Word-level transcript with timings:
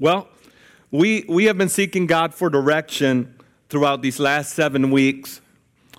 Well, 0.00 0.28
we, 0.92 1.24
we 1.28 1.46
have 1.46 1.58
been 1.58 1.68
seeking 1.68 2.06
God 2.06 2.32
for 2.32 2.48
direction 2.48 3.34
throughout 3.68 4.00
these 4.00 4.20
last 4.20 4.52
seven 4.52 4.92
weeks 4.92 5.40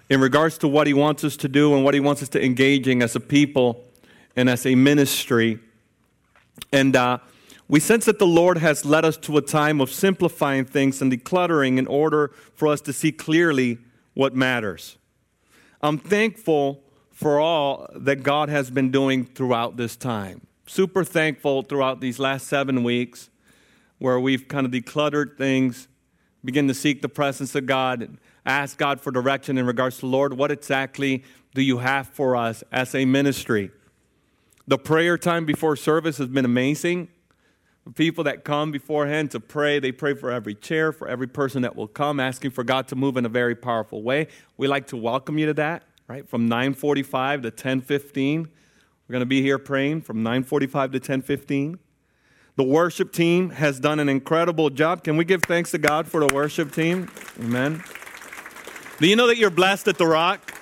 in 0.10 0.22
regards 0.22 0.58
to 0.60 0.70
what 0.70 0.88
He 0.88 0.94
wants 0.94 1.25
us 1.25 1.36
to 1.36 1.50
do 1.50 1.75
and 1.75 1.83
what 1.83 1.93
He 1.93 2.00
wants 2.00 2.24
us 2.24 2.30
to 2.30 2.42
engage 2.43 2.88
in 2.88 3.01
as 3.01 3.17
a 3.17 3.20
people 3.20 3.83
and 4.38 4.50
as 4.50 4.66
a 4.66 4.74
ministry. 4.74 5.59
And 6.72 6.96
uh, 6.96 7.17
we 7.67 7.82
sense 7.82 8.05
that 8.05 8.20
the 8.20 8.25
Lord 8.25 8.59
has 8.59 8.86
led 8.86 9.04
us 9.04 9.18
to 9.18 9.36
a 9.36 9.41
time 9.41 9.81
of 9.81 9.91
simplifying 9.91 10.63
things 10.63 11.02
and 11.02 11.11
decluttering 11.11 11.77
in 11.77 11.86
order 11.86 12.31
for 12.55 12.70
us 12.70 12.79
to 12.81 12.93
see 12.93 13.11
clearly 13.11 13.79
what 14.13 14.34
matters. 14.34 14.97
I'm 15.81 15.97
thankful 15.97 16.84
for 17.11 17.38
all 17.38 17.89
that 17.93 18.23
God 18.23 18.47
has 18.47 18.71
been 18.71 18.91
doing 18.91 19.25
throughout 19.25 19.75
this 19.75 19.97
time. 19.97 20.47
Super 20.68 21.04
thankful 21.04 21.63
throughout 21.63 22.00
these 22.00 22.18
last 22.18 22.47
seven 22.47 22.84
weeks 22.84 23.29
where 24.00 24.20
we've 24.20 24.47
kind 24.47 24.66
of 24.66 24.71
decluttered 24.71 25.38
things, 25.38 25.88
begin 26.44 26.67
to 26.67 26.73
seek 26.73 27.02
the 27.02 27.09
presence 27.09 27.53
of 27.55 27.66
God, 27.66 28.17
ask 28.45 28.77
God 28.77 28.99
for 28.99 29.12
direction 29.12 29.58
in 29.58 29.66
regards 29.66 29.99
to, 29.99 30.08
Lord, 30.08 30.34
what 30.34 30.52
exactly 30.52 31.23
do 31.53 31.62
you 31.62 31.80
have 31.80 32.08
for 32.08 32.35
us 32.35 32.63
as 32.72 32.95
a 32.95 33.05
ministry? 33.05 33.72
The 34.67 34.77
prayer 34.77 35.17
time 35.17 35.45
before 35.45 35.75
service 35.75 36.17
has 36.17 36.27
been 36.27 36.45
amazing. 36.45 37.09
The 37.85 37.91
people 37.91 38.23
that 38.25 38.44
come 38.44 38.72
beforehand 38.72 39.31
to 39.31 39.39
pray, 39.39 39.80
they 39.80 39.91
pray 39.91 40.13
for 40.13 40.31
every 40.31 40.53
chair, 40.53 40.91
for 40.91 41.08
every 41.08 41.27
person 41.27 41.63
that 41.63 41.75
will 41.75 41.88
come, 41.88 42.20
asking 42.20 42.52
for 42.52 42.63
God 42.63 42.88
to 42.89 42.95
move 42.95 43.17
in 43.17 43.25
a 43.25 43.30
very 43.30 43.55
powerful 43.55 44.03
way. 44.03 44.27
We 44.58 44.67
like 44.67 44.88
to 44.88 44.97
welcome 44.97 45.39
you 45.39 45.47
to 45.47 45.53
that, 45.55 45.84
right? 46.08 46.30
From 46.30 46.47
9:45 46.47 47.41
to 47.41 47.52
10:15. 47.52 48.47
We're 49.08 49.13
going 49.13 49.22
to 49.22 49.25
be 49.25 49.41
here 49.41 49.58
praying 49.58 50.02
from 50.02 50.23
9:45 50.23 50.91
to 50.91 51.00
10:15. 51.00 51.80
The 52.59 52.66
worship 52.66 53.13
team 53.13 53.52
has 53.52 53.80
done 53.80 54.02
an 54.02 54.09
incredible 54.09 54.70
job. 54.70 55.05
Can 55.05 55.16
we 55.16 55.23
give 55.23 55.41
thanks 55.44 55.72
to 55.72 55.77
God 55.77 56.09
for 56.09 56.20
the 56.20 56.36
worship 56.36 56.73
team? 56.73 57.09
Amen. 57.40 57.81
Do 59.00 59.08
you 59.08 59.16
know 59.16 59.28
that 59.28 59.38
you're 59.38 59.50
blessed 59.50 59.88
at 59.88 59.97
The 59.97 60.06
Rock? 60.06 60.59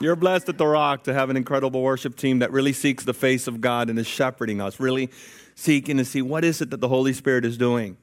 You're 0.00 0.14
blessed 0.14 0.50
at 0.50 0.56
The 0.56 0.68
Rock 0.68 1.02
to 1.02 1.12
have 1.12 1.28
an 1.28 1.36
incredible 1.36 1.82
worship 1.82 2.14
team 2.14 2.38
that 2.38 2.52
really 2.52 2.72
seeks 2.72 3.02
the 3.02 3.12
face 3.12 3.48
of 3.48 3.60
God 3.60 3.90
and 3.90 3.98
is 3.98 4.06
shepherding 4.06 4.60
us, 4.60 4.78
really 4.78 5.10
seeking 5.56 5.96
to 5.96 6.04
see 6.04 6.22
what 6.22 6.44
is 6.44 6.60
it 6.60 6.70
that 6.70 6.80
the 6.80 6.86
Holy 6.86 7.12
Spirit 7.12 7.44
is 7.44 7.58
doing. 7.58 7.96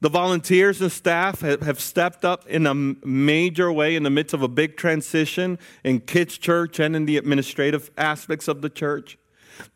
The 0.00 0.08
volunteers 0.08 0.80
and 0.82 0.90
staff 0.90 1.40
have, 1.40 1.80
stepped 1.80 2.24
up 2.24 2.48
in 2.48 2.66
a 2.66 2.74
major 2.74 3.72
way 3.72 3.94
in 3.94 4.02
the 4.02 4.10
midst 4.10 4.34
of 4.34 4.42
a 4.42 4.48
big 4.48 4.76
transition 4.76 5.56
in 5.84 6.00
kids' 6.00 6.36
church 6.36 6.80
and 6.80 6.96
in 6.96 7.06
the 7.06 7.16
administrative 7.16 7.92
aspects 7.96 8.48
of 8.48 8.60
the 8.60 8.70
church. 8.70 9.18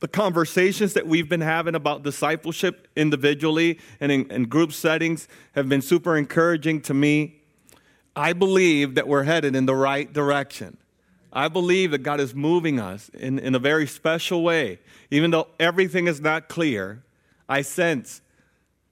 The 0.00 0.08
conversations 0.08 0.94
that 0.94 1.06
we've 1.06 1.28
been 1.28 1.40
having 1.40 1.74
about 1.74 2.02
discipleship 2.02 2.88
individually 2.96 3.78
and 4.00 4.10
in, 4.12 4.30
in 4.30 4.44
group 4.44 4.72
settings 4.72 5.28
have 5.52 5.68
been 5.68 5.82
super 5.82 6.16
encouraging 6.16 6.80
to 6.82 6.94
me. 6.94 7.40
I 8.16 8.32
believe 8.32 8.94
that 8.96 9.06
we're 9.06 9.24
headed 9.24 9.54
in 9.54 9.66
the 9.66 9.74
right 9.74 10.12
direction. 10.12 10.76
I 11.32 11.48
believe 11.48 11.90
that 11.90 11.98
God 11.98 12.20
is 12.20 12.34
moving 12.34 12.80
us 12.80 13.10
in, 13.10 13.38
in 13.38 13.54
a 13.54 13.58
very 13.58 13.86
special 13.86 14.42
way. 14.42 14.80
Even 15.10 15.30
though 15.30 15.48
everything 15.60 16.06
is 16.06 16.20
not 16.20 16.48
clear, 16.48 17.02
I 17.48 17.62
sense 17.62 18.22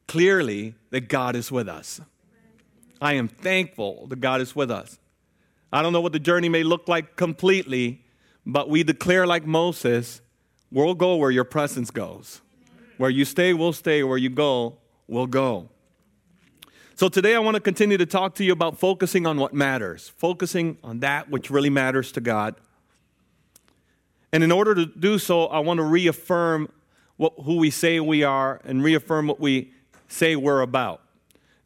clearly 0.06 0.74
that 0.90 1.08
God 1.08 1.34
is 1.34 1.50
with 1.50 1.68
us. 1.68 2.00
I 3.00 3.14
am 3.14 3.28
thankful 3.28 4.06
that 4.08 4.20
God 4.20 4.40
is 4.40 4.54
with 4.54 4.70
us. 4.70 4.98
I 5.72 5.82
don't 5.82 5.92
know 5.92 6.00
what 6.00 6.12
the 6.12 6.20
journey 6.20 6.48
may 6.48 6.62
look 6.62 6.88
like 6.88 7.16
completely, 7.16 8.04
but 8.44 8.70
we 8.70 8.82
declare 8.82 9.26
like 9.26 9.44
Moses 9.44 10.20
We'll 10.70 10.94
go 10.94 11.16
where 11.16 11.30
your 11.30 11.44
presence 11.44 11.90
goes. 11.90 12.40
Where 12.96 13.10
you 13.10 13.24
stay, 13.24 13.52
we'll 13.52 13.72
stay. 13.72 14.02
Where 14.02 14.18
you 14.18 14.30
go, 14.30 14.78
we'll 15.06 15.26
go. 15.26 15.68
So 16.96 17.08
today 17.08 17.34
I 17.34 17.38
want 17.38 17.56
to 17.56 17.60
continue 17.60 17.98
to 17.98 18.06
talk 18.06 18.34
to 18.36 18.44
you 18.44 18.52
about 18.52 18.78
focusing 18.78 19.26
on 19.26 19.38
what 19.38 19.52
matters, 19.52 20.08
focusing 20.16 20.78
on 20.82 21.00
that 21.00 21.30
which 21.30 21.50
really 21.50 21.70
matters 21.70 22.10
to 22.12 22.20
God. 22.20 22.56
And 24.32 24.42
in 24.42 24.50
order 24.50 24.74
to 24.74 24.86
do 24.86 25.18
so, 25.18 25.46
I 25.46 25.60
want 25.60 25.78
to 25.78 25.84
reaffirm 25.84 26.70
what, 27.16 27.34
who 27.44 27.56
we 27.56 27.70
say 27.70 28.00
we 28.00 28.22
are 28.22 28.60
and 28.64 28.82
reaffirm 28.82 29.26
what 29.26 29.38
we 29.38 29.72
say 30.08 30.36
we're 30.36 30.62
about. 30.62 31.02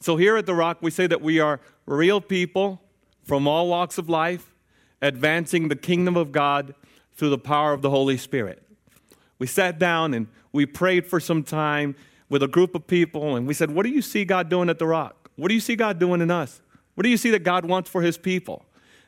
So 0.01 0.17
here 0.17 0.37
at 0.37 0.47
The 0.47 0.55
Rock, 0.55 0.79
we 0.81 0.91
say 0.91 1.07
that 1.07 1.23
we 1.23 1.39
are 1.41 1.61
real 1.87 2.21
people 2.21 2.83
from 3.23 3.47
all 3.47 3.69
walks 3.69 3.99
of 3.99 4.09
life, 4.09 4.55
advancing 5.01 5.69
the 5.69 5.77
kingdom 5.77 6.17
of 6.17 6.33
God 6.33 6.75
through 7.15 7.31
the 7.31 7.39
power 7.39 7.73
of 7.73 7.83
the 7.83 7.91
Holy 7.91 8.17
Spirit 8.17 8.63
we 9.41 9.49
sat 9.49 9.81
down 9.81 10.15
and 10.15 10.29
we 10.53 10.67
prayed 10.67 11.07
for 11.07 11.19
some 11.19 11.43
time 11.43 11.97
with 12.29 12.45
a 12.45 12.49
group 12.49 12.77
of 12.77 12.87
people, 12.87 13.35
and 13.35 13.49
we 13.49 13.55
said, 13.55 13.73
What 13.73 13.83
do 13.83 13.91
you 13.91 14.03
see 14.03 14.25
God 14.25 14.49
doing 14.49 14.71
at 14.71 14.79
the 14.79 14.87
rock? 14.87 15.29
What 15.35 15.49
do 15.49 15.55
you 15.55 15.61
see 15.61 15.75
God 15.75 15.99
doing 15.99 16.21
in 16.21 16.31
us? 16.31 16.61
What 16.95 17.03
do 17.03 17.09
you 17.09 17.17
see 17.17 17.31
that 17.31 17.43
God 17.43 17.65
wants 17.65 17.91
for 17.91 18.03
his 18.03 18.17
people? 18.17 18.65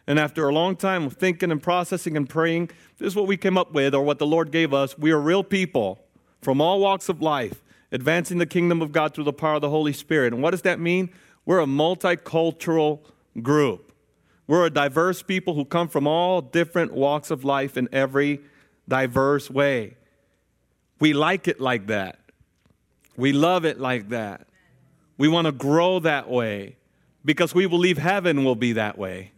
And 0.06 0.18
after 0.18 0.48
a 0.48 0.52
long 0.52 0.74
time 0.74 1.04
of 1.04 1.12
thinking 1.12 1.52
and 1.52 1.62
processing 1.62 2.16
and 2.16 2.28
praying, 2.28 2.70
this 2.98 3.08
is 3.08 3.14
what 3.14 3.28
we 3.28 3.36
came 3.36 3.56
up 3.56 3.72
with, 3.72 3.94
or 3.94 4.02
what 4.02 4.18
the 4.18 4.26
Lord 4.26 4.50
gave 4.50 4.74
us. 4.74 4.98
We 4.98 5.12
are 5.12 5.20
real 5.20 5.44
people 5.44 6.00
from 6.40 6.60
all 6.60 6.80
walks 6.80 7.08
of 7.08 7.22
life, 7.22 7.62
advancing 7.92 8.38
the 8.38 8.46
kingdom 8.46 8.82
of 8.82 8.90
God 8.90 9.14
through 9.14 9.24
the 9.24 9.32
power 9.32 9.54
of 9.56 9.60
the 9.60 9.70
Holy 9.70 9.92
Spirit. 9.92 10.32
And 10.32 10.42
what 10.42 10.50
does 10.50 10.62
that 10.62 10.80
mean? 10.80 11.10
We're 11.44 11.60
a 11.60 11.66
multicultural 11.66 13.00
group. 13.40 13.92
We're 14.48 14.66
a 14.66 14.70
diverse 14.70 15.22
people 15.22 15.54
who 15.54 15.64
come 15.64 15.88
from 15.88 16.06
all 16.06 16.40
different 16.40 16.92
walks 16.92 17.30
of 17.30 17.44
life 17.44 17.76
in 17.76 17.88
every 17.92 18.40
diverse 18.88 19.48
way. 19.48 19.96
We 21.02 21.14
like 21.14 21.48
it 21.48 21.58
like 21.58 21.88
that. 21.88 22.20
We 23.16 23.32
love 23.32 23.64
it 23.64 23.80
like 23.80 24.10
that. 24.10 24.46
We 25.18 25.26
want 25.26 25.46
to 25.46 25.52
grow 25.52 25.98
that 25.98 26.30
way 26.30 26.76
because 27.24 27.52
we 27.52 27.66
believe 27.66 27.98
heaven 27.98 28.44
will 28.44 28.54
be 28.54 28.74
that 28.74 28.96
way. 28.96 29.32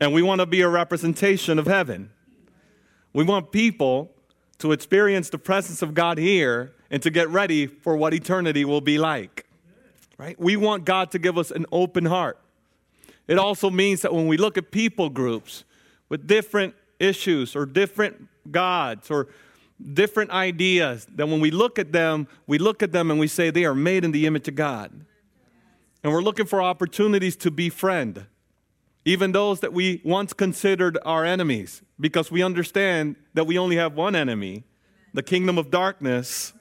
And 0.00 0.12
we 0.12 0.22
want 0.22 0.40
to 0.40 0.46
be 0.46 0.60
a 0.60 0.68
representation 0.68 1.60
of 1.60 1.66
heaven. 1.68 2.10
We 3.12 3.22
want 3.22 3.52
people 3.52 4.10
to 4.58 4.72
experience 4.72 5.30
the 5.30 5.38
presence 5.38 5.82
of 5.82 5.94
God 5.94 6.18
here 6.18 6.72
and 6.90 7.00
to 7.04 7.10
get 7.10 7.28
ready 7.28 7.68
for 7.68 7.96
what 7.96 8.12
eternity 8.12 8.64
will 8.64 8.80
be 8.80 8.98
like. 8.98 9.46
Right? 10.18 10.36
We 10.36 10.56
want 10.56 10.84
God 10.84 11.12
to 11.12 11.20
give 11.20 11.38
us 11.38 11.52
an 11.52 11.64
open 11.70 12.06
heart. 12.06 12.40
It 13.28 13.38
also 13.38 13.70
means 13.70 14.02
that 14.02 14.12
when 14.12 14.26
we 14.26 14.36
look 14.36 14.58
at 14.58 14.72
people 14.72 15.10
groups 15.10 15.62
with 16.08 16.26
different 16.26 16.74
issues 16.98 17.54
or 17.54 17.66
different 17.66 18.26
gods 18.50 19.12
or 19.12 19.28
different 19.94 20.30
ideas 20.30 21.06
that 21.14 21.28
when 21.28 21.40
we 21.40 21.50
look 21.50 21.78
at 21.78 21.92
them, 21.92 22.28
we 22.46 22.58
look 22.58 22.82
at 22.82 22.92
them 22.92 23.10
and 23.10 23.18
we 23.18 23.26
say 23.26 23.50
they 23.50 23.64
are 23.64 23.74
made 23.74 24.04
in 24.04 24.12
the 24.12 24.26
image 24.26 24.48
of 24.48 24.54
God. 24.54 25.04
And 26.02 26.12
we're 26.12 26.22
looking 26.22 26.46
for 26.46 26.62
opportunities 26.62 27.36
to 27.36 27.50
befriend 27.50 28.26
even 29.04 29.32
those 29.32 29.60
that 29.60 29.72
we 29.72 30.00
once 30.04 30.32
considered 30.32 30.98
our 31.04 31.24
enemies 31.24 31.82
because 31.98 32.30
we 32.30 32.42
understand 32.42 33.16
that 33.34 33.46
we 33.46 33.58
only 33.58 33.76
have 33.76 33.94
one 33.94 34.14
enemy, 34.14 34.64
the 35.12 35.22
kingdom 35.22 35.58
of 35.58 35.70
darkness, 35.70 36.52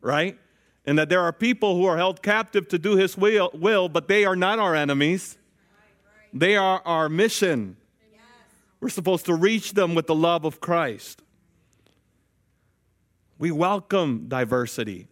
right? 0.00 0.36
And 0.84 0.98
that 0.98 1.08
there 1.08 1.22
are 1.22 1.32
people 1.32 1.76
who 1.76 1.84
are 1.86 1.96
held 1.96 2.22
captive 2.22 2.68
to 2.68 2.78
do 2.78 2.96
his 2.96 3.16
will, 3.16 3.50
will 3.54 3.88
but 3.88 4.08
they 4.08 4.24
are 4.24 4.36
not 4.36 4.58
our 4.58 4.74
enemies. 4.74 5.38
They 6.32 6.56
are 6.56 6.82
our 6.84 7.08
mission. 7.08 7.76
We're 8.80 8.88
supposed 8.88 9.26
to 9.26 9.34
reach 9.34 9.72
them 9.72 9.94
with 9.94 10.06
the 10.06 10.14
love 10.14 10.44
of 10.44 10.60
Christ. 10.60 11.22
We 13.38 13.50
welcome 13.50 14.28
diversity. 14.28 15.08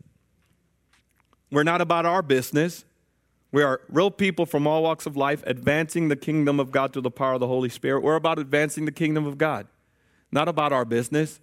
We're 1.51 1.63
not 1.63 1.83
about 1.83 2.07
our 2.07 2.23
business. 2.23 2.87
We 3.53 3.63
are 3.63 3.83
real 3.91 4.11
people 4.11 4.47
from 4.47 4.67
all 4.67 4.83
walks 4.83 5.05
of 5.05 5.15
life 5.15 5.43
advancing 5.47 6.09
the 6.09 6.17
kingdom 6.17 6.59
of 6.59 6.73
God 6.73 6.93
through 6.95 7.03
the 7.03 7.11
power 7.11 7.35
of 7.35 7.41
the 7.41 7.47
Holy 7.47 7.69
Spirit. 7.69 8.03
We're 8.03 8.15
about 8.15 8.39
advancing 8.39 8.87
the 8.87 8.93
kingdom 8.93 9.27
of 9.27 9.37
God, 9.37 9.67
not 10.33 10.49
about 10.49 10.73
our 10.73 10.87
business, 10.87 11.39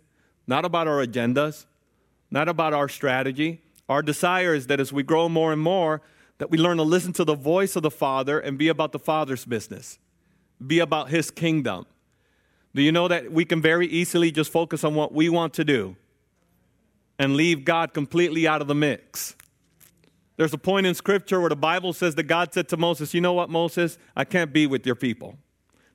not 0.48 0.66
about 0.66 0.88
our 0.88 1.06
agendas, 1.06 1.68
not 2.32 2.50
about 2.50 2.74
our 2.74 2.90
strategy. 2.90 3.62
Our 3.88 4.02
desire 4.02 4.56
is 4.56 4.66
that 4.66 4.80
as 4.80 4.92
we 4.92 5.04
grow 5.04 5.30
more 5.30 5.54
and 5.54 5.62
more, 5.62 6.02
that 6.40 6.50
we 6.50 6.58
learn 6.58 6.78
to 6.78 6.84
listen 6.84 7.14
to 7.14 7.24
the 7.24 7.36
voice 7.36 7.76
of 7.76 7.84
the 7.84 7.92
Father 7.92 8.40
and 8.40 8.58
be 8.58 8.70
about 8.70 8.92
the 8.92 9.00
Father's 9.00 9.46
business, 9.46 10.00
be 10.66 10.80
about 10.80 11.10
His 11.10 11.30
kingdom. 11.30 11.86
Do 12.74 12.82
you 12.82 12.92
know 12.92 13.08
that 13.08 13.32
we 13.32 13.46
can 13.46 13.62
very 13.62 13.86
easily 13.86 14.32
just 14.32 14.52
focus 14.52 14.84
on 14.84 14.96
what 14.96 15.14
we 15.14 15.30
want 15.30 15.54
to 15.54 15.64
do 15.64 15.96
and 17.22 17.36
leave 17.36 17.64
God 17.64 17.94
completely 17.94 18.48
out 18.48 18.62
of 18.62 18.68
the 18.68 18.74
mix. 18.74 19.36
There's 20.38 20.54
a 20.54 20.58
point 20.58 20.88
in 20.88 20.96
Scripture 20.96 21.40
where 21.40 21.50
the 21.50 21.56
Bible 21.56 21.94
says 21.94 22.16
that 22.16 22.24
God 22.24 22.52
said 22.52 22.68
to 22.70 22.78
Moses, 22.78 23.14
You 23.14 23.22
know 23.22 23.34
what, 23.34 23.48
Moses? 23.48 24.00
I 24.16 24.26
can't 24.26 24.52
be 24.52 24.66
with 24.66 24.88
your 24.88 24.96
people. 24.96 25.38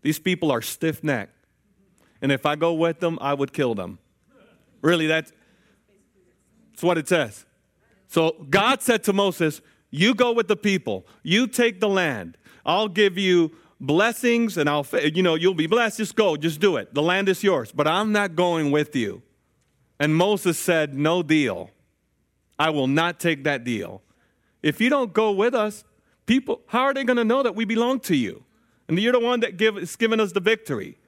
These 0.03 0.21
people 0.21 0.53
are 0.53 0.63
stiff 0.63 1.03
necked. 1.03 1.35
And 2.23 2.31
if 2.31 2.47
I 2.47 2.55
go 2.55 2.75
with 2.75 3.01
them, 3.01 3.19
I 3.21 3.35
would 3.35 3.53
kill 3.53 3.75
them. 3.75 3.99
Really, 4.83 5.09
that's, 5.09 5.33
that's 6.71 6.85
what 6.85 6.97
it 6.97 7.09
says. 7.09 7.45
So 8.07 8.47
God 8.49 8.81
said 8.81 9.03
to 9.05 9.13
Moses, 9.13 9.61
You 9.91 10.15
go 10.15 10.31
with 10.31 10.47
the 10.47 10.57
people, 10.57 11.09
you 11.25 11.49
take 11.49 11.81
the 11.81 11.89
land. 11.89 12.39
I'll 12.65 12.87
give 12.87 13.19
you 13.19 13.51
blessings 13.81 14.59
and 14.59 14.71
I'll, 14.71 14.87
you 15.13 15.25
know, 15.25 15.35
you'll 15.35 15.55
be 15.55 15.67
blessed. 15.67 15.97
Just 15.97 16.15
go, 16.15 16.37
just 16.37 16.61
do 16.61 16.77
it. 16.77 16.95
The 16.95 17.03
land 17.03 17.29
is 17.29 17.43
yours, 17.43 17.73
but 17.73 17.89
I'm 17.89 18.13
not 18.13 18.37
going 18.37 18.71
with 18.71 18.95
you. 18.95 19.23
And 19.99 20.15
Moses 20.15 20.59
said, 20.59 20.95
No 20.95 21.23
deal. 21.23 21.71
I 22.59 22.71
will 22.71 22.87
not 22.87 23.21
take 23.21 23.45
that 23.45 23.65
deal. 23.65 24.03
if 24.63 24.81
you 24.81 24.89
don't 24.89 25.13
go 25.13 25.31
with 25.31 25.55
us, 25.55 25.85
people, 26.25 26.63
how 26.67 26.83
are 26.83 26.95
they 26.95 27.05
going 27.05 27.19
to 27.19 27.25
know 27.25 27.43
that 27.43 27.55
we 27.55 27.65
belong 27.65 28.01
to 28.01 28.17
you? 28.17 28.45
And 28.89 28.99
you're 28.99 29.13
the 29.13 29.21
one 29.21 29.41
that 29.41 29.57
give, 29.57 29.77
is 29.77 29.97
giving 29.97 30.21
us 30.21 30.33
the 30.33 30.41
victory. 30.41 30.99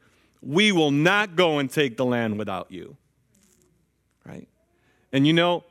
We 0.43 0.73
will 0.73 0.90
not 0.90 1.37
go 1.37 1.58
and 1.58 1.70
take 1.70 1.96
the 1.96 2.05
land 2.05 2.38
without 2.38 2.70
you. 2.70 2.96
Right? 4.25 4.49
And 5.12 5.26
you 5.26 5.32
know, 5.32 5.64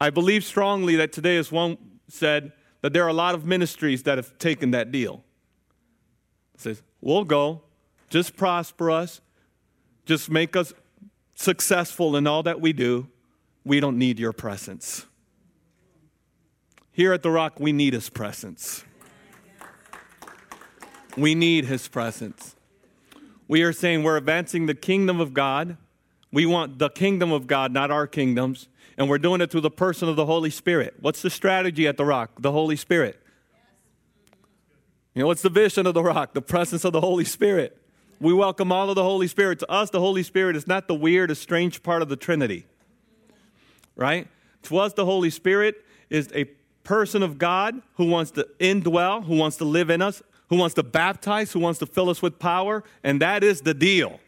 I 0.00 0.10
believe 0.10 0.44
strongly 0.44 0.96
that 0.96 1.12
today, 1.12 1.36
as 1.36 1.50
one 1.50 1.78
said, 2.08 2.52
that 2.82 2.92
there 2.92 3.04
are 3.04 3.08
a 3.08 3.14
lot 3.14 3.34
of 3.34 3.46
ministries 3.46 4.02
that 4.04 4.18
have 4.18 4.38
taken 4.38 4.70
that 4.72 4.92
deal. 4.92 5.24
It 6.54 6.60
says, 6.60 6.82
we'll 7.00 7.24
go, 7.24 7.62
just 8.10 8.36
prosper 8.36 8.90
us, 8.90 9.20
just 10.04 10.30
make 10.30 10.54
us 10.56 10.72
successful 11.36 12.16
in 12.16 12.26
all 12.26 12.42
that 12.42 12.60
we 12.60 12.72
do. 12.72 13.06
We 13.64 13.78
don't 13.78 13.98
need 13.98 14.18
your 14.18 14.32
presence. 14.32 15.06
Here 16.90 17.12
at 17.12 17.22
The 17.22 17.30
Rock, 17.30 17.60
we 17.60 17.72
need 17.72 17.92
his 17.92 18.08
presence. 18.08 18.84
We 21.16 21.34
need 21.34 21.66
his 21.66 21.86
presence. 21.88 22.56
We 23.48 23.62
are 23.62 23.72
saying 23.72 24.02
we're 24.02 24.16
advancing 24.16 24.66
the 24.66 24.74
kingdom 24.74 25.20
of 25.20 25.32
God. 25.32 25.76
We 26.32 26.46
want 26.46 26.78
the 26.78 26.88
kingdom 26.88 27.32
of 27.32 27.46
God, 27.46 27.72
not 27.72 27.90
our 27.90 28.06
kingdoms. 28.06 28.68
And 28.98 29.08
we're 29.08 29.18
doing 29.18 29.40
it 29.40 29.50
through 29.50 29.60
the 29.60 29.70
person 29.70 30.08
of 30.08 30.16
the 30.16 30.26
Holy 30.26 30.50
Spirit. 30.50 30.94
What's 31.00 31.22
the 31.22 31.30
strategy 31.30 31.86
at 31.86 31.96
the 31.96 32.04
rock? 32.04 32.30
The 32.40 32.50
Holy 32.52 32.76
Spirit. 32.76 33.20
You 35.14 35.22
know, 35.22 35.26
what's 35.28 35.42
the 35.42 35.50
vision 35.50 35.86
of 35.86 35.94
the 35.94 36.02
rock? 36.02 36.34
The 36.34 36.42
presence 36.42 36.84
of 36.84 36.92
the 36.92 37.00
Holy 37.00 37.24
Spirit. 37.24 37.80
We 38.18 38.32
welcome 38.32 38.72
all 38.72 38.88
of 38.88 38.96
the 38.96 39.02
Holy 39.02 39.26
Spirit. 39.26 39.58
To 39.58 39.70
us, 39.70 39.90
the 39.90 40.00
Holy 40.00 40.22
Spirit 40.22 40.56
is 40.56 40.66
not 40.66 40.88
the 40.88 40.94
weird, 40.94 41.34
strange 41.36 41.82
part 41.82 42.00
of 42.00 42.08
the 42.08 42.16
Trinity. 42.16 42.66
Right? 43.94 44.28
To 44.64 44.78
us, 44.78 44.94
the 44.94 45.04
Holy 45.04 45.30
Spirit 45.30 45.84
is 46.08 46.28
a 46.34 46.44
person 46.82 47.22
of 47.22 47.36
God 47.36 47.82
who 47.94 48.06
wants 48.06 48.30
to 48.32 48.48
indwell, 48.58 49.24
who 49.24 49.36
wants 49.36 49.56
to 49.58 49.64
live 49.64 49.90
in 49.90 50.00
us, 50.00 50.22
who 50.48 50.56
wants 50.56 50.74
to 50.76 50.82
baptize, 50.82 51.52
who 51.52 51.60
wants 51.60 51.78
to 51.80 51.86
fill 51.86 52.08
us 52.08 52.22
with 52.22 52.38
power, 52.38 52.84
and 53.02 53.20
that 53.20 53.44
is 53.44 53.62
the 53.62 53.74
deal. 53.74 54.20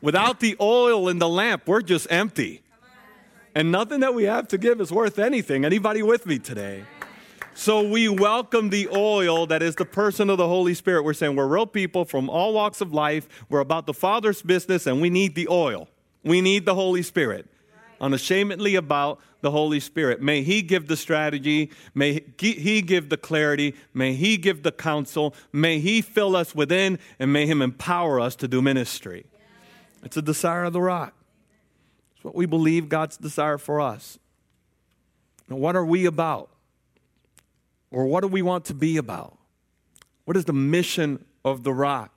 Without 0.00 0.40
the 0.40 0.56
oil 0.60 1.08
in 1.08 1.18
the 1.18 1.28
lamp, 1.28 1.66
we're 1.66 1.82
just 1.82 2.06
empty. 2.10 2.62
And 3.54 3.72
nothing 3.72 4.00
that 4.00 4.14
we 4.14 4.24
have 4.24 4.46
to 4.48 4.58
give 4.58 4.80
is 4.80 4.92
worth 4.92 5.18
anything. 5.18 5.64
Anybody 5.64 6.02
with 6.02 6.24
me 6.24 6.38
today? 6.38 6.84
So 7.58 7.82
we 7.82 8.08
welcome 8.08 8.70
the 8.70 8.88
oil 8.90 9.44
that 9.48 9.64
is 9.64 9.74
the 9.74 9.84
person 9.84 10.30
of 10.30 10.38
the 10.38 10.46
Holy 10.46 10.74
Spirit. 10.74 11.02
We're 11.02 11.12
saying 11.12 11.34
we're 11.34 11.48
real 11.48 11.66
people 11.66 12.04
from 12.04 12.30
all 12.30 12.52
walks 12.52 12.80
of 12.80 12.94
life. 12.94 13.28
We're 13.48 13.58
about 13.58 13.84
the 13.84 13.92
Father's 13.92 14.42
business 14.42 14.86
and 14.86 15.02
we 15.02 15.10
need 15.10 15.34
the 15.34 15.48
oil. 15.48 15.88
We 16.22 16.40
need 16.40 16.66
the 16.66 16.76
Holy 16.76 17.02
Spirit. 17.02 17.48
Unashamedly 18.00 18.76
about 18.76 19.18
the 19.40 19.50
Holy 19.50 19.80
Spirit. 19.80 20.22
May 20.22 20.42
He 20.42 20.62
give 20.62 20.86
the 20.86 20.96
strategy. 20.96 21.72
May 21.96 22.22
He 22.38 22.80
give 22.80 23.08
the 23.08 23.16
clarity. 23.16 23.74
May 23.92 24.14
He 24.14 24.36
give 24.36 24.62
the 24.62 24.70
counsel. 24.70 25.34
May 25.52 25.80
He 25.80 26.00
fill 26.00 26.36
us 26.36 26.54
within 26.54 27.00
and 27.18 27.32
may 27.32 27.44
Him 27.44 27.60
empower 27.60 28.20
us 28.20 28.36
to 28.36 28.46
do 28.46 28.62
ministry. 28.62 29.26
It's 30.04 30.16
a 30.16 30.22
desire 30.22 30.62
of 30.62 30.74
the 30.74 30.80
rock. 30.80 31.12
It's 32.14 32.24
what 32.24 32.36
we 32.36 32.46
believe 32.46 32.88
God's 32.88 33.16
desire 33.16 33.58
for 33.58 33.80
us. 33.80 34.20
Now, 35.48 35.56
what 35.56 35.74
are 35.74 35.84
we 35.84 36.06
about? 36.06 36.50
Or 37.90 38.06
what 38.06 38.20
do 38.20 38.28
we 38.28 38.42
want 38.42 38.64
to 38.66 38.74
be 38.74 38.96
about? 38.96 39.38
What 40.24 40.36
is 40.36 40.44
the 40.44 40.52
mission 40.52 41.24
of 41.44 41.62
the 41.62 41.72
rock? 41.72 42.12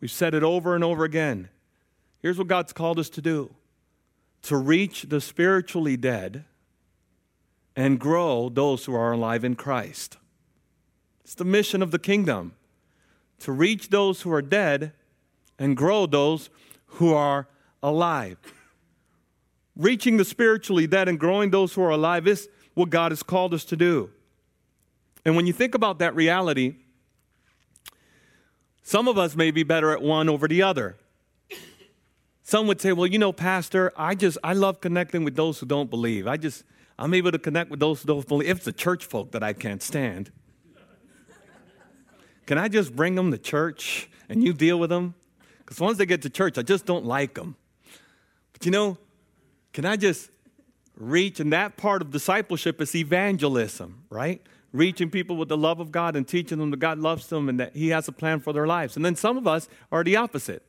We've 0.00 0.10
said 0.10 0.34
it 0.34 0.42
over 0.42 0.74
and 0.74 0.82
over 0.82 1.04
again. 1.04 1.48
Here's 2.20 2.38
what 2.38 2.48
God's 2.48 2.72
called 2.72 2.98
us 2.98 3.10
to 3.10 3.22
do 3.22 3.54
to 4.42 4.56
reach 4.56 5.02
the 5.02 5.20
spiritually 5.20 5.96
dead 5.96 6.44
and 7.76 8.00
grow 8.00 8.48
those 8.48 8.84
who 8.84 8.94
are 8.94 9.12
alive 9.12 9.44
in 9.44 9.54
Christ. 9.54 10.16
It's 11.22 11.36
the 11.36 11.44
mission 11.44 11.80
of 11.80 11.92
the 11.92 11.98
kingdom 11.98 12.54
to 13.38 13.52
reach 13.52 13.90
those 13.90 14.22
who 14.22 14.32
are 14.32 14.42
dead 14.42 14.92
and 15.58 15.76
grow 15.76 16.06
those 16.06 16.50
who 16.86 17.14
are 17.14 17.46
alive 17.82 18.38
reaching 19.76 20.16
the 20.16 20.24
spiritually 20.24 20.86
dead 20.86 21.08
and 21.08 21.18
growing 21.18 21.50
those 21.50 21.74
who 21.74 21.82
are 21.82 21.90
alive 21.90 22.26
is 22.26 22.48
what 22.74 22.90
God 22.90 23.12
has 23.12 23.22
called 23.22 23.54
us 23.54 23.64
to 23.66 23.76
do. 23.76 24.10
And 25.24 25.36
when 25.36 25.46
you 25.46 25.52
think 25.52 25.74
about 25.74 25.98
that 26.00 26.14
reality, 26.14 26.76
some 28.82 29.08
of 29.08 29.16
us 29.16 29.36
may 29.36 29.50
be 29.50 29.62
better 29.62 29.92
at 29.92 30.02
one 30.02 30.28
over 30.28 30.48
the 30.48 30.62
other. 30.62 30.96
Some 32.42 32.66
would 32.66 32.80
say, 32.80 32.92
well, 32.92 33.06
you 33.06 33.18
know, 33.18 33.32
Pastor, 33.32 33.92
I 33.96 34.14
just, 34.14 34.36
I 34.42 34.52
love 34.52 34.80
connecting 34.80 35.24
with 35.24 35.36
those 35.36 35.60
who 35.60 35.66
don't 35.66 35.88
believe. 35.88 36.26
I 36.26 36.36
just, 36.36 36.64
I'm 36.98 37.14
able 37.14 37.30
to 37.30 37.38
connect 37.38 37.70
with 37.70 37.80
those 37.80 38.02
who 38.02 38.08
don't 38.08 38.26
believe. 38.26 38.48
If 38.48 38.58
it's 38.58 38.64
the 38.66 38.72
church 38.72 39.06
folk 39.06 39.30
that 39.32 39.42
I 39.42 39.52
can't 39.52 39.82
stand, 39.82 40.32
can 42.46 42.58
I 42.58 42.68
just 42.68 42.94
bring 42.94 43.14
them 43.14 43.30
to 43.30 43.38
church 43.38 44.10
and 44.28 44.42
you 44.42 44.52
deal 44.52 44.78
with 44.78 44.90
them? 44.90 45.14
Because 45.58 45.80
once 45.80 45.98
they 45.98 46.06
get 46.06 46.22
to 46.22 46.30
church, 46.30 46.58
I 46.58 46.62
just 46.62 46.84
don't 46.84 47.04
like 47.04 47.34
them. 47.34 47.56
But 48.52 48.66
you 48.66 48.72
know, 48.72 48.98
can 49.72 49.84
I 49.84 49.96
just 49.96 50.28
reach? 50.96 51.38
And 51.38 51.52
that 51.52 51.76
part 51.76 52.02
of 52.02 52.10
discipleship 52.10 52.80
is 52.80 52.94
evangelism, 52.94 54.04
right? 54.10 54.42
Reaching 54.72 55.10
people 55.10 55.36
with 55.36 55.48
the 55.48 55.56
love 55.56 55.80
of 55.80 55.92
God 55.92 56.16
and 56.16 56.26
teaching 56.26 56.58
them 56.58 56.70
that 56.70 56.78
God 56.78 56.98
loves 56.98 57.26
them 57.26 57.48
and 57.48 57.60
that 57.60 57.76
He 57.76 57.90
has 57.90 58.08
a 58.08 58.12
plan 58.12 58.40
for 58.40 58.52
their 58.52 58.66
lives. 58.66 58.96
And 58.96 59.04
then 59.04 59.16
some 59.16 59.36
of 59.36 59.46
us 59.46 59.68
are 59.90 60.02
the 60.02 60.16
opposite. 60.16 60.62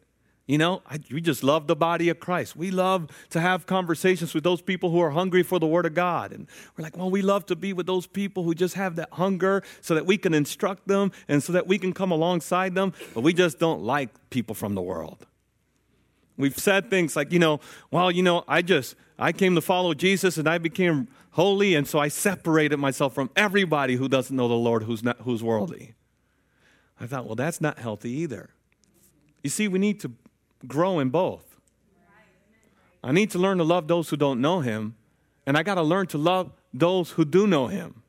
You 0.46 0.58
know, 0.58 0.82
I, 0.86 1.00
we 1.10 1.22
just 1.22 1.42
love 1.42 1.68
the 1.68 1.76
body 1.76 2.10
of 2.10 2.20
Christ. 2.20 2.58
We 2.58 2.70
love 2.70 3.10
to 3.30 3.40
have 3.40 3.66
conversations 3.66 4.34
with 4.34 4.44
those 4.44 4.62
people 4.62 4.90
who 4.90 5.00
are 5.00 5.12
hungry 5.12 5.42
for 5.42 5.58
the 5.58 5.68
Word 5.68 5.86
of 5.86 5.94
God. 5.94 6.34
And 6.34 6.48
we're 6.76 6.84
like, 6.84 6.98
well, 6.98 7.10
we 7.10 7.22
love 7.22 7.46
to 7.46 7.56
be 7.56 7.72
with 7.72 7.86
those 7.86 8.08
people 8.08 8.44
who 8.44 8.54
just 8.54 8.76
have 8.76 8.98
that 8.98 9.08
hunger 9.14 9.64
so 9.80 9.96
that 9.96 10.06
we 10.06 10.18
can 10.18 10.34
instruct 10.34 10.86
them 10.86 11.14
and 11.30 11.42
so 11.42 11.54
that 11.54 11.66
we 11.66 11.78
can 11.78 11.94
come 11.94 12.12
alongside 12.12 12.76
them. 12.76 12.94
But 13.14 13.22
we 13.22 13.32
just 13.34 13.58
don't 13.58 13.84
like 13.84 14.10
people 14.32 14.54
from 14.54 14.76
the 14.76 14.82
world. 14.82 15.26
We've 16.36 16.58
said 16.58 16.90
things 16.90 17.16
like, 17.16 17.32
you 17.32 17.40
know, 17.40 17.62
well, 17.90 18.12
you 18.12 18.24
know, 18.24 18.44
I 18.46 18.64
just, 18.64 18.96
I 19.18 19.32
came 19.32 19.56
to 19.56 19.62
follow 19.62 19.94
Jesus 19.94 20.38
and 20.38 20.50
I 20.50 20.58
became 20.58 21.08
holy, 21.34 21.76
and 21.76 21.88
so 21.88 22.00
I 22.00 22.08
separated 22.08 22.78
myself 22.78 23.14
from 23.14 23.30
everybody 23.36 23.96
who 23.96 24.08
doesn't 24.08 24.36
know 24.36 24.48
the 24.48 24.54
Lord 24.56 24.84
who's, 24.84 25.04
not, 25.04 25.22
who's 25.22 25.44
worldly. 25.44 25.94
I 27.00 27.06
thought, 27.06 27.26
well, 27.26 27.36
that's 27.36 27.62
not 27.62 27.78
healthy 27.78 28.12
either. 28.12 28.50
You 29.44 29.50
see, 29.50 29.68
we 29.68 29.80
need 29.80 30.00
to 30.02 30.12
grow 30.66 31.00
in 31.00 31.10
both. 31.10 31.58
I 33.04 33.12
need 33.12 33.32
to 33.32 33.40
learn 33.40 33.58
to 33.58 33.64
love 33.64 33.88
those 33.88 34.10
who 34.10 34.16
don't 34.16 34.40
know 34.40 34.62
Him, 34.62 34.96
and 35.46 35.58
I 35.58 35.64
got 35.64 35.76
to 35.76 35.84
learn 35.84 36.08
to 36.08 36.18
love 36.18 36.52
those 36.74 37.12
who 37.12 37.26
do 37.26 37.46
know 37.46 37.68
Him. 37.68 38.02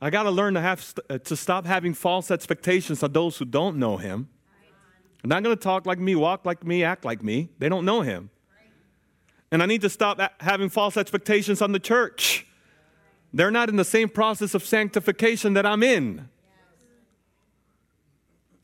I 0.00 0.10
got 0.10 0.24
to 0.24 0.30
learn 0.30 0.54
to, 0.54 0.60
have, 0.60 0.94
uh, 1.08 1.18
to 1.18 1.36
stop 1.36 1.64
having 1.64 1.94
false 1.94 2.30
expectations 2.30 3.02
of 3.02 3.12
those 3.12 3.38
who 3.38 3.44
don't 3.44 3.76
know 3.76 3.96
Him 3.96 4.28
they're 5.24 5.36
not 5.36 5.42
going 5.42 5.56
to 5.56 5.62
talk 5.62 5.86
like 5.86 5.98
me, 5.98 6.14
walk 6.14 6.44
like 6.44 6.66
me, 6.66 6.84
act 6.84 7.02
like 7.02 7.22
me. 7.22 7.48
They 7.58 7.70
don't 7.70 7.86
know 7.86 8.02
him. 8.02 8.28
And 9.54 9.62
I 9.62 9.66
need 9.66 9.82
to 9.82 9.88
stop 9.88 10.20
having 10.40 10.68
false 10.68 10.96
expectations 10.96 11.62
on 11.62 11.70
the 11.70 11.78
church. 11.78 12.44
They're 13.32 13.52
not 13.52 13.68
in 13.68 13.76
the 13.76 13.84
same 13.84 14.08
process 14.08 14.52
of 14.52 14.64
sanctification 14.64 15.54
that 15.54 15.64
I'm 15.64 15.84
in. 15.84 16.28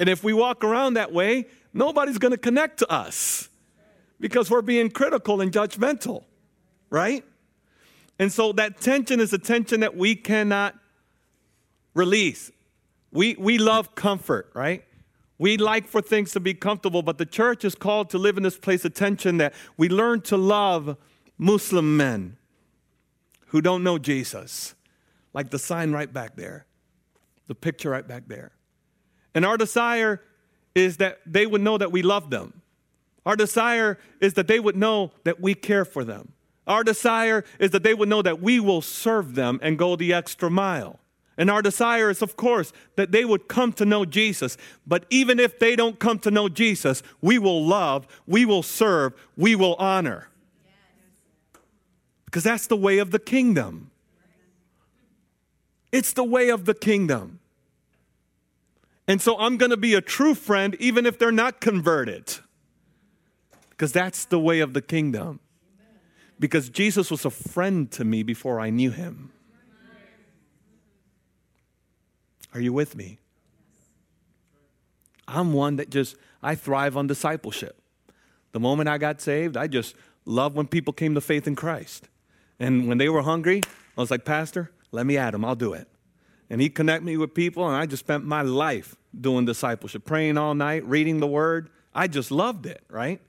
And 0.01 0.09
if 0.09 0.25
we 0.25 0.33
walk 0.33 0.65
around 0.65 0.95
that 0.95 1.13
way, 1.13 1.47
nobody's 1.73 2.19
going 2.19 2.33
to 2.33 2.39
connect 2.39 2.81
to 2.81 2.91
us 2.91 3.49
because 4.19 4.51
we're 4.51 4.63
being 4.63 4.91
critical 4.91 5.41
and 5.41 5.53
judgmental, 5.53 6.25
right? 6.91 7.25
And 8.19 8.33
so 8.33 8.51
that 8.55 8.81
tension 8.81 9.21
is 9.21 9.33
a 9.33 9.39
tension 9.39 9.79
that 9.81 9.97
we 9.97 10.17
cannot 10.17 10.75
release. 11.95 12.51
We, 13.13 13.37
we 13.39 13.59
love 13.59 13.95
comfort, 13.95 14.51
right? 14.55 14.83
We 15.41 15.57
like 15.57 15.89
for 15.89 16.03
things 16.03 16.33
to 16.33 16.41
be 16.41 16.53
comfortable, 16.53 17.01
but 17.01 17.17
the 17.17 17.25
church 17.25 17.65
is 17.65 17.75
called 17.75 18.11
to 18.11 18.19
live 18.19 18.37
in 18.37 18.43
this 18.43 18.59
place 18.59 18.85
of 18.85 18.93
tension 18.93 19.39
that 19.39 19.55
we 19.79 19.89
learn 19.89 20.21
to 20.25 20.37
love 20.37 20.99
Muslim 21.39 21.97
men 21.97 22.37
who 23.47 23.63
don't 23.63 23.83
know 23.83 23.97
Jesus, 23.97 24.75
like 25.33 25.49
the 25.49 25.59
sign 25.59 25.93
right 25.93 26.13
back 26.13 26.37
there, 26.37 26.67
the 27.47 27.55
picture 27.55 27.89
right 27.89 28.07
back 28.07 28.25
there. 28.27 28.53
And 29.35 29.47
our 29.47 29.57
desire 29.57 30.21
is 30.75 30.99
that 30.99 31.21
they 31.25 31.47
would 31.47 31.63
know 31.63 31.79
that 31.79 31.91
we 31.91 32.03
love 32.03 32.29
them. 32.29 32.61
Our 33.25 33.35
desire 33.35 33.97
is 34.21 34.35
that 34.35 34.47
they 34.47 34.61
would 34.61 34.77
know 34.77 35.13
that 35.25 35.41
we 35.41 35.55
care 35.55 35.87
for 35.87 36.05
them. 36.05 36.35
Our 36.67 36.85
desire 36.85 37.47
is 37.59 37.71
that 37.71 37.83
they 37.83 37.95
would 37.95 38.11
know 38.11 38.21
that 38.21 38.43
we 38.43 38.61
will 38.61 38.83
serve 38.83 39.37
them 39.37 39.59
and 39.63 39.79
go 39.79 39.97
the 39.97 40.13
extra 40.13 40.51
mile. 40.51 41.00
And 41.41 41.51
our 41.51 41.63
desire 41.63 42.11
is, 42.11 42.21
of 42.21 42.37
course, 42.37 42.71
that 42.97 43.13
they 43.13 43.25
would 43.25 43.49
come 43.49 43.73
to 43.73 43.87
know 43.87 44.05
Jesus. 44.05 44.59
But 44.87 45.07
even 45.09 45.41
if 45.41 45.59
they 45.59 45.75
don't 45.75 45.99
come 45.99 46.19
to 46.19 46.31
know 46.31 46.51
Jesus, 46.51 47.03
we 47.23 47.39
will 47.39 47.65
love, 47.65 48.07
we 48.27 48.45
will 48.45 48.63
serve, 48.63 49.15
we 49.39 49.55
will 49.57 49.75
honor. 49.77 50.29
Because 52.27 52.45
that's 52.45 52.67
the 52.67 52.77
way 52.77 52.99
of 52.99 53.11
the 53.11 53.19
kingdom. 53.19 53.91
It's 55.91 56.13
the 56.13 56.25
way 56.25 56.51
of 56.51 56.67
the 56.67 56.75
kingdom. 56.75 57.41
And 59.09 59.23
so 59.23 59.39
I'm 59.39 59.57
going 59.57 59.71
to 59.71 59.79
be 59.79 59.95
a 59.95 60.03
true 60.03 60.35
friend 60.35 60.77
even 60.79 61.07
if 61.07 61.19
they're 61.19 61.33
not 61.33 61.63
converted. 61.63 62.35
Because 63.71 63.93
that's 63.93 64.27
the 64.27 64.39
way 64.39 64.61
of 64.61 64.75
the 64.75 64.83
kingdom. 64.83 65.41
Because 66.39 66.69
Jesus 66.69 67.11
was 67.11 67.25
a 67.25 67.31
friend 67.31 67.91
to 67.93 68.05
me 68.05 68.23
before 68.23 68.61
I 68.61 68.69
knew 68.69 68.91
him. 68.91 69.33
Are 72.55 72.61
you 72.61 72.73
with 72.73 72.97
me? 72.97 73.19
I'm 75.29 75.53
one 75.53 75.77
that 75.77 75.91
just, 75.91 76.17
I 76.43 76.55
thrive 76.55 76.97
on 76.97 77.07
discipleship. 77.07 77.81
The 78.53 78.61
moment 78.61 78.89
I 78.89 78.99
got 78.99 79.21
saved, 79.21 79.57
I 79.57 79.69
just 79.69 79.95
loved 80.25 80.57
when 80.57 80.67
people 80.67 80.93
came 80.93 81.15
to 81.15 81.21
faith 81.21 81.47
in 81.47 81.55
Christ. 81.55 82.09
And 82.59 82.89
when 82.89 82.99
they 82.99 83.09
were 83.09 83.23
hungry, 83.23 83.63
I 83.97 84.01
was 84.01 84.11
like, 84.11 84.25
Pastor, 84.25 84.71
let 84.91 85.07
me 85.07 85.17
at 85.17 85.31
them, 85.31 85.45
I'll 85.45 85.55
do 85.55 85.73
it. 85.73 85.89
And 86.49 86.61
he 86.61 86.69
connected 86.69 87.07
me 87.07 87.17
with 87.17 87.33
people, 87.33 87.67
and 87.67 87.77
I 87.77 87.87
just 87.87 88.05
spent 88.05 88.25
my 88.25 88.43
life 88.43 88.97
doing 89.19 89.45
discipleship, 89.45 90.05
praying 90.05 90.37
all 90.37 90.55
night, 90.55 90.85
reading 90.85 91.21
the 91.21 91.27
word. 91.29 91.71
I 91.95 92.09
just 92.09 92.33
loved 92.33 92.67
it, 92.67 92.83
right? 92.89 93.21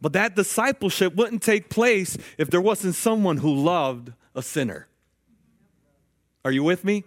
But 0.00 0.14
that 0.14 0.34
discipleship 0.34 1.14
wouldn't 1.14 1.42
take 1.42 1.68
place 1.68 2.16
if 2.38 2.50
there 2.50 2.60
wasn't 2.60 2.94
someone 2.94 3.38
who 3.38 3.54
loved 3.54 4.12
a 4.34 4.42
sinner. 4.42 4.86
Are 6.44 6.52
you 6.52 6.62
with 6.62 6.84
me? 6.84 7.04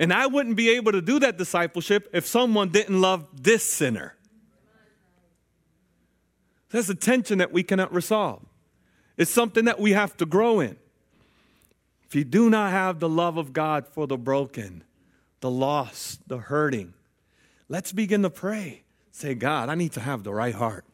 And 0.00 0.14
I 0.14 0.26
wouldn't 0.26 0.56
be 0.56 0.70
able 0.70 0.92
to 0.92 1.02
do 1.02 1.18
that 1.18 1.36
discipleship 1.36 2.08
if 2.14 2.26
someone 2.26 2.70
didn't 2.70 2.98
love 3.02 3.26
this 3.34 3.62
sinner. 3.62 4.16
That's 6.70 6.88
a 6.88 6.94
tension 6.94 7.38
that 7.38 7.52
we 7.52 7.62
cannot 7.62 7.92
resolve. 7.92 8.42
It's 9.18 9.30
something 9.30 9.66
that 9.66 9.78
we 9.78 9.92
have 9.92 10.16
to 10.16 10.24
grow 10.24 10.60
in. 10.60 10.78
If 12.06 12.14
you 12.14 12.24
do 12.24 12.48
not 12.48 12.70
have 12.70 12.98
the 12.98 13.10
love 13.10 13.36
of 13.36 13.52
God 13.52 13.86
for 13.86 14.06
the 14.06 14.16
broken, 14.16 14.84
the 15.40 15.50
lost, 15.50 16.26
the 16.26 16.38
hurting, 16.38 16.94
let's 17.68 17.92
begin 17.92 18.22
to 18.22 18.30
pray. 18.30 18.84
Say, 19.12 19.34
God, 19.34 19.68
I 19.68 19.74
need 19.74 19.92
to 19.92 20.00
have 20.00 20.24
the 20.24 20.32
right 20.32 20.54
heart. 20.54 20.86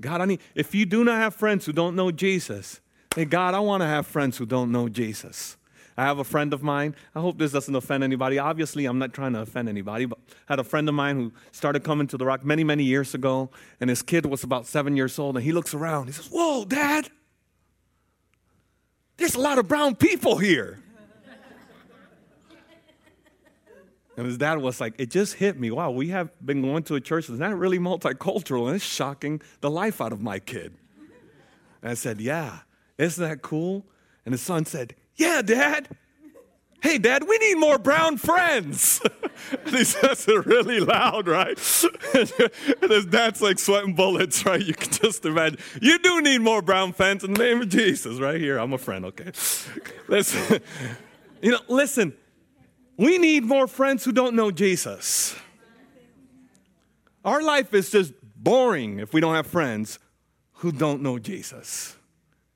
God, 0.00 0.22
I 0.22 0.24
need, 0.24 0.40
if 0.54 0.74
you 0.74 0.86
do 0.86 1.04
not 1.04 1.18
have 1.18 1.34
friends 1.34 1.66
who 1.66 1.72
don't 1.72 1.94
know 1.94 2.10
Jesus, 2.10 2.80
say, 3.14 3.26
God, 3.26 3.52
I 3.52 3.60
want 3.60 3.82
to 3.82 3.86
have 3.86 4.06
friends 4.06 4.38
who 4.38 4.46
don't 4.46 4.72
know 4.72 4.88
Jesus. 4.88 5.58
I 5.96 6.04
have 6.04 6.18
a 6.18 6.24
friend 6.24 6.52
of 6.52 6.62
mine. 6.62 6.94
I 7.14 7.20
hope 7.20 7.38
this 7.38 7.52
doesn't 7.52 7.74
offend 7.74 8.04
anybody. 8.04 8.38
Obviously, 8.38 8.84
I'm 8.84 8.98
not 8.98 9.14
trying 9.14 9.32
to 9.32 9.40
offend 9.40 9.68
anybody, 9.68 10.04
but 10.04 10.18
I 10.48 10.52
had 10.52 10.58
a 10.58 10.64
friend 10.64 10.88
of 10.88 10.94
mine 10.94 11.16
who 11.16 11.32
started 11.52 11.84
coming 11.84 12.06
to 12.08 12.18
the 12.18 12.26
rock 12.26 12.44
many, 12.44 12.64
many 12.64 12.84
years 12.84 13.14
ago, 13.14 13.50
and 13.80 13.88
his 13.88 14.02
kid 14.02 14.26
was 14.26 14.44
about 14.44 14.66
seven 14.66 14.96
years 14.96 15.18
old, 15.18 15.36
and 15.36 15.44
he 15.44 15.52
looks 15.52 15.72
around. 15.72 16.06
He 16.06 16.12
says, 16.12 16.28
Whoa, 16.28 16.64
Dad, 16.64 17.08
there's 19.16 19.34
a 19.34 19.40
lot 19.40 19.58
of 19.58 19.68
brown 19.68 19.94
people 19.96 20.36
here. 20.36 20.78
And 24.18 24.24
his 24.24 24.38
dad 24.38 24.62
was 24.62 24.80
like, 24.80 24.94
It 24.98 25.10
just 25.10 25.34
hit 25.34 25.58
me. 25.58 25.70
Wow, 25.70 25.90
we 25.90 26.08
have 26.08 26.30
been 26.44 26.62
going 26.62 26.82
to 26.84 26.94
a 26.94 27.00
church 27.00 27.26
that's 27.26 27.40
not 27.40 27.56
really 27.56 27.78
multicultural, 27.78 28.66
and 28.66 28.76
it's 28.76 28.84
shocking 28.84 29.40
the 29.60 29.70
life 29.70 30.00
out 30.00 30.12
of 30.12 30.20
my 30.20 30.38
kid. 30.38 30.74
And 31.82 31.90
I 31.90 31.94
said, 31.94 32.20
Yeah, 32.20 32.60
isn't 32.98 33.22
that 33.22 33.42
cool? 33.42 33.86
And 34.24 34.32
his 34.32 34.40
son 34.40 34.64
said, 34.64 34.94
yeah, 35.16 35.42
Dad. 35.42 35.88
Hey, 36.82 36.98
Dad, 36.98 37.24
we 37.26 37.38
need 37.38 37.56
more 37.56 37.78
brown 37.78 38.16
friends. 38.16 39.00
he 39.66 39.82
says 39.82 40.28
it 40.28 40.46
really 40.46 40.78
loud, 40.78 41.26
right? 41.26 41.58
and 42.14 42.90
his 42.90 43.06
dad's 43.06 43.40
like 43.40 43.58
sweating 43.58 43.94
bullets, 43.94 44.44
right? 44.44 44.64
You 44.64 44.74
can 44.74 44.92
just 44.92 45.24
imagine. 45.24 45.58
You 45.80 45.98
do 45.98 46.20
need 46.20 46.42
more 46.42 46.62
brown 46.62 46.92
friends 46.92 47.24
in 47.24 47.32
the 47.32 47.42
name 47.42 47.62
of 47.62 47.70
Jesus, 47.70 48.20
right 48.20 48.40
here. 48.40 48.58
I'm 48.58 48.72
a 48.72 48.78
friend, 48.78 49.04
okay? 49.06 49.32
Listen, 50.08 50.60
you 51.42 51.50
know, 51.50 51.60
listen, 51.68 52.14
we 52.96 53.18
need 53.18 53.44
more 53.44 53.66
friends 53.66 54.04
who 54.04 54.12
don't 54.12 54.36
know 54.36 54.50
Jesus. 54.50 55.34
Our 57.24 57.42
life 57.42 57.74
is 57.74 57.90
just 57.90 58.12
boring 58.36 59.00
if 59.00 59.12
we 59.12 59.20
don't 59.20 59.34
have 59.34 59.46
friends 59.46 59.98
who 60.58 60.70
don't 60.70 61.02
know 61.02 61.18
Jesus. 61.18 61.96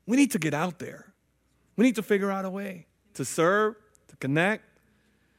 We 0.05 0.15
need 0.15 0.31
to 0.31 0.39
get 0.39 0.53
out 0.53 0.79
there. 0.79 1.10
We 1.75 1.85
need 1.85 1.95
to 1.95 2.03
figure 2.03 2.31
out 2.31 2.45
a 2.45 2.49
way 2.49 2.87
to 3.13 3.25
serve, 3.25 3.75
to 4.07 4.15
connect, 4.17 4.63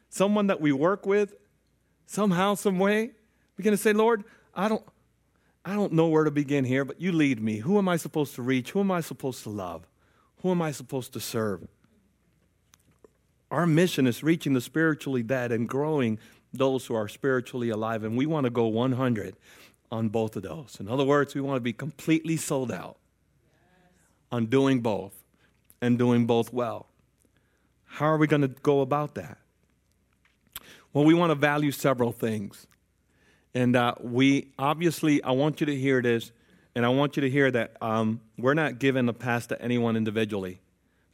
someone 0.09 0.49
that 0.49 0.61
we 0.61 0.73
work 0.73 1.07
with, 1.07 1.35
somehow, 2.07 2.55
some 2.55 2.79
way. 2.79 3.13
We're 3.57 3.65
going 3.65 3.77
to 3.77 3.83
say, 3.83 3.93
Lord, 3.93 4.25
I 4.55 4.69
don't, 4.69 4.85
I 5.65 5.75
don't 5.75 5.93
know 5.93 6.09
where 6.09 6.25
to 6.25 6.31
begin 6.31 6.65
here, 6.65 6.85
but 6.85 7.01
you 7.01 7.13
lead 7.13 7.41
me. 7.41 7.59
Who 7.59 7.79
am 7.79 7.89
I 7.89 7.97
supposed 7.97 8.35
to 8.35 8.43
reach? 8.43 8.73
Who 8.73 8.81
am 8.81 8.91
I 8.91 9.01
supposed 9.01 9.43
to 9.45 9.51
love? 9.51 9.87
Who 10.43 10.51
am 10.51 10.61
I 10.61 10.73
supposed 10.73 11.13
to 11.15 11.21
serve? 11.21 11.67
Our 13.51 13.67
mission 13.67 14.07
is 14.07 14.23
reaching 14.23 14.55
the 14.55 14.61
spiritually 14.61 15.23
dead 15.23 15.53
and 15.53 15.69
growing 15.69 16.19
those 16.53 16.87
who 16.87 16.95
are 16.95 17.09
spiritually 17.09 17.71
alive, 17.71 18.05
and 18.05 18.17
we 18.17 18.27
want 18.27 18.45
to 18.45 18.51
go 18.51 18.67
100 18.67 19.37
on 19.91 20.09
both 20.09 20.37
of 20.37 20.43
those. 20.43 20.79
In 20.81 20.89
other 20.89 21.05
words, 21.05 21.35
we 21.35 21.41
want 21.41 21.57
to 21.57 21.61
be 21.61 21.73
completely 21.73 22.37
sold 22.37 22.73
out 22.73 22.97
on 24.31 24.47
doing 24.47 24.81
both 24.81 25.22
and 25.83 25.99
doing 25.99 26.25
both 26.25 26.53
well. 26.53 26.87
How 27.85 28.07
are 28.07 28.17
we 28.17 28.27
going 28.27 28.41
to 28.41 28.49
go 28.49 28.81
about 28.81 29.17
that? 29.17 29.37
Well, 30.95 31.05
we 31.05 31.13
want 31.13 31.31
to 31.31 31.35
value 31.35 31.73
several 31.73 32.13
things. 32.13 32.67
And 33.55 33.77
uh, 33.77 33.95
we 34.01 34.53
obviously, 34.59 35.23
I 35.23 35.33
want 35.33 35.61
you 35.61 35.67
to 35.67 35.77
hear 35.77 36.01
this, 36.01 36.33
and 36.75 36.87
I 36.87 36.89
want 36.89 37.17
you 37.17 37.21
to 37.23 37.29
hear 37.29 37.51
that 37.51 37.77
um, 37.83 38.21
we're 38.39 38.55
not 38.55 38.79
giving 38.79 39.05
the 39.05 39.13
pass 39.13 39.47
to 39.49 39.61
anyone 39.61 39.97
individually. 39.97 40.61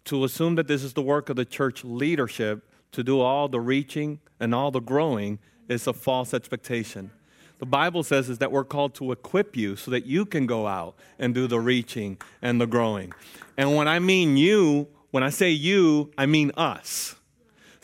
To 0.04 0.22
assume 0.22 0.54
that 0.54 0.68
this 0.68 0.84
is 0.84 0.92
the 0.92 1.02
work 1.02 1.30
of 1.30 1.36
the 1.36 1.44
church 1.44 1.82
leadership 1.82 2.64
to 2.92 3.02
do 3.02 3.20
all 3.20 3.48
the 3.48 3.60
reaching 3.60 4.20
and 4.38 4.54
all 4.54 4.70
the 4.70 4.80
growing 4.80 5.40
is 5.68 5.86
a 5.86 5.92
false 5.92 6.32
expectation. 6.32 7.10
The 7.58 7.66
Bible 7.66 8.02
says 8.02 8.28
is 8.28 8.38
that 8.38 8.52
we're 8.52 8.64
called 8.64 8.94
to 8.96 9.12
equip 9.12 9.56
you 9.56 9.76
so 9.76 9.90
that 9.90 10.06
you 10.06 10.24
can 10.24 10.46
go 10.46 10.66
out 10.66 10.94
and 11.18 11.34
do 11.34 11.46
the 11.46 11.58
reaching 11.58 12.18
and 12.40 12.60
the 12.60 12.66
growing. 12.66 13.12
And 13.56 13.74
when 13.74 13.88
I 13.88 13.98
mean 13.98 14.36
you, 14.36 14.86
when 15.10 15.22
I 15.22 15.30
say 15.30 15.50
you, 15.50 16.12
I 16.16 16.26
mean 16.26 16.52
us. 16.56 17.16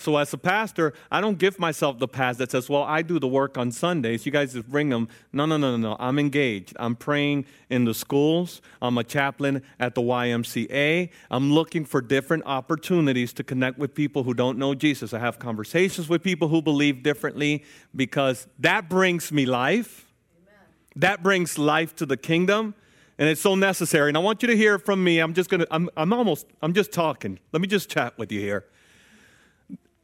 So 0.04 0.18
as 0.18 0.34
a 0.34 0.38
pastor, 0.38 0.92
I 1.10 1.22
don't 1.22 1.38
give 1.38 1.58
myself 1.58 1.98
the 1.98 2.06
pass 2.06 2.36
that 2.36 2.50
says, 2.50 2.68
well, 2.68 2.82
I 2.82 3.00
do 3.00 3.18
the 3.18 3.26
work 3.26 3.56
on 3.56 3.72
Sundays. 3.72 4.26
You 4.26 4.32
guys 4.32 4.52
just 4.52 4.68
bring 4.68 4.90
them. 4.90 5.08
No, 5.32 5.46
no, 5.46 5.56
no, 5.56 5.78
no, 5.78 5.78
no. 5.78 5.96
I'm 5.98 6.18
engaged. 6.18 6.76
I'm 6.78 6.94
praying 6.94 7.46
in 7.70 7.86
the 7.86 7.94
schools. 7.94 8.60
I'm 8.82 8.98
a 8.98 9.04
chaplain 9.04 9.62
at 9.80 9.94
the 9.94 10.02
YMCA. 10.02 11.08
I'm 11.30 11.50
looking 11.54 11.86
for 11.86 12.02
different 12.02 12.42
opportunities 12.44 13.32
to 13.32 13.42
connect 13.42 13.78
with 13.78 13.94
people 13.94 14.24
who 14.24 14.34
don't 14.34 14.58
know 14.58 14.74
Jesus. 14.74 15.14
I 15.14 15.20
have 15.20 15.38
conversations 15.38 16.06
with 16.06 16.22
people 16.22 16.48
who 16.48 16.60
believe 16.60 17.02
differently 17.02 17.64
because 17.96 18.46
that 18.58 18.90
brings 18.90 19.32
me 19.32 19.46
life. 19.46 20.12
Amen. 20.36 20.66
That 20.96 21.22
brings 21.22 21.56
life 21.56 21.96
to 21.96 22.04
the 22.04 22.18
kingdom 22.18 22.74
and 23.18 23.26
it's 23.26 23.40
so 23.40 23.54
necessary. 23.54 24.10
And 24.10 24.18
I 24.18 24.20
want 24.20 24.42
you 24.42 24.48
to 24.48 24.56
hear 24.56 24.78
from 24.78 25.02
me. 25.02 25.20
I'm 25.20 25.32
just 25.32 25.48
gonna, 25.48 25.66
I'm, 25.70 25.88
I'm 25.96 26.12
almost, 26.12 26.46
I'm 26.60 26.74
just 26.74 26.92
talking. 26.92 27.38
Let 27.52 27.62
me 27.62 27.68
just 27.68 27.88
chat 27.88 28.18
with 28.18 28.30
you 28.30 28.40
here. 28.40 28.66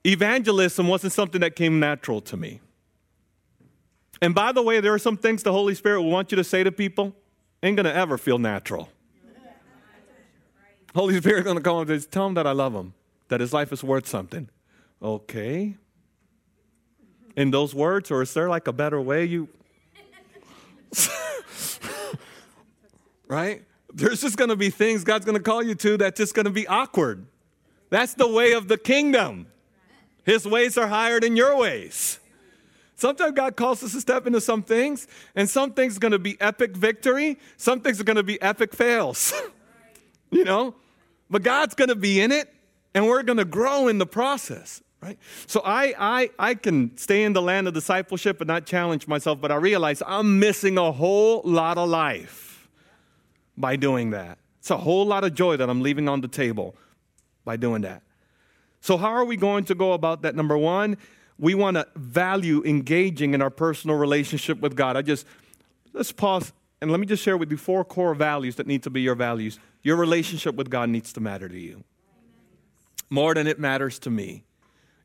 Evangelism 0.04 0.88
wasn't 0.88 1.12
something 1.12 1.40
that 1.40 1.56
came 1.56 1.78
natural 1.78 2.20
to 2.22 2.36
me. 2.36 2.60
And 4.22 4.34
by 4.34 4.52
the 4.52 4.62
way, 4.62 4.80
there 4.80 4.92
are 4.92 4.98
some 4.98 5.16
things 5.16 5.42
the 5.42 5.52
Holy 5.52 5.74
Spirit 5.74 6.02
will 6.02 6.10
want 6.10 6.30
you 6.30 6.36
to 6.36 6.44
say 6.44 6.62
to 6.62 6.72
people, 6.72 7.14
ain't 7.62 7.76
gonna 7.76 7.90
ever 7.90 8.18
feel 8.18 8.38
natural. 8.38 8.88
Holy 10.94 11.18
Spirit 11.18 11.44
gonna 11.44 11.60
come 11.60 11.88
and 11.88 12.10
tell 12.10 12.26
him 12.26 12.34
that 12.34 12.46
I 12.46 12.52
love 12.52 12.74
him, 12.74 12.94
that 13.28 13.40
his 13.40 13.52
life 13.52 13.72
is 13.72 13.84
worth 13.84 14.06
something. 14.06 14.48
Okay. 15.02 15.76
In 17.36 17.50
those 17.50 17.74
words, 17.74 18.10
or 18.10 18.22
is 18.22 18.34
there 18.34 18.48
like 18.48 18.66
a 18.66 18.72
better 18.72 19.00
way 19.00 19.24
you 19.24 19.48
right? 23.28 23.62
There's 23.92 24.20
just 24.20 24.36
to 24.50 24.56
be 24.56 24.70
things 24.70 25.04
God's 25.04 25.24
to 25.36 25.40
call 25.40 25.62
you 25.62 25.74
to 25.76 25.96
that's 25.96 26.18
just 26.18 26.34
to 26.34 26.50
be 26.50 26.66
awkward. 26.66 27.26
That's 27.90 28.14
the 28.14 28.28
way 28.28 28.52
of 28.52 28.68
the 28.68 28.78
kingdom. 28.78 29.46
His 30.24 30.46
ways 30.46 30.76
are 30.78 30.86
higher 30.86 31.20
than 31.20 31.36
your 31.36 31.56
ways. 31.56 32.18
Sometimes 32.96 33.32
God 33.32 33.56
calls 33.56 33.82
us 33.82 33.92
to 33.92 34.00
step 34.00 34.26
into 34.26 34.40
some 34.40 34.62
things, 34.62 35.08
and 35.34 35.48
some 35.48 35.72
things 35.72 35.96
are 35.96 36.00
going 36.00 36.12
to 36.12 36.18
be 36.18 36.38
epic 36.40 36.76
victory, 36.76 37.38
some 37.56 37.80
things 37.80 37.98
are 37.98 38.04
going 38.04 38.16
to 38.16 38.22
be 38.22 38.40
epic 38.42 38.74
fails. 38.74 39.32
you 40.30 40.44
know? 40.44 40.74
But 41.30 41.42
God's 41.42 41.74
going 41.74 41.88
to 41.88 41.94
be 41.94 42.20
in 42.20 42.32
it, 42.32 42.52
and 42.94 43.06
we're 43.06 43.22
going 43.22 43.38
to 43.38 43.44
grow 43.44 43.88
in 43.88 43.98
the 43.98 44.06
process, 44.06 44.82
right? 45.00 45.18
So 45.46 45.62
I, 45.64 45.94
I, 45.98 46.30
I 46.38 46.54
can 46.54 46.96
stay 46.98 47.22
in 47.22 47.32
the 47.32 47.40
land 47.40 47.68
of 47.68 47.74
discipleship 47.74 48.40
and 48.40 48.48
not 48.48 48.66
challenge 48.66 49.06
myself, 49.08 49.40
but 49.40 49.50
I 49.50 49.56
realize 49.56 50.02
I'm 50.06 50.38
missing 50.38 50.76
a 50.76 50.92
whole 50.92 51.40
lot 51.44 51.78
of 51.78 51.88
life 51.88 52.68
by 53.56 53.76
doing 53.76 54.10
that. 54.10 54.38
It's 54.58 54.70
a 54.70 54.76
whole 54.76 55.06
lot 55.06 55.24
of 55.24 55.34
joy 55.34 55.56
that 55.56 55.70
I'm 55.70 55.80
leaving 55.80 56.08
on 56.08 56.20
the 56.20 56.28
table 56.28 56.74
by 57.44 57.56
doing 57.56 57.82
that. 57.82 58.02
So, 58.80 58.96
how 58.96 59.10
are 59.10 59.24
we 59.24 59.36
going 59.36 59.64
to 59.64 59.74
go 59.74 59.92
about 59.92 60.22
that? 60.22 60.34
Number 60.34 60.56
one, 60.56 60.96
we 61.38 61.54
want 61.54 61.76
to 61.76 61.86
value 61.96 62.62
engaging 62.64 63.34
in 63.34 63.42
our 63.42 63.50
personal 63.50 63.96
relationship 63.96 64.60
with 64.60 64.76
God. 64.76 64.96
I 64.96 65.02
just, 65.02 65.26
let's 65.92 66.12
pause 66.12 66.52
and 66.80 66.90
let 66.90 67.00
me 67.00 67.06
just 67.06 67.22
share 67.22 67.36
with 67.36 67.50
you 67.50 67.56
four 67.56 67.84
core 67.84 68.14
values 68.14 68.56
that 68.56 68.66
need 68.66 68.82
to 68.84 68.90
be 68.90 69.02
your 69.02 69.14
values. 69.14 69.58
Your 69.82 69.96
relationship 69.96 70.54
with 70.54 70.70
God 70.70 70.88
needs 70.88 71.12
to 71.14 71.20
matter 71.20 71.48
to 71.48 71.58
you 71.58 71.84
more 73.10 73.34
than 73.34 73.46
it 73.46 73.58
matters 73.58 73.98
to 73.98 74.10
me. 74.10 74.44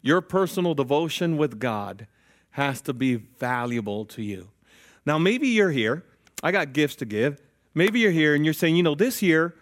Your 0.01 0.21
personal 0.21 0.75
devotion 0.75 1.37
with 1.37 1.59
God 1.59 2.07
has 2.51 2.79
to 2.81 2.93
be 2.93 3.15
valuable 3.15 4.05
to 4.05 4.21
you. 4.21 4.49
Now, 5.05 5.17
maybe 5.17 5.47
you're 5.47 5.71
here. 5.71 6.03
I 6.43 6.51
got 6.51 6.73
gifts 6.73 6.95
to 6.97 7.05
give. 7.05 7.41
Maybe 7.73 7.99
you're 7.99 8.11
here 8.11 8.35
and 8.35 8.45
you're 8.45 8.53
saying, 8.53 8.75
you 8.75 8.83
know, 8.83 8.95
this 8.95 9.21
year, 9.21 9.55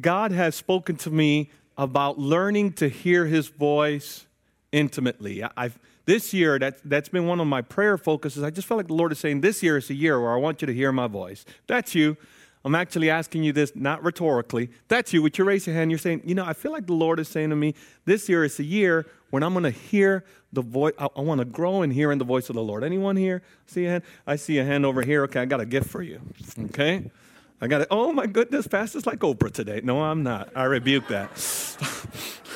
God 0.00 0.32
has 0.32 0.54
spoken 0.54 0.96
to 0.96 1.10
me 1.10 1.50
about 1.80 2.18
learning 2.18 2.70
to 2.70 2.90
hear 2.90 3.24
his 3.24 3.48
voice 3.48 4.26
intimately. 4.70 5.42
I, 5.42 5.50
have 5.56 5.78
this 6.04 6.34
year 6.34 6.58
that 6.58 6.76
that's 6.84 7.08
been 7.08 7.26
one 7.26 7.40
of 7.40 7.46
my 7.46 7.62
prayer 7.62 7.96
focuses. 7.96 8.42
I 8.42 8.50
just 8.50 8.68
felt 8.68 8.76
like 8.76 8.88
the 8.88 8.94
Lord 8.94 9.12
is 9.12 9.18
saying 9.18 9.40
this 9.40 9.62
year 9.62 9.78
is 9.78 9.88
a 9.88 9.94
year 9.94 10.20
where 10.20 10.30
I 10.30 10.36
want 10.36 10.60
you 10.60 10.66
to 10.66 10.74
hear 10.74 10.92
my 10.92 11.06
voice. 11.06 11.46
That's 11.66 11.94
you. 11.94 12.18
I'm 12.66 12.74
actually 12.74 13.08
asking 13.08 13.44
you 13.44 13.54
this 13.54 13.72
not 13.74 14.04
rhetorically. 14.04 14.68
That's 14.88 15.14
you. 15.14 15.22
Would 15.22 15.38
you 15.38 15.44
raise 15.44 15.66
your 15.66 15.74
hand? 15.74 15.90
You're 15.90 15.96
saying, 15.96 16.20
you 16.26 16.34
know, 16.34 16.44
I 16.44 16.52
feel 16.52 16.70
like 16.70 16.86
the 16.86 16.92
Lord 16.92 17.18
is 17.18 17.28
saying 17.28 17.48
to 17.48 17.56
me, 17.56 17.74
this 18.04 18.28
year 18.28 18.44
is 18.44 18.60
a 18.60 18.64
year 18.64 19.06
when 19.30 19.42
I'm 19.42 19.54
going 19.54 19.62
to 19.62 19.70
hear 19.70 20.26
the 20.52 20.60
voice. 20.60 20.92
I, 20.98 21.08
I 21.16 21.22
want 21.22 21.38
to 21.38 21.46
grow 21.46 21.80
in 21.80 21.90
hearing 21.90 22.18
the 22.18 22.26
voice 22.26 22.50
of 22.50 22.56
the 22.56 22.62
Lord. 22.62 22.84
Anyone 22.84 23.16
here? 23.16 23.40
See 23.64 23.86
a 23.86 23.88
hand? 23.88 24.04
I 24.26 24.36
see 24.36 24.58
a 24.58 24.64
hand 24.66 24.84
over 24.84 25.00
here. 25.00 25.22
Okay, 25.22 25.40
I 25.40 25.46
got 25.46 25.60
a 25.60 25.66
gift 25.66 25.88
for 25.88 26.02
you. 26.02 26.20
Okay, 26.66 27.10
I 27.60 27.66
got 27.66 27.82
it. 27.82 27.88
Oh 27.90 28.12
my 28.12 28.26
goodness, 28.26 28.66
Pastor's 28.66 29.06
like 29.06 29.18
Oprah 29.20 29.52
today. 29.52 29.80
No, 29.84 30.02
I'm 30.02 30.22
not. 30.22 30.50
I 30.54 30.64
rebuke 30.64 31.08
that. 31.08 31.30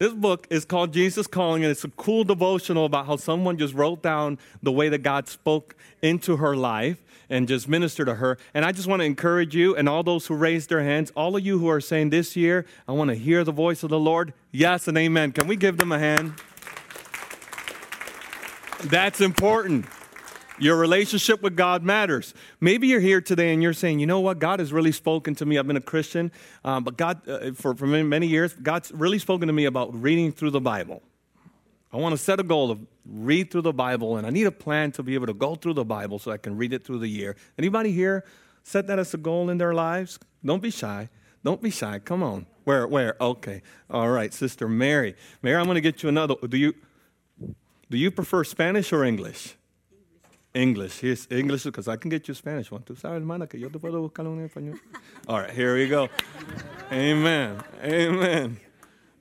This 0.00 0.14
book 0.14 0.46
is 0.48 0.64
called 0.64 0.94
Jesus 0.94 1.26
Calling, 1.26 1.62
and 1.62 1.70
it's 1.70 1.84
a 1.84 1.90
cool 1.90 2.24
devotional 2.24 2.86
about 2.86 3.04
how 3.04 3.16
someone 3.16 3.58
just 3.58 3.74
wrote 3.74 4.02
down 4.02 4.38
the 4.62 4.72
way 4.72 4.88
that 4.88 5.02
God 5.02 5.28
spoke 5.28 5.76
into 6.00 6.38
her 6.38 6.56
life 6.56 6.96
and 7.28 7.46
just 7.46 7.68
ministered 7.68 8.06
to 8.06 8.14
her. 8.14 8.38
And 8.54 8.64
I 8.64 8.72
just 8.72 8.88
want 8.88 9.00
to 9.00 9.04
encourage 9.04 9.54
you 9.54 9.76
and 9.76 9.90
all 9.90 10.02
those 10.02 10.26
who 10.26 10.34
raised 10.34 10.70
their 10.70 10.82
hands, 10.82 11.12
all 11.14 11.36
of 11.36 11.44
you 11.44 11.58
who 11.58 11.68
are 11.68 11.82
saying 11.82 12.08
this 12.08 12.34
year, 12.34 12.64
I 12.88 12.92
want 12.92 13.08
to 13.08 13.14
hear 13.14 13.44
the 13.44 13.52
voice 13.52 13.82
of 13.82 13.90
the 13.90 13.98
Lord. 13.98 14.32
Yes 14.52 14.88
and 14.88 14.96
amen. 14.96 15.32
Can 15.32 15.46
we 15.46 15.56
give 15.56 15.76
them 15.76 15.92
a 15.92 15.98
hand? 15.98 16.32
That's 18.84 19.20
important. 19.20 19.84
Your 20.60 20.76
relationship 20.76 21.40
with 21.42 21.56
God 21.56 21.82
matters. 21.82 22.34
Maybe 22.60 22.86
you're 22.86 23.00
here 23.00 23.22
today 23.22 23.52
and 23.52 23.62
you're 23.62 23.72
saying, 23.72 23.98
you 23.98 24.06
know 24.06 24.20
what? 24.20 24.38
God 24.38 24.60
has 24.60 24.72
really 24.72 24.92
spoken 24.92 25.34
to 25.36 25.46
me. 25.46 25.58
I've 25.58 25.66
been 25.66 25.78
a 25.78 25.80
Christian, 25.80 26.30
um, 26.64 26.84
but 26.84 26.98
God, 26.98 27.26
uh, 27.26 27.52
for, 27.52 27.74
for 27.74 27.86
many 27.86 28.26
years, 28.26 28.52
God's 28.52 28.92
really 28.92 29.18
spoken 29.18 29.46
to 29.46 29.54
me 29.54 29.64
about 29.64 29.94
reading 30.00 30.32
through 30.32 30.50
the 30.50 30.60
Bible. 30.60 31.02
I 31.92 31.96
want 31.96 32.12
to 32.12 32.18
set 32.18 32.38
a 32.38 32.42
goal 32.42 32.70
of 32.70 32.86
read 33.04 33.50
through 33.50 33.62
the 33.62 33.72
Bible, 33.72 34.18
and 34.18 34.26
I 34.26 34.30
need 34.30 34.46
a 34.46 34.52
plan 34.52 34.92
to 34.92 35.02
be 35.02 35.14
able 35.14 35.26
to 35.26 35.34
go 35.34 35.54
through 35.54 35.74
the 35.74 35.84
Bible 35.84 36.18
so 36.18 36.30
I 36.30 36.36
can 36.36 36.56
read 36.56 36.72
it 36.72 36.84
through 36.84 36.98
the 36.98 37.08
year. 37.08 37.36
Anybody 37.58 37.90
here 37.90 38.24
set 38.62 38.86
that 38.88 38.98
as 38.98 39.14
a 39.14 39.18
goal 39.18 39.48
in 39.48 39.58
their 39.58 39.72
lives? 39.72 40.18
Don't 40.44 40.62
be 40.62 40.70
shy. 40.70 41.08
Don't 41.42 41.62
be 41.62 41.70
shy. 41.70 41.98
Come 41.98 42.22
on. 42.22 42.46
Where? 42.64 42.86
Where? 42.86 43.16
Okay. 43.20 43.62
All 43.88 44.10
right, 44.10 44.32
Sister 44.32 44.68
Mary. 44.68 45.16
Mary, 45.42 45.56
I'm 45.56 45.64
going 45.64 45.76
to 45.76 45.80
get 45.80 46.02
you 46.02 46.10
another. 46.10 46.34
Do 46.46 46.58
you 46.58 46.74
do 47.90 47.98
you 47.98 48.10
prefer 48.10 48.44
Spanish 48.44 48.92
or 48.92 49.04
English? 49.04 49.56
English. 50.54 51.00
Here's 51.00 51.28
English 51.30 51.64
because 51.64 51.86
I 51.88 51.96
can 51.96 52.10
get 52.10 52.26
you 52.26 52.34
Spanish 52.34 52.70
one. 52.70 52.82
Sabes, 52.82 53.04
hermana, 53.04 53.46
que 53.46 53.58
yo 53.58 53.68
te 53.68 53.78
puedo 53.78 54.00
buscar 54.00 54.26
un 54.26 54.48
español. 54.48 54.78
All 55.28 55.38
right, 55.38 55.50
here 55.50 55.76
we 55.76 55.88
go. 55.88 56.08
Amen. 56.90 57.62
Amen. 57.82 58.58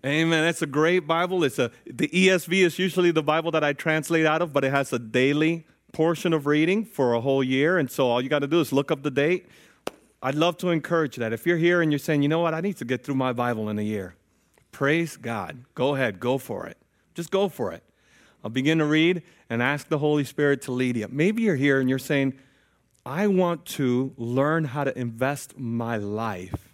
Amen. 0.06 0.44
That's 0.44 0.62
a 0.62 0.68
great 0.68 1.06
Bible. 1.06 1.44
It's 1.44 1.60
a 1.60 1.72
the 1.86 2.08
ESV 2.08 2.66
is 2.66 2.80
usually 2.80 3.12
the 3.12 3.22
Bible 3.22 3.52
that 3.52 3.64
I 3.64 3.74
translate 3.74 4.26
out 4.26 4.42
of, 4.42 4.54
but 4.54 4.64
it 4.64 4.72
has 4.72 4.92
a 4.94 5.00
daily 5.00 5.68
portion 5.92 6.34
of 6.34 6.46
reading 6.46 6.86
for 6.86 7.14
a 7.14 7.22
whole 7.22 7.44
year, 7.44 7.78
and 7.78 7.92
so 7.92 8.08
all 8.08 8.22
you 8.22 8.30
got 8.30 8.40
to 8.40 8.48
do 8.48 8.60
is 8.60 8.72
look 8.72 8.92
up 8.92 9.04
the 9.04 9.12
date. 9.12 9.48
I'd 10.22 10.36
love 10.36 10.58
to 10.58 10.70
encourage 10.70 11.16
that. 11.18 11.32
If 11.32 11.46
you're 11.46 11.58
here 11.58 11.82
and 11.82 11.92
you're 11.92 12.00
saying, 12.00 12.22
you 12.24 12.28
know 12.28 12.40
what, 12.40 12.54
I 12.54 12.62
need 12.62 12.78
to 12.78 12.86
get 12.86 13.04
through 13.04 13.16
my 13.16 13.34
Bible 13.34 13.70
in 13.70 13.80
a 13.80 13.84
year, 13.84 14.16
praise 14.72 15.16
God. 15.16 15.66
Go 15.76 15.96
ahead, 15.96 16.20
go 16.20 16.38
for 16.38 16.66
it. 16.66 16.78
Just 17.14 17.32
go 17.32 17.50
for 17.50 17.72
it. 17.72 17.84
I'll 18.44 18.50
begin 18.50 18.78
to 18.78 18.86
read 18.86 19.24
and 19.50 19.62
ask 19.62 19.88
the 19.88 19.98
Holy 19.98 20.24
Spirit 20.24 20.62
to 20.64 20.72
lead 20.72 20.98
you. 20.98 21.08
Maybe 21.10 21.44
you're 21.44 21.56
here 21.56 21.80
and 21.80 21.90
you're 21.90 22.00
saying, 22.00 22.34
I 23.06 23.28
want 23.28 23.66
to 23.66 24.14
learn 24.18 24.66
how 24.66 24.84
to 24.84 24.98
invest 24.98 25.58
my 25.58 25.98
life 25.98 26.70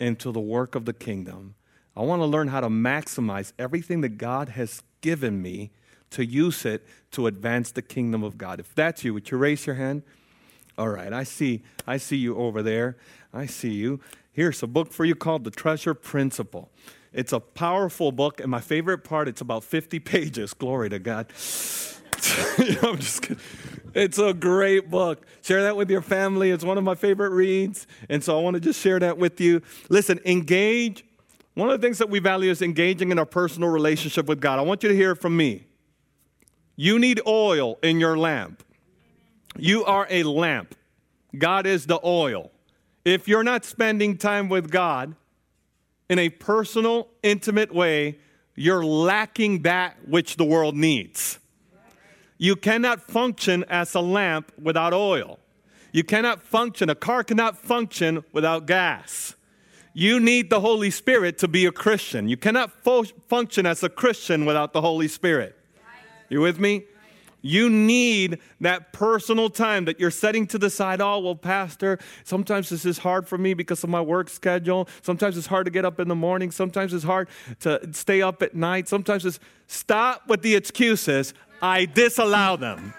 into 0.00 0.32
the 0.32 0.40
work 0.40 0.74
of 0.74 0.84
the 0.84 0.92
kingdom. 0.92 1.54
I 1.96 2.02
want 2.02 2.20
to 2.20 2.26
learn 2.26 2.48
how 2.48 2.60
to 2.60 2.68
maximize 2.68 3.52
everything 3.58 4.00
that 4.00 4.18
God 4.18 4.50
has 4.50 4.82
given 5.00 5.40
me 5.40 5.70
to 6.10 6.24
use 6.24 6.64
it 6.64 6.86
to 7.12 7.26
advance 7.26 7.70
the 7.70 7.82
kingdom 7.82 8.22
of 8.22 8.38
God. 8.38 8.60
If 8.60 8.74
that's 8.74 9.04
you, 9.04 9.14
would 9.14 9.30
you 9.30 9.38
raise 9.38 9.66
your 9.66 9.76
hand? 9.76 10.02
All 10.78 10.88
right, 10.88 11.12
I 11.12 11.24
see 11.24 11.62
I 11.86 11.98
see 11.98 12.16
you 12.16 12.36
over 12.36 12.62
there. 12.62 12.96
I 13.32 13.46
see 13.46 13.72
you. 13.72 14.00
Here's 14.32 14.62
a 14.62 14.66
book 14.66 14.92
for 14.92 15.04
you 15.04 15.14
called 15.14 15.44
The 15.44 15.50
Treasure 15.50 15.94
Principle. 15.94 16.70
It's 17.12 17.32
a 17.32 17.40
powerful 17.40 18.10
book, 18.12 18.40
and 18.40 18.50
my 18.50 18.60
favorite 18.60 19.04
part, 19.04 19.28
it's 19.28 19.40
about 19.40 19.64
50 19.64 19.98
pages. 20.00 20.54
Glory 20.54 20.88
to 20.90 20.98
God. 20.98 21.26
I'm 22.82 22.98
just 22.98 23.22
kidding. 23.22 23.38
It's 23.94 24.18
a 24.18 24.32
great 24.32 24.90
book. 24.90 25.26
Share 25.42 25.62
that 25.64 25.76
with 25.76 25.90
your 25.90 26.00
family. 26.00 26.50
It's 26.50 26.64
one 26.64 26.78
of 26.78 26.84
my 26.84 26.94
favorite 26.94 27.30
reads. 27.30 27.86
And 28.08 28.24
so 28.24 28.38
I 28.38 28.42
want 28.42 28.54
to 28.54 28.60
just 28.60 28.80
share 28.80 28.98
that 28.98 29.18
with 29.18 29.40
you. 29.40 29.60
Listen, 29.90 30.18
engage. 30.24 31.04
One 31.54 31.68
of 31.68 31.78
the 31.78 31.86
things 31.86 31.98
that 31.98 32.08
we 32.08 32.18
value 32.18 32.50
is 32.50 32.62
engaging 32.62 33.10
in 33.10 33.18
our 33.18 33.26
personal 33.26 33.68
relationship 33.68 34.26
with 34.26 34.40
God. 34.40 34.58
I 34.58 34.62
want 34.62 34.82
you 34.82 34.88
to 34.88 34.94
hear 34.94 35.14
from 35.14 35.36
me. 35.36 35.66
You 36.76 36.98
need 36.98 37.20
oil 37.26 37.78
in 37.82 38.00
your 38.00 38.16
lamp. 38.16 38.64
You 39.58 39.84
are 39.84 40.06
a 40.08 40.22
lamp. 40.22 40.74
God 41.36 41.66
is 41.66 41.86
the 41.86 42.00
oil. 42.02 42.50
If 43.04 43.28
you're 43.28 43.44
not 43.44 43.64
spending 43.64 44.16
time 44.16 44.48
with 44.48 44.70
God, 44.70 45.14
in 46.12 46.18
a 46.18 46.28
personal, 46.28 47.08
intimate 47.22 47.74
way, 47.74 48.18
you're 48.54 48.84
lacking 48.84 49.62
that 49.62 49.96
which 50.06 50.36
the 50.36 50.44
world 50.44 50.76
needs. 50.76 51.38
You 52.36 52.54
cannot 52.54 53.00
function 53.00 53.64
as 53.70 53.94
a 53.94 54.00
lamp 54.00 54.52
without 54.60 54.92
oil. 54.92 55.38
You 55.90 56.04
cannot 56.04 56.42
function, 56.42 56.90
a 56.90 56.94
car 56.94 57.24
cannot 57.24 57.56
function 57.56 58.24
without 58.30 58.66
gas. 58.66 59.36
You 59.94 60.20
need 60.20 60.50
the 60.50 60.60
Holy 60.60 60.90
Spirit 60.90 61.38
to 61.38 61.48
be 61.48 61.64
a 61.64 61.72
Christian. 61.72 62.28
You 62.28 62.36
cannot 62.36 62.84
fo- 62.84 63.04
function 63.26 63.64
as 63.64 63.82
a 63.82 63.88
Christian 63.88 64.44
without 64.44 64.74
the 64.74 64.82
Holy 64.82 65.08
Spirit. 65.08 65.56
You 66.28 66.42
with 66.42 66.60
me? 66.60 66.84
You 67.42 67.68
need 67.68 68.38
that 68.60 68.92
personal 68.92 69.50
time 69.50 69.84
that 69.86 69.98
you're 69.98 70.12
setting 70.12 70.46
to 70.46 70.58
the 70.58 70.70
side. 70.70 71.00
Oh, 71.00 71.18
well, 71.18 71.34
Pastor, 71.34 71.98
sometimes 72.22 72.68
this 72.68 72.86
is 72.86 72.98
hard 72.98 73.26
for 73.26 73.36
me 73.36 73.52
because 73.52 73.82
of 73.82 73.90
my 73.90 74.00
work 74.00 74.30
schedule. 74.30 74.88
Sometimes 75.02 75.36
it's 75.36 75.48
hard 75.48 75.64
to 75.64 75.72
get 75.72 75.84
up 75.84 75.98
in 75.98 76.06
the 76.06 76.14
morning. 76.14 76.52
Sometimes 76.52 76.94
it's 76.94 77.04
hard 77.04 77.28
to 77.60 77.92
stay 77.92 78.22
up 78.22 78.42
at 78.42 78.54
night. 78.54 78.88
Sometimes 78.88 79.26
it's 79.26 79.40
stop 79.66 80.28
with 80.28 80.42
the 80.42 80.54
excuses. 80.54 81.34
I 81.60 81.84
disallow 81.84 82.56
them. 82.56 82.94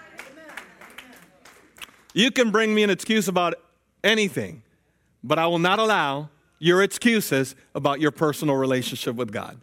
You 2.12 2.30
can 2.30 2.50
bring 2.50 2.74
me 2.74 2.82
an 2.82 2.90
excuse 2.90 3.28
about 3.28 3.54
anything, 4.04 4.62
but 5.24 5.38
I 5.38 5.46
will 5.46 5.58
not 5.58 5.78
allow 5.78 6.28
your 6.58 6.82
excuses 6.82 7.56
about 7.74 7.98
your 7.98 8.10
personal 8.10 8.56
relationship 8.56 9.16
with 9.16 9.32
God. 9.32 9.58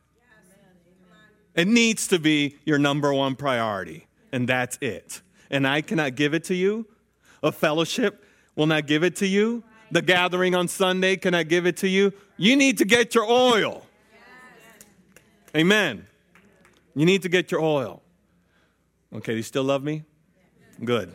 It 1.53 1.67
needs 1.67 2.07
to 2.07 2.17
be 2.17 2.57
your 2.65 2.79
number 2.79 3.13
one 3.13 3.35
priority 3.35 4.07
and 4.31 4.47
that's 4.47 4.77
it. 4.81 5.21
And 5.49 5.67
I 5.67 5.81
cannot 5.81 6.15
give 6.15 6.33
it 6.33 6.45
to 6.45 6.55
you. 6.55 6.87
A 7.43 7.51
fellowship 7.51 8.23
will 8.55 8.67
not 8.67 8.87
give 8.87 9.03
it 9.03 9.15
to 9.17 9.27
you. 9.27 9.63
The 9.91 10.01
gathering 10.01 10.55
on 10.55 10.67
Sunday 10.67 11.17
cannot 11.17 11.49
give 11.49 11.65
it 11.65 11.77
to 11.77 11.87
you. 11.87 12.13
You 12.37 12.55
need 12.55 12.77
to 12.77 12.85
get 12.85 13.13
your 13.13 13.25
oil. 13.25 13.85
Amen. 15.55 16.07
You 16.95 17.05
need 17.05 17.23
to 17.23 17.29
get 17.29 17.51
your 17.51 17.61
oil. 17.61 18.01
Okay, 19.13 19.33
do 19.33 19.37
you 19.37 19.43
still 19.43 19.63
love 19.63 19.83
me? 19.83 20.03
Good. 20.83 21.11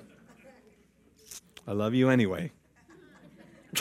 I 1.66 1.72
love 1.72 1.94
you 1.94 2.10
anyway. 2.10 2.52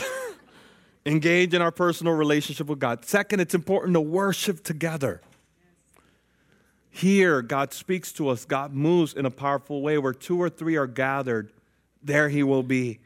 Engage 1.06 1.52
in 1.54 1.60
our 1.60 1.70
personal 1.70 2.14
relationship 2.14 2.66
with 2.66 2.78
God. 2.78 3.04
Second, 3.04 3.40
it's 3.40 3.54
important 3.54 3.94
to 3.94 4.00
worship 4.00 4.64
together. 4.64 5.20
Here, 6.96 7.42
God 7.42 7.74
speaks 7.74 8.10
to 8.12 8.30
us. 8.30 8.46
God 8.46 8.72
moves 8.72 9.12
in 9.12 9.26
a 9.26 9.30
powerful 9.30 9.82
way 9.82 9.98
where 9.98 10.14
two 10.14 10.40
or 10.40 10.48
three 10.48 10.76
are 10.76 10.86
gathered, 10.86 11.52
there 12.02 12.30
He 12.30 12.42
will 12.42 12.62
be. 12.62 13.00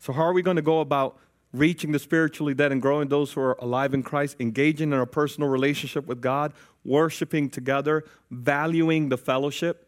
So, 0.00 0.12
how 0.12 0.22
are 0.22 0.32
we 0.32 0.42
going 0.42 0.56
to 0.56 0.62
go 0.62 0.80
about 0.80 1.16
reaching 1.52 1.92
the 1.92 2.00
spiritually 2.00 2.54
dead 2.54 2.72
and 2.72 2.82
growing 2.82 3.06
those 3.06 3.32
who 3.32 3.40
are 3.40 3.56
alive 3.60 3.94
in 3.94 4.02
Christ, 4.02 4.36
engaging 4.40 4.92
in 4.92 4.98
a 4.98 5.06
personal 5.06 5.48
relationship 5.48 6.08
with 6.08 6.20
God, 6.20 6.54
worshiping 6.84 7.48
together, 7.48 8.02
valuing 8.32 9.10
the 9.10 9.16
fellowship? 9.16 9.86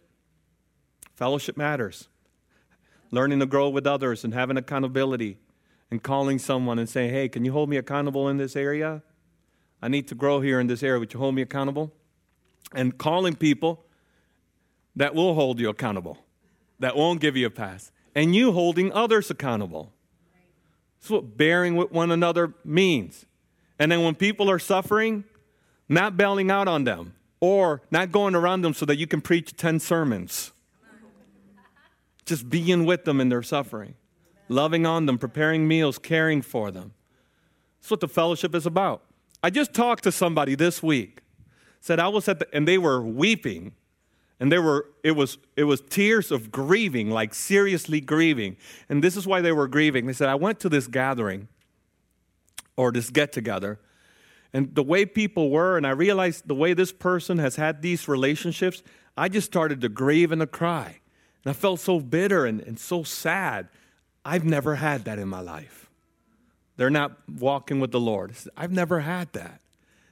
Fellowship 1.17 1.57
matters. 1.57 2.07
Learning 3.11 3.41
to 3.41 3.47
grow 3.47 3.69
with 3.71 3.89
others 3.89 4.23
and 4.23 4.35
having 4.35 4.57
accountability 4.57 5.37
and 5.91 6.01
calling 6.01 6.39
someone 6.39 6.79
and 6.79 6.89
saying, 6.89 7.11
hey, 7.11 7.29
can 7.29 7.45
you 7.45 7.51
hold 7.51 7.69
me 7.69 7.77
accountable 7.77 8.29
in 8.29 8.37
this 8.37 8.55
area? 8.55 9.03
I 9.83 9.89
need 9.89 10.07
to 10.09 10.15
grow 10.15 10.41
here 10.41 10.61
in 10.61 10.69
this 10.69 10.85
area. 10.85 11.01
Would 11.01 11.13
you 11.13 11.19
hold 11.19 11.35
me 11.35 11.43
accountable? 11.43 11.93
And 12.75 12.99
calling 12.99 13.35
people 13.35 13.85
that 14.97 15.15
will 15.15 15.35
hold 15.35 15.61
you 15.61 15.69
accountable, 15.69 16.19
that 16.81 16.97
won't 16.97 17.21
give 17.21 17.37
you 17.37 17.47
a 17.47 17.51
pass, 17.51 17.93
and 18.15 18.35
you 18.35 18.53
holding 18.53 18.93
others 18.93 19.31
accountable. 19.31 19.93
That's 20.99 21.11
what 21.11 21.37
bearing 21.37 21.77
with 21.77 21.93
one 21.93 22.11
another 22.11 22.55
means. 22.65 23.25
And 23.79 23.93
then 23.93 24.03
when 24.03 24.15
people 24.17 24.51
are 24.51 24.59
suffering, 24.59 25.25
not 25.89 26.17
bailing 26.17 26.51
out 26.51 26.69
on 26.69 26.85
them 26.85 27.15
or 27.41 27.83
not 27.91 28.11
going 28.11 28.35
around 28.35 28.63
them 28.63 28.75
so 28.75 28.85
that 28.87 28.97
you 28.97 29.07
can 29.07 29.21
preach 29.21 29.57
10 29.57 29.81
sermons. 29.81 30.53
Just 32.27 32.51
being 32.51 32.85
with 32.85 33.05
them 33.05 33.21
in 33.21 33.29
their 33.29 33.43
suffering, 33.43 33.95
loving 34.49 34.85
on 34.85 35.07
them, 35.07 35.17
preparing 35.17 35.67
meals, 35.67 35.99
caring 35.99 36.43
for 36.43 36.71
them. 36.71 36.93
That's 37.81 37.91
what 37.91 38.01
the 38.01 38.09
fellowship 38.09 38.55
is 38.55 38.67
about. 38.67 39.03
I 39.43 39.51
just 39.51 39.73
talked 39.73 40.03
to 40.03 40.13
somebody 40.13 40.55
this 40.55 40.83
week. 40.83 41.21
Said 41.81 42.01
I 42.01 42.09
was 42.09 42.29
at 42.29 42.39
the, 42.41 42.49
and 42.55 42.67
they 42.67 42.79
were 42.79 43.01
weeping. 43.01 43.73
And 44.41 44.53
they 44.53 44.59
were, 44.59 44.87
it 45.03 45.13
was, 45.13 45.39
it 45.57 45.65
was 45.65 45.81
tears 45.81 46.31
of 46.31 46.53
grieving, 46.53 47.11
like 47.11 47.35
seriously 47.35 48.01
grieving. 48.01 48.57
And 48.89 49.03
this 49.03 49.17
is 49.17 49.27
why 49.27 49.41
they 49.41 49.51
were 49.51 49.67
grieving. 49.67 50.07
They 50.07 50.13
said, 50.13 50.29
I 50.29 50.37
went 50.37 50.61
to 50.61 50.69
this 50.69 50.87
gathering 50.87 51.49
or 52.77 52.93
this 52.93 53.11
get 53.11 53.33
together, 53.33 53.81
and 54.53 54.75
the 54.75 54.83
way 54.83 55.05
people 55.05 55.51
were, 55.51 55.77
and 55.77 55.87
I 55.87 55.91
realized 55.91 56.49
the 56.49 56.55
way 56.55 56.73
this 56.73 56.93
person 56.93 57.39
has 57.39 57.57
had 57.57 57.83
these 57.83 58.09
relationships, 58.09 58.83
I 59.17 59.29
just 59.29 59.47
started 59.47 59.81
to 59.83 59.89
grieve 59.89 60.33
and 60.33 60.41
to 60.41 60.47
cry. 60.47 61.01
And 61.45 61.51
I 61.51 61.53
felt 61.53 61.81
so 61.81 62.01
bitter 62.01 62.47
and, 62.47 62.61
and 62.61 62.79
so 62.79 63.03
sad. 63.03 63.69
I've 64.25 64.45
never 64.45 64.77
had 64.77 65.05
that 65.05 65.19
in 65.19 65.29
my 65.29 65.41
life. 65.41 65.91
They're 66.77 66.91
not 66.91 67.19
walking 67.29 67.81
with 67.81 67.91
the 67.91 68.01
Lord. 68.01 68.35
I've 68.57 68.73
never 68.73 69.01
had 69.01 69.33
that. 69.33 69.61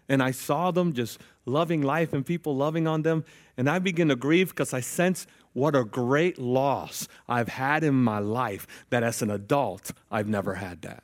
And 0.08 0.22
I 0.22 0.30
saw 0.30 0.70
them 0.70 0.92
just 0.92 1.20
loving 1.44 1.82
life 1.82 2.12
and 2.12 2.24
people 2.24 2.56
loving 2.56 2.86
on 2.86 3.02
them. 3.02 3.24
And 3.56 3.68
I 3.68 3.78
begin 3.78 4.08
to 4.08 4.16
grieve 4.16 4.50
because 4.50 4.72
I 4.72 4.80
sense 4.80 5.26
what 5.52 5.74
a 5.74 5.84
great 5.84 6.38
loss 6.38 7.08
I've 7.28 7.48
had 7.48 7.82
in 7.82 7.94
my 7.94 8.18
life 8.18 8.66
that 8.90 9.02
as 9.02 9.22
an 9.22 9.30
adult, 9.30 9.92
I've 10.10 10.28
never 10.28 10.54
had 10.54 10.82
that. 10.82 11.02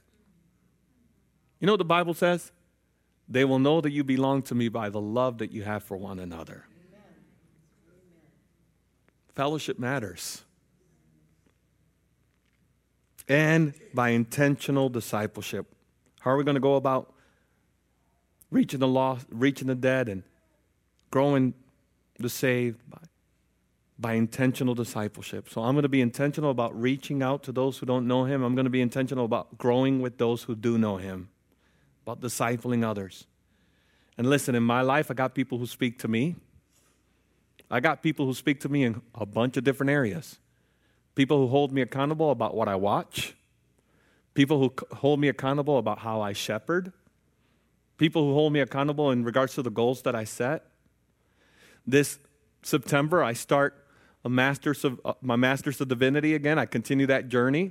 You 1.59 1.67
know 1.67 1.73
what 1.73 1.79
the 1.79 1.85
Bible 1.85 2.15
says? 2.15 2.53
They 3.29 3.45
will 3.45 3.59
know 3.59 3.81
that 3.81 3.93
you 3.93 4.05
belong 4.05 4.43
to 4.43 4.55
me 4.55 4.69
by 4.69 4.91
the 4.91 5.01
love 5.01 5.39
that 5.39 5.53
you 5.53 5.63
have 5.63 5.83
for 5.83 5.97
one 5.97 6.19
another. 6.19 6.67
Amen. 6.69 7.03
Fellowship 9.35 9.79
matters. 9.79 10.45
And 13.29 13.75
by 13.95 14.11
intentional 14.11 14.89
discipleship. 14.89 15.67
How 16.21 16.33
are 16.33 16.37
we 16.37 16.45
going 16.45 16.57
to 16.57 16.61
go 16.61 16.75
about 16.75 17.12
reaching 18.53 18.81
the 18.81 18.87
lost, 18.87 19.27
reaching 19.31 19.67
the 19.67 19.75
dead, 19.75 20.09
and 20.09 20.23
growing 21.11 21.55
the 22.19 22.29
saved 22.29 22.79
by, 22.89 22.99
by 23.99 24.13
intentional 24.13 24.75
discipleship. 24.75 25.49
So 25.49 25.63
I'm 25.63 25.75
going 25.75 25.83
to 25.83 25.89
be 25.89 26.03
intentional 26.03 26.51
about 26.51 26.79
reaching 26.79 27.23
out 27.23 27.43
to 27.45 27.53
those 27.53 27.79
who 27.79 27.87
don't 27.87 28.07
know 28.07 28.25
him. 28.25 28.43
I'm 28.43 28.55
going 28.55 28.67
to 28.67 28.71
be 28.71 28.83
intentional 28.83 29.25
about 29.25 29.57
growing 29.57 30.01
with 30.03 30.19
those 30.19 30.43
who 30.43 30.55
do 30.55 30.77
know 30.77 30.99
him, 30.99 31.31
about 32.07 32.21
discipling 32.21 32.85
others. 32.85 33.27
And 34.19 34.29
listen, 34.29 34.55
in 34.55 34.63
my 34.63 34.83
life, 34.83 35.11
I 35.11 35.15
got 35.15 35.35
people 35.35 35.57
who 35.57 35.67
speak 35.67 35.99
to 36.01 36.09
me. 36.09 36.37
I 37.71 37.81
got 37.81 38.03
people 38.03 38.27
who 38.27 38.35
speak 38.35 38.61
to 38.61 38.69
me 38.69 38.85
in 38.85 39.01
a 39.15 39.25
bunch 39.25 39.57
of 39.57 39.65
different 39.65 39.89
areas. 39.89 40.39
People 41.15 41.39
who 41.39 41.47
hold 41.47 41.73
me 41.73 41.81
accountable 41.81 42.31
about 42.31 42.55
what 42.55 42.69
I 42.69 42.77
watch. 42.77 43.35
People 44.35 44.59
who 44.59 44.97
hold 44.97 45.21
me 45.21 45.29
accountable 45.29 45.79
about 45.79 46.01
how 46.01 46.21
I 46.21 46.35
shepherd 46.35 46.93
people 48.03 48.25
who 48.25 48.35
hold 48.35 48.53
me 48.53 48.59
accountable 48.59 49.13
in 49.13 49.23
regards 49.23 49.55
to 49.55 49.63
the 49.63 49.71
goals 49.71 50.03
that 50.03 50.17
I 50.17 50.25
set. 50.25 50.65
This 51.87 52.19
September, 52.63 53.23
I 53.23 53.33
start 53.33 53.87
a 54.25 54.29
master's 54.29 54.85
of 54.85 55.01
uh, 55.05 55.13
my 55.23 55.37
master's 55.37 55.81
of 55.81 55.87
divinity 55.87 56.35
again. 56.35 56.59
I 56.59 56.67
continue 56.67 57.07
that 57.07 57.29
journey, 57.29 57.71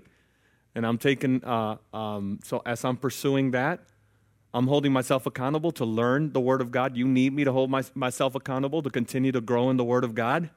and 0.74 0.88
I'm 0.88 0.98
taking. 0.98 1.44
Uh, 1.44 1.76
um, 1.94 2.40
so 2.46 2.62
as 2.66 2.86
I'm 2.86 2.96
pursuing 2.96 3.52
that, 3.52 3.82
I'm 4.54 4.68
holding 4.68 4.94
myself 4.94 5.26
accountable 5.26 5.74
to 5.74 5.84
learn 5.84 6.32
the 6.32 6.40
Word 6.40 6.62
of 6.62 6.72
God. 6.72 6.96
You 6.96 7.10
need 7.10 7.34
me 7.34 7.44
to 7.44 7.52
hold 7.52 7.70
my, 7.70 7.84
myself 7.94 8.34
accountable 8.34 8.82
to 8.84 8.90
continue 8.90 9.34
to 9.34 9.42
grow 9.42 9.70
in 9.70 9.76
the 9.76 9.84
Word 9.84 10.06
of 10.06 10.16
God, 10.16 10.50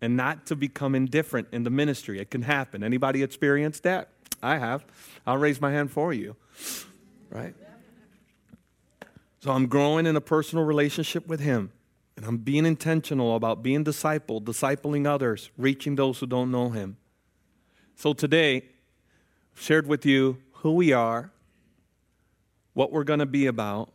and 0.00 0.16
not 0.16 0.46
to 0.46 0.56
become 0.56 0.96
indifferent 0.96 1.46
in 1.52 1.62
the 1.62 1.70
ministry. 1.70 2.18
It 2.18 2.32
can 2.32 2.42
happen. 2.42 2.82
Anybody 2.82 3.22
experienced 3.22 3.84
that? 3.84 4.08
I 4.42 4.58
have. 4.58 4.84
I'll 5.24 5.38
raise 5.38 5.60
my 5.60 5.70
hand 5.70 5.92
for 5.92 6.12
you. 6.12 6.34
Right. 7.30 7.54
So 9.46 9.52
I'm 9.52 9.68
growing 9.68 10.06
in 10.06 10.16
a 10.16 10.20
personal 10.20 10.64
relationship 10.64 11.28
with 11.28 11.38
Him. 11.38 11.70
And 12.16 12.26
I'm 12.26 12.38
being 12.38 12.66
intentional 12.66 13.36
about 13.36 13.62
being 13.62 13.84
discipled, 13.84 14.42
discipling 14.42 15.06
others, 15.06 15.52
reaching 15.56 15.94
those 15.94 16.18
who 16.18 16.26
don't 16.26 16.50
know 16.50 16.70
Him. 16.70 16.96
So 17.94 18.12
today, 18.12 18.64
I've 19.54 19.62
shared 19.62 19.86
with 19.86 20.04
you 20.04 20.38
who 20.50 20.72
we 20.72 20.92
are, 20.92 21.30
what 22.74 22.90
we're 22.90 23.04
going 23.04 23.20
to 23.20 23.26
be 23.26 23.46
about, 23.46 23.92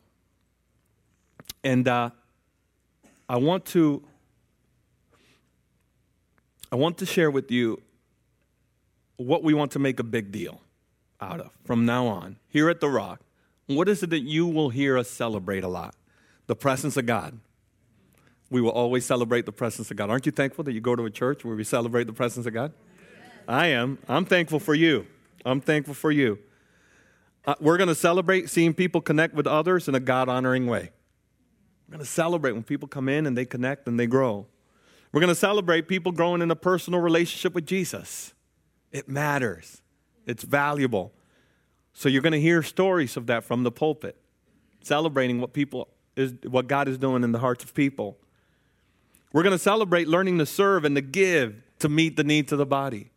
and 1.65 1.85
uh, 1.85 2.11
I 3.27 3.35
want 3.35 3.65
to 3.65 4.01
I 6.71 6.77
want 6.77 6.97
to 6.99 7.05
share 7.05 7.29
with 7.29 7.51
you 7.51 7.81
what 9.17 9.43
we 9.43 9.53
want 9.53 9.73
to 9.73 9.79
make 9.79 9.99
a 9.99 10.03
big 10.05 10.31
deal 10.31 10.61
out 11.19 11.41
of 11.41 11.51
from 11.65 11.85
now 11.85 12.07
on 12.07 12.37
here 12.47 12.69
at 12.69 12.79
the 12.79 12.89
Rock. 12.89 13.19
What 13.75 13.89
is 13.89 14.03
it 14.03 14.10
that 14.10 14.21
you 14.21 14.47
will 14.47 14.69
hear 14.69 14.97
us 14.97 15.10
celebrate 15.10 15.63
a 15.63 15.67
lot? 15.67 15.95
The 16.47 16.55
presence 16.55 16.97
of 16.97 17.05
God. 17.05 17.39
We 18.49 18.62
will 18.62 18.71
always 18.71 19.05
celebrate 19.05 19.45
the 19.45 19.51
presence 19.51 19.91
of 19.91 19.97
God. 19.97 20.10
Aren't 20.10 20.25
you 20.25 20.31
thankful 20.31 20.63
that 20.65 20.73
you 20.73 20.81
go 20.81 20.95
to 20.95 21.05
a 21.05 21.10
church 21.10 21.45
where 21.45 21.55
we 21.55 21.63
celebrate 21.63 22.05
the 22.05 22.13
presence 22.13 22.45
of 22.45 22.53
God? 22.53 22.73
I 23.47 23.67
am. 23.67 23.97
I'm 24.07 24.25
thankful 24.25 24.60
for 24.60 24.75
you. 24.75 25.07
I'm 25.45 25.62
thankful 25.62 25.93
for 25.93 26.12
you. 26.12 26.39
Uh, 27.45 27.55
we're 27.60 27.77
going 27.77 27.88
to 27.88 27.95
celebrate 27.95 28.49
seeing 28.49 28.73
people 28.73 29.01
connect 29.01 29.34
with 29.34 29.47
others 29.47 29.88
in 29.88 29.95
a 29.95 29.99
God 29.99 30.29
honoring 30.29 30.67
way. 30.67 30.91
We're 31.88 31.93
going 31.93 32.05
to 32.05 32.12
celebrate 32.12 32.51
when 32.51 32.63
people 32.63 32.88
come 32.88 33.10
in 33.10 33.25
and 33.25 33.38
they 33.38 33.45
connect 33.45 33.88
and 33.88 33.99
they 33.99 34.05
grow. 34.05 34.47
We're 35.12 35.21
going 35.21 35.34
to 35.34 35.36
celebrate 35.36 35.88
people 35.88 36.12
growing 36.12 36.41
in 36.41 36.51
a 36.51 36.55
personal 36.55 36.99
relationship 36.99 37.53
with 37.53 37.65
Jesus. 37.65 38.34
It 38.91 39.10
matters, 39.10 39.81
it's 40.25 40.43
valuable. 40.43 41.13
So 41.93 42.10
you're 42.10 42.21
going 42.21 42.34
to 42.34 42.41
hear 42.41 42.63
stories 42.63 43.17
of 43.17 43.27
that 43.27 43.43
from 43.43 43.63
the 43.63 43.71
pulpit, 43.71 44.15
celebrating 44.82 45.41
what 45.41 45.54
people 45.54 45.88
is 46.15 46.34
what 46.43 46.67
God 46.67 46.88
is 46.88 46.97
doing 46.97 47.23
in 47.23 47.32
the 47.32 47.39
hearts 47.39 47.63
of 47.63 47.73
people. 47.73 48.17
We're 49.34 49.43
going 49.43 49.56
to 49.56 49.60
celebrate 49.60 50.08
learning 50.08 50.39
to 50.39 50.45
serve 50.45 50.84
and 50.84 50.95
to 50.95 51.01
give 51.01 51.62
to 51.80 51.89
meet 51.89 52.17
the 52.17 52.23
needs 52.23 52.51
of 52.51 52.58
the 52.58 52.65
body. 52.65 53.12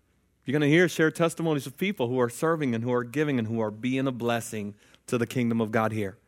You're 0.44 0.52
going 0.52 0.68
to 0.68 0.74
hear 0.74 0.88
share 0.88 1.10
testimonies 1.10 1.66
of 1.66 1.76
people 1.76 2.08
who 2.08 2.20
are 2.20 2.28
serving 2.28 2.74
and 2.74 2.84
who 2.84 2.92
are 2.92 3.04
giving 3.04 3.38
and 3.38 3.48
who 3.48 3.60
are 3.60 3.70
being 3.70 4.06
a 4.06 4.12
blessing 4.12 4.74
to 5.06 5.18
the 5.18 5.26
kingdom 5.26 5.60
of 5.60 5.72
God 5.72 5.92
here. 5.92 6.18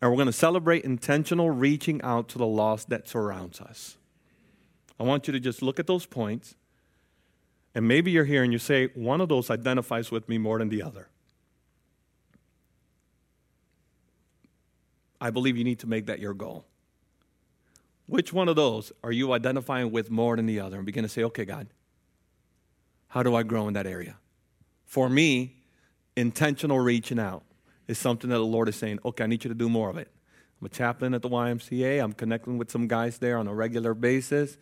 And 0.00 0.10
we're 0.10 0.16
going 0.16 0.26
to 0.26 0.32
celebrate 0.32 0.84
intentional 0.84 1.50
reaching 1.50 2.02
out 2.02 2.28
to 2.30 2.38
the 2.38 2.46
lost 2.46 2.88
that 2.90 3.08
surrounds 3.08 3.60
us. 3.60 3.96
I 4.98 5.02
want 5.02 5.26
you 5.26 5.32
to 5.32 5.40
just 5.40 5.62
look 5.62 5.78
at 5.78 5.86
those 5.86 6.06
points. 6.06 6.54
And 7.74 7.88
maybe 7.88 8.10
you're 8.10 8.24
here 8.24 8.42
and 8.42 8.52
you 8.52 8.58
say, 8.58 8.88
one 8.94 9.20
of 9.20 9.28
those 9.28 9.50
identifies 9.50 10.10
with 10.10 10.28
me 10.28 10.38
more 10.38 10.58
than 10.58 10.68
the 10.68 10.82
other. 10.82 11.08
I 15.20 15.30
believe 15.30 15.56
you 15.56 15.64
need 15.64 15.80
to 15.80 15.86
make 15.86 16.06
that 16.06 16.18
your 16.18 16.34
goal. 16.34 16.64
Which 18.06 18.32
one 18.32 18.48
of 18.48 18.56
those 18.56 18.92
are 19.02 19.12
you 19.12 19.32
identifying 19.32 19.90
with 19.90 20.10
more 20.10 20.36
than 20.36 20.46
the 20.46 20.60
other? 20.60 20.76
And 20.76 20.84
begin 20.84 21.04
to 21.04 21.08
say, 21.08 21.24
okay, 21.24 21.44
God, 21.44 21.68
how 23.08 23.22
do 23.22 23.34
I 23.34 23.42
grow 23.42 23.66
in 23.68 23.74
that 23.74 23.86
area? 23.86 24.16
For 24.84 25.08
me, 25.08 25.56
intentional 26.16 26.78
reaching 26.78 27.18
out 27.18 27.42
is 27.88 27.98
something 27.98 28.30
that 28.30 28.36
the 28.36 28.44
Lord 28.44 28.68
is 28.68 28.76
saying, 28.76 28.98
okay, 29.04 29.24
I 29.24 29.26
need 29.26 29.44
you 29.44 29.48
to 29.48 29.54
do 29.54 29.68
more 29.68 29.88
of 29.88 29.96
it. 29.96 30.08
I'm 30.60 30.66
a 30.66 30.68
chaplain 30.68 31.14
at 31.14 31.22
the 31.22 31.28
YMCA. 31.28 32.02
I'm 32.02 32.12
connecting 32.12 32.58
with 32.58 32.70
some 32.70 32.86
guys 32.86 33.18
there 33.18 33.38
on 33.38 33.48
a 33.48 33.54
regular 33.54 33.94
basis. 33.94 34.56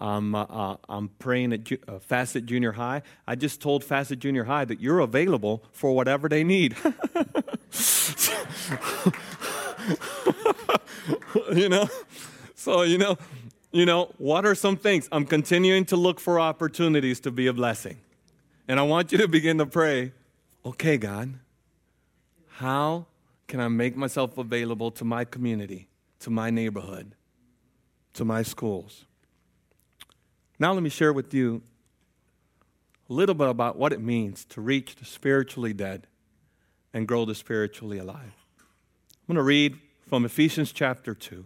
Um, 0.00 0.34
uh, 0.34 0.42
uh, 0.44 0.76
I'm 0.88 1.08
praying 1.08 1.52
at 1.52 1.64
Ju- 1.64 1.78
uh, 1.88 1.98
Facet 1.98 2.44
Junior 2.46 2.72
High. 2.72 3.02
I 3.26 3.34
just 3.34 3.62
told 3.62 3.82
Facet 3.82 4.18
Junior 4.18 4.44
High 4.44 4.66
that 4.66 4.80
you're 4.80 5.00
available 5.00 5.64
for 5.72 5.94
whatever 5.94 6.28
they 6.28 6.44
need. 6.44 6.76
you 11.54 11.68
know? 11.68 11.88
So, 12.54 12.82
you 12.82 12.98
know, 12.98 13.16
you 13.72 13.86
know, 13.86 14.12
what 14.18 14.46
are 14.46 14.54
some 14.54 14.76
things? 14.76 15.08
I'm 15.12 15.24
continuing 15.24 15.84
to 15.86 15.96
look 15.96 16.20
for 16.20 16.40
opportunities 16.40 17.20
to 17.20 17.30
be 17.30 17.46
a 17.46 17.52
blessing. 17.52 17.98
And 18.68 18.80
I 18.80 18.82
want 18.82 19.12
you 19.12 19.18
to 19.18 19.28
begin 19.28 19.58
to 19.58 19.66
pray, 19.66 20.12
okay, 20.64 20.96
God, 20.96 21.34
how 22.48 23.06
can 23.46 23.60
I 23.60 23.68
make 23.68 23.96
myself 23.96 24.38
available 24.38 24.90
to 24.92 25.04
my 25.04 25.24
community, 25.24 25.88
to 26.20 26.30
my 26.30 26.50
neighborhood, 26.50 27.14
to 28.14 28.24
my 28.24 28.42
schools? 28.42 29.04
Now, 30.58 30.72
let 30.72 30.82
me 30.82 30.90
share 30.90 31.12
with 31.12 31.34
you 31.34 31.62
a 33.08 33.12
little 33.12 33.34
bit 33.34 33.48
about 33.48 33.76
what 33.76 33.92
it 33.92 34.00
means 34.00 34.44
to 34.46 34.60
reach 34.60 34.96
the 34.96 35.04
spiritually 35.04 35.72
dead 35.72 36.06
and 36.94 37.06
grow 37.06 37.24
the 37.24 37.34
spiritually 37.34 37.98
alive. 37.98 38.32
I'm 39.28 39.34
going 39.34 39.42
to 39.42 39.48
read 39.48 39.76
from 40.08 40.24
Ephesians 40.24 40.70
chapter 40.70 41.12
2. 41.12 41.44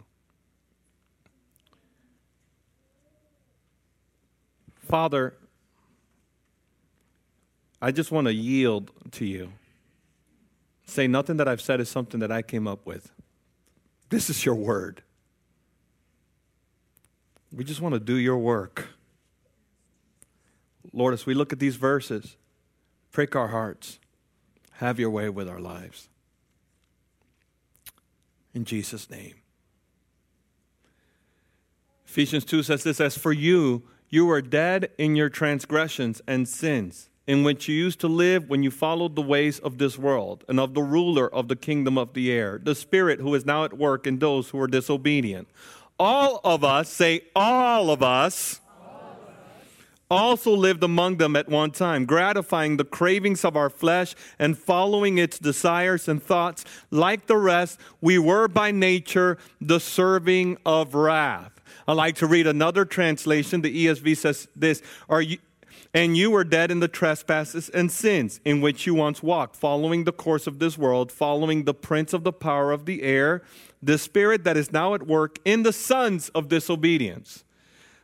Father, 4.86 5.32
I 7.80 7.90
just 7.90 8.12
want 8.12 8.26
to 8.26 8.34
yield 8.34 8.90
to 9.12 9.24
you. 9.24 9.52
Say 10.84 11.06
nothing 11.06 11.38
that 11.38 11.48
I've 11.48 11.62
said 11.62 11.80
is 11.80 11.88
something 11.88 12.20
that 12.20 12.30
I 12.30 12.42
came 12.42 12.68
up 12.68 12.84
with. 12.84 13.12
This 14.10 14.28
is 14.28 14.44
your 14.44 14.56
word. 14.56 15.02
We 17.50 17.64
just 17.64 17.80
want 17.80 17.94
to 17.94 18.00
do 18.00 18.16
your 18.16 18.36
work. 18.36 18.88
Lord, 20.92 21.14
as 21.14 21.24
we 21.24 21.32
look 21.32 21.50
at 21.50 21.60
these 21.60 21.76
verses, 21.76 22.36
prick 23.10 23.34
our 23.34 23.48
hearts. 23.48 23.98
Have 24.72 25.00
your 25.00 25.10
way 25.10 25.30
with 25.30 25.48
our 25.48 25.60
lives. 25.60 26.10
In 28.54 28.64
Jesus' 28.64 29.08
name. 29.10 29.34
Ephesians 32.06 32.44
2 32.44 32.64
says 32.64 32.82
this 32.82 33.00
As 33.00 33.16
for 33.16 33.32
you, 33.32 33.84
you 34.08 34.26
were 34.26 34.42
dead 34.42 34.90
in 34.98 35.14
your 35.14 35.28
transgressions 35.28 36.20
and 36.26 36.48
sins, 36.48 37.08
in 37.28 37.44
which 37.44 37.68
you 37.68 37.74
used 37.76 38.00
to 38.00 38.08
live 38.08 38.48
when 38.48 38.64
you 38.64 38.70
followed 38.72 39.14
the 39.14 39.22
ways 39.22 39.60
of 39.60 39.78
this 39.78 39.96
world 39.96 40.44
and 40.48 40.58
of 40.58 40.74
the 40.74 40.82
ruler 40.82 41.32
of 41.32 41.46
the 41.46 41.54
kingdom 41.54 41.96
of 41.96 42.14
the 42.14 42.32
air, 42.32 42.60
the 42.60 42.74
Spirit 42.74 43.20
who 43.20 43.32
is 43.36 43.46
now 43.46 43.64
at 43.64 43.78
work 43.78 44.06
in 44.06 44.18
those 44.18 44.48
who 44.48 44.60
are 44.60 44.66
disobedient. 44.66 45.48
All 46.00 46.40
of 46.42 46.64
us, 46.64 46.88
say, 46.88 47.20
all 47.36 47.90
of 47.90 48.02
us, 48.02 48.60
also 50.10 50.52
lived 50.52 50.82
among 50.82 51.16
them 51.16 51.36
at 51.36 51.48
one 51.48 51.70
time, 51.70 52.04
gratifying 52.04 52.76
the 52.76 52.84
cravings 52.84 53.44
of 53.44 53.56
our 53.56 53.70
flesh 53.70 54.14
and 54.38 54.58
following 54.58 55.18
its 55.18 55.38
desires 55.38 56.08
and 56.08 56.22
thoughts. 56.22 56.64
Like 56.90 57.26
the 57.26 57.36
rest, 57.36 57.78
we 58.00 58.18
were 58.18 58.48
by 58.48 58.72
nature 58.72 59.38
the 59.60 59.80
serving 59.80 60.58
of 60.66 60.94
wrath. 60.94 61.52
I 61.86 61.92
like 61.92 62.16
to 62.16 62.26
read 62.26 62.46
another 62.46 62.84
translation. 62.84 63.62
The 63.62 63.86
ESV 63.86 64.16
says 64.16 64.48
this 64.56 64.82
Are 65.08 65.22
you, 65.22 65.38
and 65.92 66.16
you 66.16 66.30
were 66.30 66.44
dead 66.44 66.70
in 66.70 66.80
the 66.80 66.88
trespasses 66.88 67.68
and 67.68 67.90
sins 67.90 68.40
in 68.44 68.60
which 68.60 68.86
you 68.86 68.94
once 68.94 69.22
walked, 69.22 69.56
following 69.56 70.04
the 70.04 70.12
course 70.12 70.46
of 70.46 70.58
this 70.58 70.78
world, 70.78 71.10
following 71.10 71.64
the 71.64 71.74
prince 71.74 72.12
of 72.12 72.22
the 72.22 72.32
power 72.32 72.70
of 72.70 72.86
the 72.86 73.02
air, 73.02 73.42
the 73.82 73.98
spirit 73.98 74.44
that 74.44 74.56
is 74.56 74.72
now 74.72 74.94
at 74.94 75.06
work 75.06 75.38
in 75.44 75.62
the 75.62 75.72
sons 75.72 76.28
of 76.30 76.48
disobedience. 76.48 77.44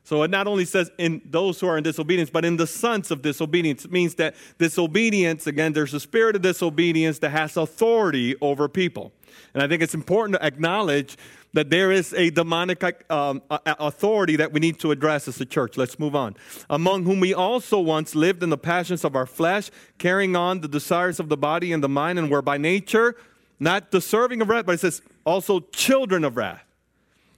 So 0.06 0.22
it 0.22 0.30
not 0.30 0.46
only 0.46 0.64
says 0.64 0.88
in 0.98 1.20
those 1.24 1.58
who 1.58 1.66
are 1.66 1.76
in 1.76 1.82
disobedience, 1.82 2.30
but 2.30 2.44
in 2.44 2.56
the 2.56 2.66
sons 2.66 3.10
of 3.10 3.22
disobedience. 3.22 3.84
It 3.84 3.90
means 3.90 4.14
that 4.14 4.36
disobedience, 4.56 5.48
again, 5.48 5.72
there's 5.72 5.92
a 5.94 5.98
spirit 5.98 6.36
of 6.36 6.42
disobedience 6.42 7.18
that 7.18 7.30
has 7.30 7.56
authority 7.56 8.36
over 8.40 8.68
people. 8.68 9.10
And 9.52 9.64
I 9.64 9.66
think 9.66 9.82
it's 9.82 9.94
important 9.94 10.38
to 10.38 10.46
acknowledge 10.46 11.16
that 11.54 11.70
there 11.70 11.90
is 11.90 12.14
a 12.14 12.30
demonic 12.30 12.84
um, 13.10 13.42
authority 13.50 14.36
that 14.36 14.52
we 14.52 14.60
need 14.60 14.78
to 14.78 14.92
address 14.92 15.26
as 15.26 15.40
a 15.40 15.44
church. 15.44 15.76
Let's 15.76 15.98
move 15.98 16.14
on. 16.14 16.36
Among 16.70 17.02
whom 17.02 17.18
we 17.18 17.34
also 17.34 17.80
once 17.80 18.14
lived 18.14 18.44
in 18.44 18.50
the 18.50 18.58
passions 18.58 19.04
of 19.04 19.16
our 19.16 19.26
flesh, 19.26 19.72
carrying 19.98 20.36
on 20.36 20.60
the 20.60 20.68
desires 20.68 21.18
of 21.18 21.28
the 21.28 21.36
body 21.36 21.72
and 21.72 21.82
the 21.82 21.88
mind, 21.88 22.20
and 22.20 22.30
were 22.30 22.42
by 22.42 22.58
nature 22.58 23.16
not 23.58 23.90
deserving 23.90 24.40
of 24.40 24.48
wrath, 24.50 24.66
but 24.66 24.76
it 24.76 24.80
says 24.80 25.02
also 25.24 25.58
children 25.72 26.22
of 26.22 26.36
wrath. 26.36 26.62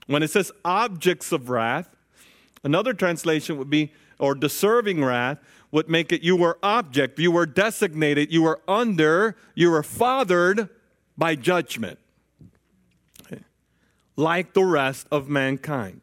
When 0.05 0.21
it 0.21 0.29
says 0.29 0.51
objects 0.63 1.31
of 1.31 1.49
wrath, 1.49 1.89
another 2.63 2.93
translation 2.93 3.57
would 3.57 3.69
be, 3.69 3.91
or 4.19 4.35
deserving 4.35 5.03
wrath, 5.03 5.39
would 5.71 5.89
make 5.89 6.11
it 6.11 6.23
you 6.23 6.35
were 6.35 6.57
object, 6.63 7.19
you 7.19 7.31
were 7.31 7.45
designated, 7.45 8.31
you 8.31 8.41
were 8.41 8.59
under, 8.67 9.35
you 9.55 9.69
were 9.69 9.83
fathered 9.83 10.69
by 11.17 11.35
judgment 11.35 11.99
like 14.19 14.53
the 14.53 14.63
rest 14.63 15.07
of 15.11 15.29
mankind. 15.29 16.01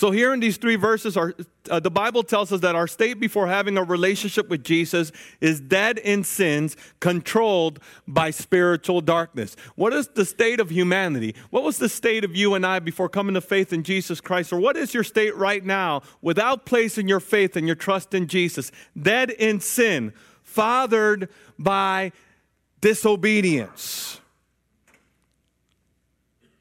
So, 0.00 0.10
here 0.10 0.32
in 0.32 0.40
these 0.40 0.56
three 0.56 0.76
verses, 0.76 1.14
our, 1.18 1.34
uh, 1.70 1.78
the 1.78 1.90
Bible 1.90 2.22
tells 2.22 2.52
us 2.52 2.60
that 2.60 2.74
our 2.74 2.88
state 2.88 3.20
before 3.20 3.48
having 3.48 3.76
a 3.76 3.84
relationship 3.84 4.48
with 4.48 4.64
Jesus 4.64 5.12
is 5.42 5.60
dead 5.60 5.98
in 5.98 6.24
sins, 6.24 6.74
controlled 7.00 7.80
by 8.08 8.30
spiritual 8.30 9.02
darkness. 9.02 9.56
What 9.74 9.92
is 9.92 10.08
the 10.08 10.24
state 10.24 10.58
of 10.58 10.70
humanity? 10.70 11.34
What 11.50 11.64
was 11.64 11.76
the 11.76 11.90
state 11.90 12.24
of 12.24 12.34
you 12.34 12.54
and 12.54 12.64
I 12.64 12.78
before 12.78 13.10
coming 13.10 13.34
to 13.34 13.42
faith 13.42 13.74
in 13.74 13.82
Jesus 13.82 14.22
Christ? 14.22 14.54
Or 14.54 14.58
what 14.58 14.74
is 14.74 14.94
your 14.94 15.04
state 15.04 15.36
right 15.36 15.62
now 15.62 16.00
without 16.22 16.64
placing 16.64 17.06
your 17.06 17.20
faith 17.20 17.54
and 17.54 17.66
your 17.66 17.76
trust 17.76 18.14
in 18.14 18.26
Jesus? 18.26 18.72
Dead 18.98 19.28
in 19.28 19.60
sin, 19.60 20.14
fathered 20.42 21.28
by 21.58 22.12
disobedience. 22.80 24.19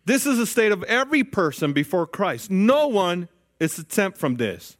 This 0.09 0.25
is 0.25 0.39
the 0.39 0.47
state 0.47 0.71
of 0.71 0.81
every 0.85 1.23
person 1.23 1.71
before 1.71 2.07
Christ. 2.07 2.49
No 2.49 2.87
one 2.87 3.29
is 3.59 3.77
exempt 3.77 4.17
from 4.17 4.37
this. 4.37 4.75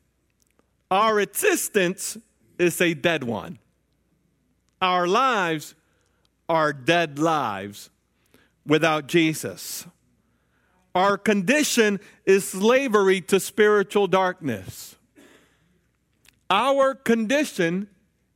Our 0.89 1.19
existence 1.19 2.17
is 2.57 2.81
a 2.81 2.95
dead 2.95 3.23
one. 3.23 3.59
Our 4.81 5.05
lives 5.05 5.75
are 6.49 6.73
dead 6.73 7.19
lives 7.19 7.91
without 8.65 9.05
Jesus. 9.05 9.85
Our 10.95 11.15
condition 11.15 11.99
is 12.25 12.49
slavery 12.49 13.21
to 13.21 13.39
spiritual 13.39 14.07
darkness. 14.07 14.95
Our 16.49 16.95
condition 16.95 17.87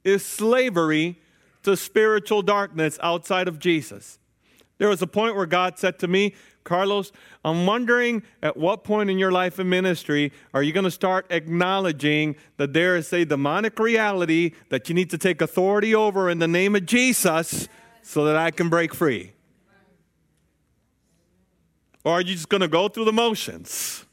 is 0.03 0.23
slavery 0.23 1.19
to 1.63 1.75
spiritual 1.75 2.43
darkness 2.43 2.99
outside 3.01 3.47
of 3.47 3.58
Jesus. 3.58 4.19
There 4.77 4.89
was 4.89 5.01
a 5.01 5.08
point 5.08 5.36
where 5.36 5.47
God 5.47 5.79
said 5.79 5.97
to 5.99 6.08
me, 6.08 6.36
Carlos, 6.63 7.12
I'm 7.43 7.65
wondering 7.65 8.23
at 8.41 8.56
what 8.58 8.84
point 8.84 9.10
in 9.10 9.17
your 9.17 9.32
life 9.32 9.60
and 9.60 9.69
ministry 9.69 10.32
are 10.54 10.63
you 10.63 10.71
going 10.71 10.86
to 10.86 10.91
start 10.91 11.26
acknowledging 11.30 12.36
that 12.58 12.73
there 12.73 12.95
is 12.95 13.12
a 13.12 13.26
demonic 13.26 13.80
reality 13.80 14.52
that 14.69 14.89
you 14.89 14.95
need 14.95 15.10
to 15.10 15.17
take 15.17 15.41
authority 15.41 15.93
over 15.93 16.30
in 16.30 16.39
the 16.39 16.47
name 16.47 16.76
of 16.76 16.86
Jesus 16.86 17.67
so 18.02 18.26
that 18.26 18.36
I 18.36 18.52
can 18.52 18.69
break 18.69 18.93
free? 18.93 19.34
Or 22.04 22.13
are 22.13 22.21
you 22.21 22.34
just 22.34 22.49
going 22.49 22.62
to 22.62 22.67
go 22.67 22.88
through 22.88 23.06
the 23.06 23.13
motions? 23.13 24.06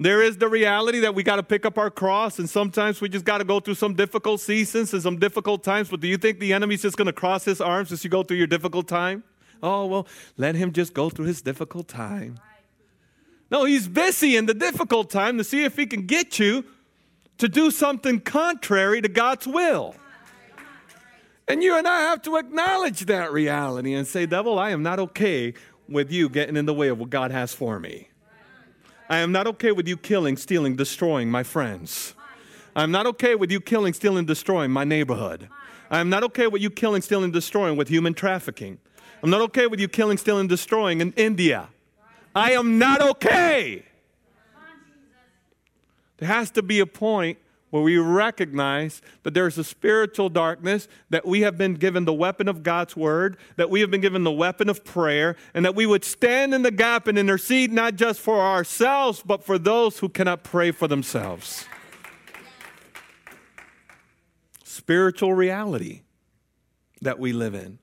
There 0.00 0.22
is 0.22 0.36
the 0.38 0.48
reality 0.48 1.00
that 1.00 1.14
we 1.14 1.24
got 1.24 1.36
to 1.36 1.42
pick 1.42 1.66
up 1.66 1.76
our 1.76 1.90
cross, 1.90 2.38
and 2.38 2.48
sometimes 2.48 3.00
we 3.00 3.08
just 3.08 3.24
got 3.24 3.38
to 3.38 3.44
go 3.44 3.58
through 3.58 3.74
some 3.74 3.94
difficult 3.94 4.40
seasons 4.40 4.92
and 4.92 5.02
some 5.02 5.18
difficult 5.18 5.64
times. 5.64 5.88
But 5.88 5.98
do 6.00 6.06
you 6.06 6.16
think 6.16 6.38
the 6.38 6.52
enemy's 6.52 6.82
just 6.82 6.96
going 6.96 7.06
to 7.06 7.12
cross 7.12 7.44
his 7.44 7.60
arms 7.60 7.90
as 7.90 8.04
you 8.04 8.10
go 8.10 8.22
through 8.22 8.36
your 8.36 8.46
difficult 8.46 8.86
time? 8.86 9.24
Oh, 9.62 9.86
well, 9.86 10.06
let 10.36 10.54
him 10.54 10.72
just 10.72 10.94
go 10.94 11.10
through 11.10 11.26
his 11.26 11.42
difficult 11.42 11.88
time. 11.88 12.38
No, 13.50 13.64
he's 13.64 13.88
busy 13.88 14.36
in 14.36 14.46
the 14.46 14.54
difficult 14.54 15.10
time 15.10 15.38
to 15.38 15.44
see 15.44 15.64
if 15.64 15.76
he 15.76 15.86
can 15.86 16.06
get 16.06 16.38
you 16.38 16.64
to 17.38 17.48
do 17.48 17.70
something 17.70 18.20
contrary 18.20 19.00
to 19.00 19.08
God's 19.08 19.46
will. 19.46 19.94
And 21.46 21.62
you 21.62 21.76
and 21.78 21.88
I 21.88 22.00
have 22.00 22.20
to 22.22 22.36
acknowledge 22.36 23.06
that 23.06 23.32
reality 23.32 23.94
and 23.94 24.06
say, 24.06 24.26
Devil, 24.26 24.58
I 24.58 24.70
am 24.70 24.82
not 24.82 24.98
okay 24.98 25.54
with 25.88 26.12
you 26.12 26.28
getting 26.28 26.56
in 26.56 26.66
the 26.66 26.74
way 26.74 26.88
of 26.88 26.98
what 26.98 27.08
God 27.08 27.30
has 27.30 27.54
for 27.54 27.80
me. 27.80 28.08
I 29.08 29.18
am 29.18 29.32
not 29.32 29.46
okay 29.46 29.72
with 29.72 29.88
you 29.88 29.96
killing, 29.96 30.36
stealing, 30.36 30.76
destroying 30.76 31.30
my 31.30 31.42
friends. 31.42 32.14
I'm 32.76 32.90
not 32.90 33.06
okay 33.06 33.34
with 33.34 33.50
you 33.50 33.60
killing, 33.60 33.94
stealing, 33.94 34.26
destroying 34.26 34.70
my 34.70 34.84
neighborhood. 34.84 35.48
I 35.90 36.00
am 36.00 36.10
not 36.10 36.22
okay 36.24 36.46
with 36.46 36.60
you 36.60 36.68
killing, 36.68 37.00
stealing, 37.00 37.30
destroying 37.30 37.78
with 37.78 37.88
human 37.88 38.12
trafficking. 38.12 38.78
I'm 39.22 39.30
not 39.30 39.40
okay 39.42 39.66
with 39.66 39.80
you 39.80 39.88
killing, 39.88 40.18
stealing, 40.18 40.40
and 40.40 40.48
destroying 40.48 41.00
in 41.00 41.12
India. 41.12 41.68
I 42.34 42.52
am 42.52 42.78
not 42.78 43.00
okay. 43.00 43.84
There 46.18 46.28
has 46.28 46.50
to 46.52 46.62
be 46.62 46.80
a 46.80 46.86
point 46.86 47.38
where 47.70 47.82
we 47.82 47.98
recognize 47.98 49.02
that 49.24 49.34
there's 49.34 49.58
a 49.58 49.64
spiritual 49.64 50.28
darkness, 50.28 50.88
that 51.10 51.26
we 51.26 51.42
have 51.42 51.58
been 51.58 51.74
given 51.74 52.04
the 52.04 52.12
weapon 52.12 52.48
of 52.48 52.62
God's 52.62 52.96
word, 52.96 53.36
that 53.56 53.70
we 53.70 53.80
have 53.80 53.90
been 53.90 54.00
given 54.00 54.24
the 54.24 54.32
weapon 54.32 54.68
of 54.68 54.84
prayer, 54.84 55.36
and 55.52 55.64
that 55.64 55.74
we 55.74 55.84
would 55.84 56.04
stand 56.04 56.54
in 56.54 56.62
the 56.62 56.70
gap 56.70 57.06
and 57.06 57.18
intercede 57.18 57.72
not 57.72 57.96
just 57.96 58.20
for 58.20 58.40
ourselves, 58.40 59.22
but 59.24 59.44
for 59.44 59.58
those 59.58 59.98
who 59.98 60.08
cannot 60.08 60.42
pray 60.44 60.70
for 60.70 60.88
themselves. 60.88 61.66
Spiritual 64.64 65.34
reality 65.34 66.02
that 67.02 67.18
we 67.18 67.32
live 67.32 67.54
in. 67.54 67.78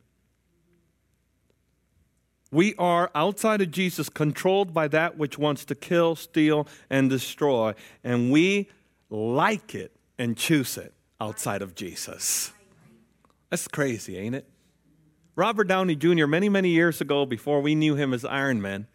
We 2.56 2.74
are 2.76 3.12
outside 3.14 3.60
of 3.60 3.70
Jesus, 3.70 4.08
controlled 4.08 4.74
by 4.74 4.88
that 4.88 5.18
which 5.18 5.38
wants 5.38 5.66
to 5.66 5.76
kill, 5.76 6.16
steal, 6.16 6.70
and 6.90 7.10
destroy. 7.10 7.74
And 8.02 8.32
we 8.32 8.70
like 9.10 9.76
it 9.76 9.92
and 10.18 10.38
choose 10.38 10.78
it 10.78 10.94
outside 11.20 11.62
of 11.62 11.76
Jesus. 11.76 12.54
That's 13.50 13.68
crazy, 13.68 14.18
ain't 14.18 14.36
it? 14.36 14.48
Robert 15.36 15.66
Downey 15.66 15.98
Jr., 15.98 16.28
many, 16.28 16.48
many 16.48 16.70
years 16.70 17.02
ago, 17.02 17.26
before 17.26 17.60
we 17.60 17.76
knew 17.76 17.96
him 17.96 18.14
as 18.14 18.24
Iron 18.24 18.62
Man, 18.62 18.88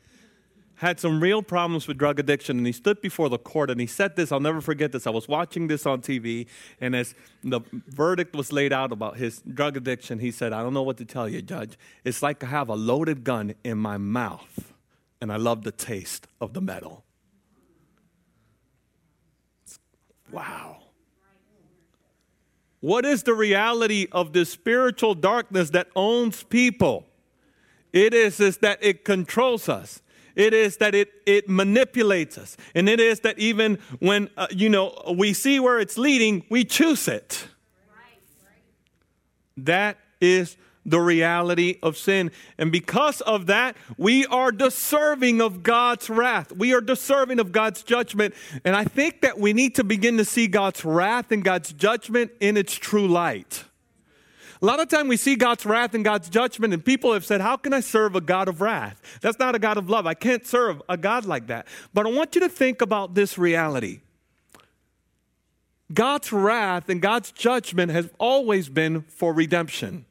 had 0.80 0.98
some 0.98 1.20
real 1.20 1.42
problems 1.42 1.86
with 1.86 1.98
drug 1.98 2.18
addiction, 2.18 2.56
and 2.56 2.66
he 2.66 2.72
stood 2.72 3.02
before 3.02 3.28
the 3.28 3.36
court 3.36 3.70
and 3.70 3.78
he 3.78 3.86
said 3.86 4.16
this. 4.16 4.32
I'll 4.32 4.40
never 4.40 4.62
forget 4.62 4.92
this. 4.92 5.06
I 5.06 5.10
was 5.10 5.28
watching 5.28 5.66
this 5.66 5.84
on 5.84 6.00
TV, 6.00 6.46
and 6.80 6.96
as 6.96 7.14
the 7.44 7.60
verdict 7.86 8.34
was 8.34 8.50
laid 8.50 8.72
out 8.72 8.90
about 8.90 9.18
his 9.18 9.42
drug 9.42 9.76
addiction, 9.76 10.20
he 10.20 10.30
said, 10.30 10.54
I 10.54 10.62
don't 10.62 10.72
know 10.72 10.82
what 10.82 10.96
to 10.96 11.04
tell 11.04 11.28
you, 11.28 11.42
Judge. 11.42 11.76
It's 12.02 12.22
like 12.22 12.42
I 12.42 12.46
have 12.46 12.70
a 12.70 12.74
loaded 12.74 13.24
gun 13.24 13.54
in 13.62 13.76
my 13.76 13.98
mouth, 13.98 14.72
and 15.20 15.30
I 15.30 15.36
love 15.36 15.64
the 15.64 15.70
taste 15.70 16.26
of 16.40 16.54
the 16.54 16.62
metal. 16.62 17.04
Wow. 20.32 20.78
What 22.80 23.04
is 23.04 23.24
the 23.24 23.34
reality 23.34 24.06
of 24.12 24.32
this 24.32 24.48
spiritual 24.48 25.14
darkness 25.14 25.68
that 25.70 25.88
owns 25.94 26.42
people? 26.42 27.06
It 27.92 28.14
is, 28.14 28.40
is 28.40 28.56
that 28.58 28.78
it 28.80 29.04
controls 29.04 29.68
us. 29.68 30.00
It 30.40 30.54
is 30.54 30.78
that 30.78 30.94
it, 30.94 31.10
it 31.26 31.50
manipulates 31.50 32.38
us. 32.38 32.56
And 32.74 32.88
it 32.88 32.98
is 32.98 33.20
that 33.20 33.38
even 33.38 33.78
when, 33.98 34.30
uh, 34.38 34.46
you 34.50 34.70
know, 34.70 35.14
we 35.14 35.34
see 35.34 35.60
where 35.60 35.78
it's 35.78 35.98
leading, 35.98 36.46
we 36.48 36.64
choose 36.64 37.08
it. 37.08 37.46
That 39.58 39.98
is 40.18 40.56
the 40.86 40.98
reality 40.98 41.78
of 41.82 41.98
sin. 41.98 42.30
And 42.56 42.72
because 42.72 43.20
of 43.20 43.48
that, 43.48 43.76
we 43.98 44.24
are 44.26 44.50
deserving 44.50 45.42
of 45.42 45.62
God's 45.62 46.08
wrath. 46.08 46.52
We 46.52 46.72
are 46.72 46.80
deserving 46.80 47.38
of 47.38 47.52
God's 47.52 47.82
judgment. 47.82 48.34
And 48.64 48.74
I 48.74 48.84
think 48.84 49.20
that 49.20 49.38
we 49.38 49.52
need 49.52 49.74
to 49.74 49.84
begin 49.84 50.16
to 50.16 50.24
see 50.24 50.46
God's 50.46 50.86
wrath 50.86 51.30
and 51.32 51.44
God's 51.44 51.74
judgment 51.74 52.30
in 52.40 52.56
its 52.56 52.74
true 52.74 53.06
light. 53.06 53.64
A 54.62 54.66
lot 54.66 54.78
of 54.78 54.88
time 54.88 55.08
we 55.08 55.16
see 55.16 55.36
God's 55.36 55.64
wrath 55.64 55.94
and 55.94 56.04
God's 56.04 56.28
judgment, 56.28 56.74
and 56.74 56.84
people 56.84 57.14
have 57.14 57.24
said, 57.24 57.40
How 57.40 57.56
can 57.56 57.72
I 57.72 57.80
serve 57.80 58.14
a 58.14 58.20
God 58.20 58.46
of 58.46 58.60
wrath? 58.60 59.00
That's 59.22 59.38
not 59.38 59.54
a 59.54 59.58
God 59.58 59.78
of 59.78 59.88
love. 59.88 60.06
I 60.06 60.14
can't 60.14 60.46
serve 60.46 60.82
a 60.88 60.98
God 60.98 61.24
like 61.24 61.46
that. 61.46 61.66
But 61.94 62.06
I 62.06 62.10
want 62.10 62.34
you 62.34 62.42
to 62.42 62.48
think 62.48 62.82
about 62.82 63.14
this 63.14 63.38
reality. 63.38 64.00
God's 65.92 66.30
wrath 66.30 66.88
and 66.88 67.00
God's 67.00 67.32
judgment 67.32 67.90
has 67.90 68.10
always 68.18 68.68
been 68.68 69.02
for 69.02 69.32
redemption. 69.32 70.04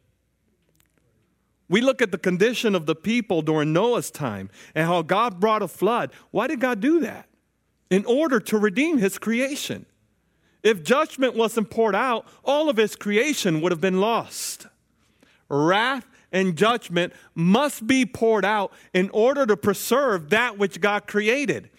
We 1.69 1.81
look 1.81 2.01
at 2.01 2.11
the 2.11 2.17
condition 2.17 2.73
of 2.73 2.87
the 2.87 2.95
people 2.95 3.43
during 3.43 3.71
Noah's 3.71 4.09
time 4.09 4.49
and 4.73 4.87
how 4.87 5.03
God 5.03 5.39
brought 5.39 5.61
a 5.61 5.67
flood. 5.67 6.11
Why 6.31 6.47
did 6.47 6.59
God 6.59 6.79
do 6.79 7.01
that? 7.01 7.29
In 7.91 8.03
order 8.05 8.39
to 8.39 8.57
redeem 8.57 8.97
his 8.97 9.19
creation. 9.19 9.85
If 10.63 10.83
judgment 10.83 11.35
wasn't 11.35 11.69
poured 11.69 11.95
out, 11.95 12.25
all 12.43 12.69
of 12.69 12.77
his 12.77 12.95
creation 12.95 13.61
would 13.61 13.71
have 13.71 13.81
been 13.81 14.01
lost. 14.01 14.67
Wrath 15.47 16.05
and 16.31 16.55
judgment 16.55 17.13
must 17.33 17.87
be 17.87 18.05
poured 18.05 18.45
out 18.45 18.71
in 18.93 19.09
order 19.11 19.45
to 19.45 19.57
preserve 19.57 20.29
that 20.29 20.57
which 20.57 20.81
God 20.81 21.07
created. 21.07 21.69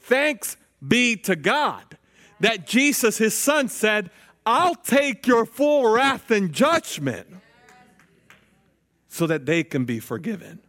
Thanks 0.00 0.56
be 0.86 1.16
to 1.16 1.36
God 1.36 1.98
that 2.40 2.66
Jesus, 2.66 3.18
his 3.18 3.36
son, 3.36 3.68
said, 3.68 4.10
I'll 4.46 4.74
take 4.74 5.26
your 5.26 5.44
full 5.44 5.90
wrath 5.90 6.30
and 6.30 6.52
judgment 6.52 7.26
so 9.08 9.26
that 9.26 9.46
they 9.46 9.64
can 9.64 9.84
be 9.84 9.98
forgiven. 10.00 10.60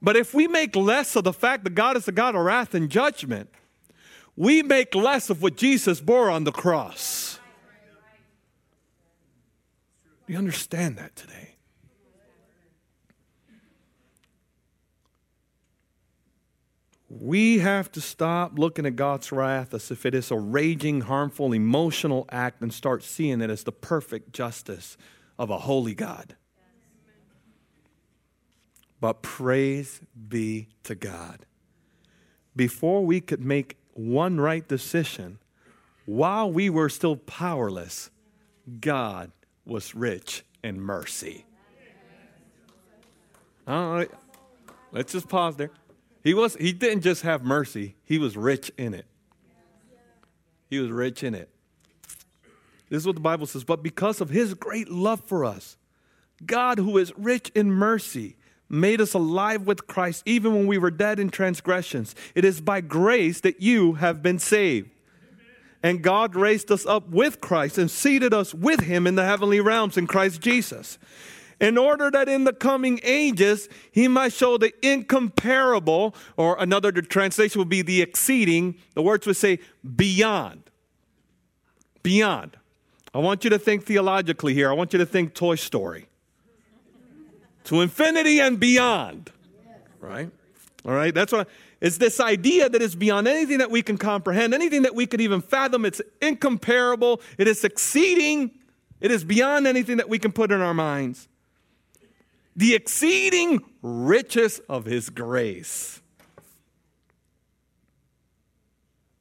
But 0.00 0.16
if 0.16 0.34
we 0.34 0.46
make 0.46 0.76
less 0.76 1.16
of 1.16 1.24
the 1.24 1.32
fact 1.32 1.64
that 1.64 1.74
God 1.74 1.96
is 1.96 2.06
a 2.08 2.12
God 2.12 2.34
of 2.34 2.42
wrath 2.42 2.74
and 2.74 2.90
judgment, 2.90 3.50
we 4.38 4.62
make 4.62 4.94
less 4.94 5.30
of 5.30 5.42
what 5.42 5.56
Jesus 5.56 6.00
bore 6.00 6.30
on 6.30 6.44
the 6.44 6.52
cross. 6.52 7.40
Do 10.26 10.32
you 10.32 10.38
understand 10.38 10.96
that 10.96 11.16
today? 11.16 11.56
We 17.08 17.58
have 17.58 17.90
to 17.92 18.00
stop 18.00 18.56
looking 18.56 18.86
at 18.86 18.94
God's 18.94 19.32
wrath 19.32 19.74
as 19.74 19.90
if 19.90 20.06
it 20.06 20.14
is 20.14 20.30
a 20.30 20.38
raging, 20.38 21.00
harmful, 21.00 21.52
emotional 21.52 22.24
act 22.30 22.62
and 22.62 22.72
start 22.72 23.02
seeing 23.02 23.40
it 23.40 23.50
as 23.50 23.64
the 23.64 23.72
perfect 23.72 24.32
justice 24.32 24.96
of 25.36 25.50
a 25.50 25.58
holy 25.58 25.96
God. 25.96 26.36
But 29.00 29.22
praise 29.22 30.00
be 30.28 30.68
to 30.84 30.94
God. 30.94 31.44
Before 32.54 33.04
we 33.04 33.20
could 33.20 33.40
make 33.40 33.77
one 33.98 34.40
right 34.40 34.66
decision, 34.66 35.38
while 36.06 36.50
we 36.50 36.70
were 36.70 36.88
still 36.88 37.16
powerless, 37.16 38.10
God 38.80 39.32
was 39.66 39.94
rich 39.94 40.44
in 40.62 40.80
mercy. 40.80 41.44
All 43.66 43.92
right, 43.92 44.10
let's 44.92 45.12
just 45.12 45.28
pause 45.28 45.56
there. 45.56 45.70
He, 46.22 46.32
was, 46.32 46.54
he 46.54 46.72
didn't 46.72 47.02
just 47.02 47.22
have 47.22 47.42
mercy, 47.42 47.96
he 48.04 48.18
was 48.18 48.36
rich 48.36 48.70
in 48.78 48.94
it. 48.94 49.06
He 50.70 50.78
was 50.78 50.90
rich 50.90 51.22
in 51.22 51.34
it. 51.34 51.50
This 52.90 53.02
is 53.02 53.06
what 53.06 53.16
the 53.16 53.20
Bible 53.20 53.46
says. 53.46 53.64
But 53.64 53.82
because 53.82 54.20
of 54.20 54.30
his 54.30 54.54
great 54.54 54.88
love 54.88 55.22
for 55.24 55.44
us, 55.44 55.76
God, 56.44 56.78
who 56.78 56.98
is 56.98 57.12
rich 57.16 57.50
in 57.54 57.70
mercy, 57.70 58.36
made 58.68 59.00
us 59.00 59.14
alive 59.14 59.66
with 59.66 59.86
Christ 59.86 60.22
even 60.26 60.54
when 60.54 60.66
we 60.66 60.78
were 60.78 60.90
dead 60.90 61.18
in 61.18 61.30
transgressions. 61.30 62.14
It 62.34 62.44
is 62.44 62.60
by 62.60 62.80
grace 62.80 63.40
that 63.40 63.60
you 63.62 63.94
have 63.94 64.22
been 64.22 64.38
saved. 64.38 64.90
And 65.82 66.02
God 66.02 66.34
raised 66.34 66.72
us 66.72 66.84
up 66.86 67.08
with 67.08 67.40
Christ 67.40 67.78
and 67.78 67.90
seated 67.90 68.34
us 68.34 68.52
with 68.52 68.80
him 68.80 69.06
in 69.06 69.14
the 69.14 69.24
heavenly 69.24 69.60
realms 69.60 69.96
in 69.96 70.06
Christ 70.06 70.40
Jesus. 70.40 70.98
In 71.60 71.78
order 71.78 72.10
that 72.10 72.28
in 72.28 72.44
the 72.44 72.52
coming 72.52 73.00
ages 73.02 73.68
he 73.90 74.08
might 74.08 74.32
show 74.32 74.58
the 74.58 74.72
incomparable, 74.82 76.14
or 76.36 76.56
another 76.58 76.92
translation 76.92 77.58
would 77.60 77.68
be 77.68 77.82
the 77.82 78.02
exceeding, 78.02 78.76
the 78.94 79.02
words 79.02 79.26
would 79.26 79.36
say 79.36 79.58
beyond. 79.96 80.62
Beyond. 82.02 82.56
I 83.14 83.18
want 83.18 83.44
you 83.44 83.50
to 83.50 83.58
think 83.58 83.84
theologically 83.84 84.54
here. 84.54 84.70
I 84.70 84.74
want 84.74 84.92
you 84.92 84.98
to 84.98 85.06
think 85.06 85.34
Toy 85.34 85.56
Story. 85.56 86.07
To 87.68 87.82
infinity 87.82 88.40
and 88.40 88.58
beyond. 88.58 89.30
Right? 90.00 90.30
All 90.86 90.94
right? 90.94 91.14
That's 91.14 91.32
what 91.32 91.48
it's 91.82 91.98
this 91.98 92.18
idea 92.18 92.68
that 92.70 92.80
is 92.80 92.96
beyond 92.96 93.28
anything 93.28 93.58
that 93.58 93.70
we 93.70 93.82
can 93.82 93.98
comprehend, 93.98 94.54
anything 94.54 94.82
that 94.82 94.94
we 94.94 95.06
could 95.06 95.20
even 95.20 95.42
fathom. 95.42 95.84
It's 95.84 96.00
incomparable. 96.22 97.20
It 97.36 97.46
is 97.46 97.64
exceeding. 97.64 98.52
It 99.02 99.10
is 99.10 99.22
beyond 99.22 99.66
anything 99.66 99.98
that 99.98 100.08
we 100.08 100.18
can 100.18 100.32
put 100.32 100.50
in 100.50 100.62
our 100.62 100.72
minds. 100.72 101.28
The 102.56 102.74
exceeding 102.74 103.62
riches 103.82 104.60
of 104.68 104.86
his 104.86 105.10
grace 105.10 106.00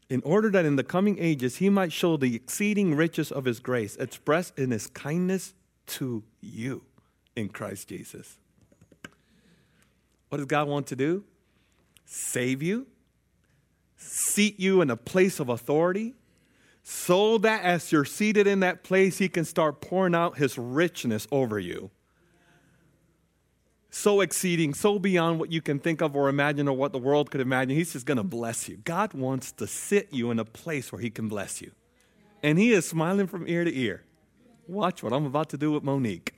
in 0.10 0.22
order 0.24 0.50
that 0.52 0.64
in 0.64 0.78
the 0.78 0.86
coming 0.86 1.20
ages 1.20 1.58
he 1.58 1.70
might 1.70 1.92
show 1.92 2.16
the 2.16 2.34
exceeding 2.34 2.96
riches 2.96 3.30
of 3.30 3.44
his 3.44 3.60
grace 3.60 3.98
expressed 3.98 4.58
in 4.58 4.72
his 4.72 4.88
kindness 4.88 5.54
to 5.86 6.24
you 6.40 6.82
in 7.38 7.50
Christ 7.50 7.88
Jesus. 7.88 8.38
What 10.30 10.40
does 10.40 10.48
God 10.48 10.68
want 10.68 10.88
to 10.88 10.96
do? 10.96 11.24
Save 12.06 12.62
you, 12.62 12.88
seat 13.96 14.60
you 14.60 14.82
in 14.82 14.90
a 14.90 14.98
place 14.98 15.40
of 15.40 15.48
authority, 15.48 16.16
so 16.84 17.38
that 17.38 17.64
as 17.64 17.92
you're 17.92 18.06
seated 18.06 18.48
in 18.48 18.62
that 18.62 18.84
place, 18.84 19.18
he 19.18 19.30
can 19.30 19.46
start 19.46 19.82
pouring 19.82 20.16
out 20.16 20.38
his 20.38 20.58
richness 20.58 21.28
over 21.32 21.60
you 21.60 21.92
so 23.98 24.22
exceeding, 24.22 24.74
so 24.74 25.00
beyond 25.00 25.40
what 25.40 25.52
you 25.52 25.62
can 25.62 25.80
think 25.80 26.02
of 26.02 26.16
or 26.16 26.30
imagine 26.30 26.68
or 26.68 26.78
what 26.78 26.92
the 26.92 27.00
world 27.00 27.32
could 27.32 27.42
imagine. 27.42 27.76
He's 27.76 27.94
just 27.94 28.06
going 28.06 28.18
to 28.18 28.24
bless 28.24 28.70
you. 28.70 28.78
God 28.78 29.14
wants 29.14 29.52
to 29.54 29.68
sit 29.68 30.14
you 30.14 30.32
in 30.32 30.40
a 30.40 30.46
place 30.46 30.92
where 30.92 31.02
He 31.02 31.10
can 31.10 31.28
bless 31.28 31.62
you. 31.62 31.72
And 32.44 32.60
He 32.60 32.72
is 32.72 32.88
smiling 32.88 33.28
from 33.28 33.48
ear 33.48 33.64
to 33.64 33.76
ear. 33.76 34.04
Watch 34.68 35.02
what 35.02 35.14
I'm 35.14 35.26
about 35.26 35.50
to 35.50 35.58
do 35.58 35.72
with 35.72 35.84
Monique. 35.84 36.37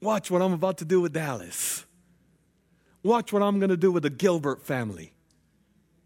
Watch 0.00 0.30
what 0.30 0.42
I'm 0.42 0.52
about 0.52 0.78
to 0.78 0.84
do 0.84 1.00
with 1.00 1.12
Dallas. 1.12 1.84
Watch 3.02 3.32
what 3.32 3.42
I'm 3.42 3.58
going 3.58 3.70
to 3.70 3.76
do 3.76 3.90
with 3.90 4.02
the 4.02 4.10
Gilbert 4.10 4.62
family. 4.62 5.12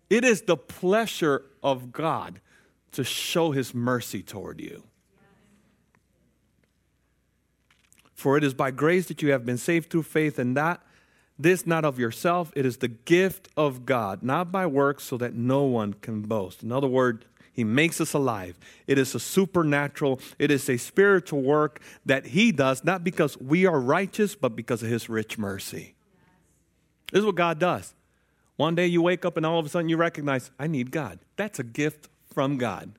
It 0.09 0.24
is 0.24 0.42
the 0.42 0.57
pleasure 0.57 1.44
of 1.62 1.92
God 1.92 2.40
to 2.92 3.05
show 3.05 3.50
His 3.52 3.74
mercy 3.74 4.22
toward 4.22 4.61
you. 4.61 4.85
For 8.14 8.37
it 8.37 8.44
is 8.44 8.55
by 8.55 8.70
grace 8.70 9.07
that 9.07 9.20
you 9.20 9.33
have 9.33 9.44
been 9.44 9.59
saved 9.59 9.90
through 9.90 10.05
faith, 10.05 10.38
and 10.38 10.57
that 10.57 10.81
this 11.38 11.66
not 11.66 11.85
of 11.85 11.98
yourself, 11.98 12.52
it 12.55 12.64
is 12.64 12.76
the 12.76 12.88
gift 12.88 13.48
of 13.57 13.85
God, 13.85 14.22
not 14.22 14.52
by 14.52 14.66
works, 14.66 15.05
so 15.05 15.16
that 15.16 15.35
no 15.35 15.64
one 15.64 15.94
can 15.94 16.22
boast. 16.22 16.62
In 16.62 16.70
other 16.70 16.87
words, 16.87 17.24
he 17.52 17.64
makes 17.64 18.00
us 18.00 18.14
alive. 18.14 18.58
It 18.86 18.98
is 18.98 19.14
a 19.14 19.20
supernatural, 19.20 20.20
it 20.38 20.50
is 20.50 20.68
a 20.68 20.78
spiritual 20.78 21.42
work 21.42 21.80
that 22.06 22.26
He 22.26 22.50
does, 22.50 22.82
not 22.82 23.04
because 23.04 23.38
we 23.38 23.66
are 23.66 23.78
righteous, 23.78 24.34
but 24.34 24.56
because 24.56 24.82
of 24.82 24.88
His 24.88 25.08
rich 25.08 25.36
mercy. 25.36 25.94
This 27.12 27.20
is 27.20 27.26
what 27.26 27.34
God 27.34 27.58
does. 27.58 27.94
One 28.56 28.74
day 28.74 28.86
you 28.86 29.02
wake 29.02 29.24
up 29.24 29.36
and 29.36 29.44
all 29.44 29.58
of 29.58 29.66
a 29.66 29.68
sudden 29.68 29.90
you 29.90 29.98
recognize, 29.98 30.50
I 30.58 30.66
need 30.66 30.90
God. 30.90 31.18
That's 31.36 31.58
a 31.58 31.64
gift 31.64 32.09
from 32.32 32.57
God. 32.57 32.92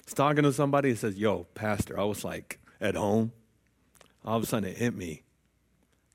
It's 0.00 0.12
talking 0.12 0.42
to 0.42 0.52
somebody 0.52 0.90
and 0.90 0.98
says, 0.98 1.16
Yo, 1.16 1.44
Pastor, 1.54 1.98
I 1.98 2.04
was 2.04 2.24
like 2.24 2.58
at 2.80 2.94
home 2.94 3.32
all 4.24 4.36
of 4.36 4.42
a 4.42 4.46
sudden 4.46 4.68
it 4.68 4.76
hit 4.76 4.94
me. 4.94 5.22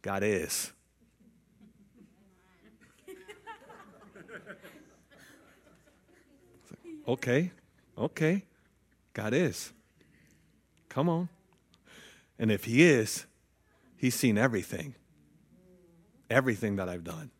God 0.01 0.23
is. 0.23 0.71
Okay, 7.07 7.51
okay. 7.97 8.43
God 9.13 9.33
is. 9.33 9.71
Come 10.89 11.09
on. 11.09 11.29
And 12.37 12.51
if 12.51 12.65
He 12.65 12.83
is, 12.83 13.25
He's 13.97 14.15
seen 14.15 14.37
everything. 14.37 14.95
Everything 16.29 16.75
that 16.75 16.89
I've 16.89 17.03
done. 17.03 17.31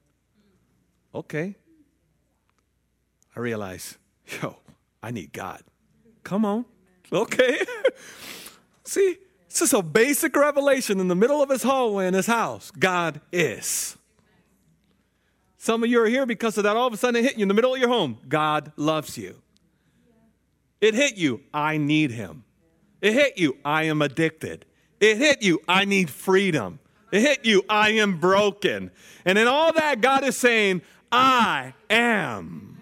Okay. 1.14 1.56
I 3.36 3.40
realize, 3.40 3.98
yo, 4.42 4.58
I 5.04 5.12
need 5.12 5.34
God. 5.34 5.62
Come 6.24 6.46
on. 6.46 6.66
Okay. 7.12 7.60
See, 8.84 9.18
it's 9.48 9.60
just 9.60 9.74
a 9.74 9.82
basic 9.82 10.36
revelation 10.36 11.00
in 11.00 11.08
the 11.08 11.16
middle 11.16 11.42
of 11.42 11.50
his 11.50 11.64
hallway 11.64 12.08
in 12.08 12.14
his 12.14 12.28
house. 12.28 12.72
God 12.72 13.22
is. 13.32 13.98
Some 15.58 15.84
of 15.84 15.90
you 15.90 16.02
are 16.02 16.08
here 16.08 16.26
because 16.26 16.58
of 16.58 16.64
that. 16.64 16.76
All 16.76 16.88
of 16.88 16.94
a 16.94 16.98
sudden, 16.98 17.24
it 17.24 17.24
hit 17.24 17.38
you 17.38 17.44
in 17.44 17.48
the 17.48 17.54
middle 17.54 17.74
of 17.74 17.80
your 17.80 17.90
home. 17.90 18.20
God 18.28 18.72
loves 18.76 19.18
you. 19.18 19.42
It 20.86 20.94
hit 20.94 21.18
you. 21.18 21.42
I 21.52 21.78
need 21.78 22.12
him. 22.12 22.44
It 23.02 23.14
hit 23.14 23.40
you, 23.40 23.58
I 23.66 23.84
am 23.84 24.04
addicted. 24.04 24.66
It 25.00 25.18
hit 25.18 25.42
you, 25.42 25.62
I 25.68 25.86
need 25.86 26.12
freedom. 26.12 26.80
It 27.12 27.22
hit 27.22 27.44
you, 27.44 27.64
I 27.68 27.92
am 27.94 28.20
broken. 28.20 28.92
And 29.26 29.38
in 29.40 29.48
all 29.48 29.74
that, 29.74 30.02
God 30.02 30.24
is 30.24 30.38
saying, 30.38 30.84
I 31.12 31.74
am. 31.90 32.80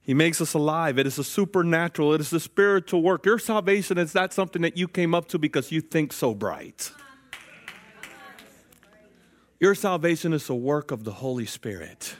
He 0.00 0.14
makes 0.14 0.40
us 0.40 0.54
alive. 0.54 0.98
It 0.98 1.06
is 1.06 1.18
a 1.18 1.24
supernatural, 1.24 2.12
it 2.14 2.20
is 2.20 2.32
a 2.32 2.40
spiritual 2.40 3.02
work. 3.02 3.24
Your 3.24 3.38
salvation 3.38 3.98
is 3.98 4.14
not 4.16 4.32
something 4.32 4.62
that 4.62 4.76
you 4.76 4.88
came 4.88 5.14
up 5.14 5.28
to 5.28 5.38
because 5.38 5.70
you 5.70 5.80
think 5.80 6.12
so 6.12 6.34
bright. 6.34 6.90
Your 9.60 9.76
salvation 9.76 10.32
is 10.32 10.50
a 10.50 10.54
work 10.54 10.90
of 10.90 11.04
the 11.04 11.12
Holy 11.12 11.46
Spirit. 11.46 12.16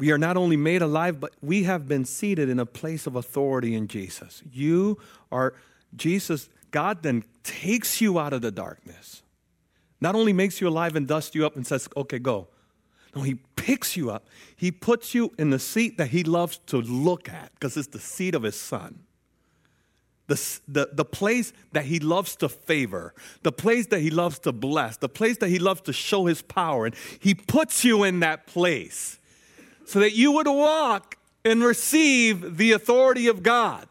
We 0.00 0.10
are 0.12 0.18
not 0.18 0.38
only 0.38 0.56
made 0.56 0.80
alive, 0.80 1.20
but 1.20 1.34
we 1.42 1.64
have 1.64 1.86
been 1.86 2.06
seated 2.06 2.48
in 2.48 2.58
a 2.58 2.64
place 2.64 3.06
of 3.06 3.16
authority 3.16 3.74
in 3.74 3.86
Jesus. 3.86 4.42
You 4.50 4.98
are, 5.30 5.52
Jesus, 5.94 6.48
God 6.70 7.02
then 7.02 7.22
takes 7.44 8.00
you 8.00 8.18
out 8.18 8.32
of 8.32 8.40
the 8.40 8.50
darkness. 8.50 9.22
Not 10.00 10.14
only 10.14 10.32
makes 10.32 10.58
you 10.58 10.68
alive 10.68 10.96
and 10.96 11.06
dusts 11.06 11.34
you 11.34 11.44
up 11.44 11.54
and 11.54 11.66
says, 11.66 11.86
okay, 11.94 12.18
go. 12.18 12.48
No, 13.14 13.20
He 13.22 13.34
picks 13.56 13.94
you 13.94 14.10
up. 14.10 14.26
He 14.56 14.72
puts 14.72 15.14
you 15.14 15.32
in 15.38 15.50
the 15.50 15.58
seat 15.58 15.98
that 15.98 16.08
He 16.08 16.24
loves 16.24 16.58
to 16.68 16.78
look 16.78 17.28
at 17.28 17.52
because 17.52 17.76
it's 17.76 17.88
the 17.88 17.98
seat 17.98 18.34
of 18.34 18.42
His 18.42 18.56
Son 18.56 19.00
the, 20.28 20.60
the, 20.68 20.88
the 20.92 21.04
place 21.04 21.52
that 21.72 21.84
he 21.86 21.98
loves 21.98 22.36
to 22.36 22.48
favor, 22.48 23.12
the 23.42 23.50
place 23.50 23.88
that 23.88 23.98
he 23.98 24.10
loves 24.10 24.38
to 24.38 24.52
bless, 24.52 24.96
the 24.96 25.08
place 25.08 25.38
that 25.38 25.48
he 25.48 25.58
loves 25.58 25.80
to 25.82 25.92
show 25.92 26.26
his 26.26 26.40
power. 26.40 26.86
And 26.86 26.94
he 27.18 27.34
puts 27.34 27.84
you 27.84 28.04
in 28.04 28.20
that 28.20 28.46
place 28.46 29.18
so 29.84 30.00
that 30.00 30.14
you 30.14 30.32
would 30.32 30.46
walk 30.46 31.16
and 31.44 31.62
receive 31.62 32.56
the 32.56 32.72
authority 32.72 33.26
of 33.28 33.42
God. 33.42 33.86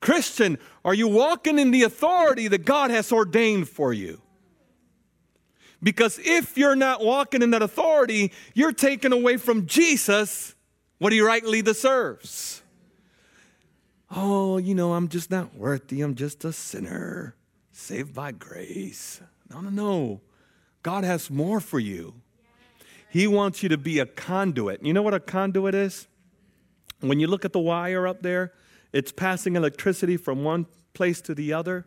Christian, 0.00 0.58
are 0.84 0.94
you 0.94 1.08
walking 1.08 1.58
in 1.58 1.70
the 1.70 1.82
authority 1.82 2.48
that 2.48 2.64
God 2.64 2.90
has 2.90 3.12
ordained 3.12 3.68
for 3.68 3.92
you? 3.92 4.20
Because 5.82 6.18
if 6.22 6.56
you're 6.56 6.76
not 6.76 7.04
walking 7.04 7.42
in 7.42 7.50
that 7.50 7.62
authority, 7.62 8.32
you're 8.54 8.72
taking 8.72 9.12
away 9.12 9.36
from 9.36 9.66
Jesus 9.66 10.54
what 10.98 11.12
he 11.12 11.20
rightly 11.20 11.62
deserves 11.62 12.62
oh, 14.10 14.58
you 14.58 14.74
know, 14.74 14.94
I'm 14.94 15.08
just 15.08 15.30
not 15.30 15.54
worthy. 15.54 16.00
I'm 16.00 16.14
just 16.14 16.44
a 16.44 16.52
sinner 16.52 17.34
saved 17.72 18.14
by 18.14 18.32
grace. 18.32 19.20
No, 19.50 19.60
no, 19.60 19.70
no. 19.70 20.20
God 20.82 21.04
has 21.04 21.30
more 21.30 21.60
for 21.60 21.78
you. 21.78 22.14
He 23.10 23.26
wants 23.26 23.62
you 23.62 23.68
to 23.70 23.78
be 23.78 23.98
a 23.98 24.06
conduit. 24.06 24.84
You 24.84 24.92
know 24.92 25.02
what 25.02 25.14
a 25.14 25.20
conduit 25.20 25.74
is? 25.74 26.06
When 27.00 27.20
you 27.20 27.26
look 27.26 27.44
at 27.44 27.52
the 27.52 27.58
wire 27.58 28.06
up 28.06 28.22
there, 28.22 28.52
it's 28.92 29.12
passing 29.12 29.56
electricity 29.56 30.16
from 30.16 30.44
one 30.44 30.66
place 30.94 31.20
to 31.22 31.34
the 31.34 31.52
other. 31.52 31.86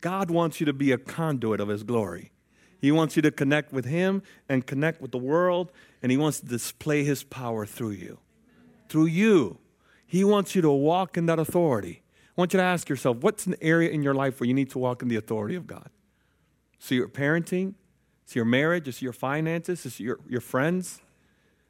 God 0.00 0.30
wants 0.30 0.60
you 0.60 0.66
to 0.66 0.72
be 0.72 0.92
a 0.92 0.98
conduit 0.98 1.60
of 1.60 1.68
His 1.68 1.82
glory. 1.82 2.32
He 2.80 2.92
wants 2.92 3.16
you 3.16 3.22
to 3.22 3.30
connect 3.30 3.72
with 3.72 3.84
Him 3.84 4.22
and 4.48 4.66
connect 4.66 5.00
with 5.00 5.10
the 5.10 5.18
world, 5.18 5.72
and 6.02 6.12
He 6.12 6.18
wants 6.18 6.40
to 6.40 6.46
display 6.46 7.04
His 7.04 7.24
power 7.24 7.66
through 7.66 7.90
you. 7.90 8.18
Through 8.88 9.06
you. 9.06 9.58
He 10.06 10.24
wants 10.24 10.54
you 10.54 10.62
to 10.62 10.70
walk 10.70 11.16
in 11.16 11.26
that 11.26 11.38
authority. 11.38 12.02
I 12.36 12.40
want 12.40 12.52
you 12.52 12.58
to 12.58 12.64
ask 12.64 12.88
yourself 12.88 13.18
what's 13.18 13.46
an 13.46 13.56
area 13.60 13.90
in 13.90 14.02
your 14.02 14.14
life 14.14 14.40
where 14.40 14.46
you 14.46 14.54
need 14.54 14.70
to 14.70 14.78
walk 14.78 15.02
in 15.02 15.08
the 15.08 15.16
authority 15.16 15.56
of 15.56 15.66
God? 15.66 15.90
So, 16.78 16.94
your 16.94 17.08
parenting, 17.08 17.74
it's 18.28 18.36
your 18.36 18.44
marriage, 18.44 18.86
it's 18.86 19.00
your 19.00 19.14
finances, 19.14 19.86
it's 19.86 19.98
your, 19.98 20.18
your 20.28 20.42
friends. 20.42 21.00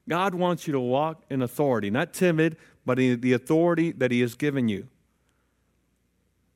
God 0.08 0.34
wants 0.34 0.66
you 0.66 0.72
to 0.72 0.80
walk 0.80 1.22
in 1.30 1.40
authority, 1.40 1.88
not 1.88 2.12
timid, 2.12 2.56
but 2.84 2.98
in 2.98 3.20
the 3.20 3.32
authority 3.32 3.92
that 3.92 4.10
He 4.10 4.22
has 4.22 4.34
given 4.34 4.68
you. 4.68 4.88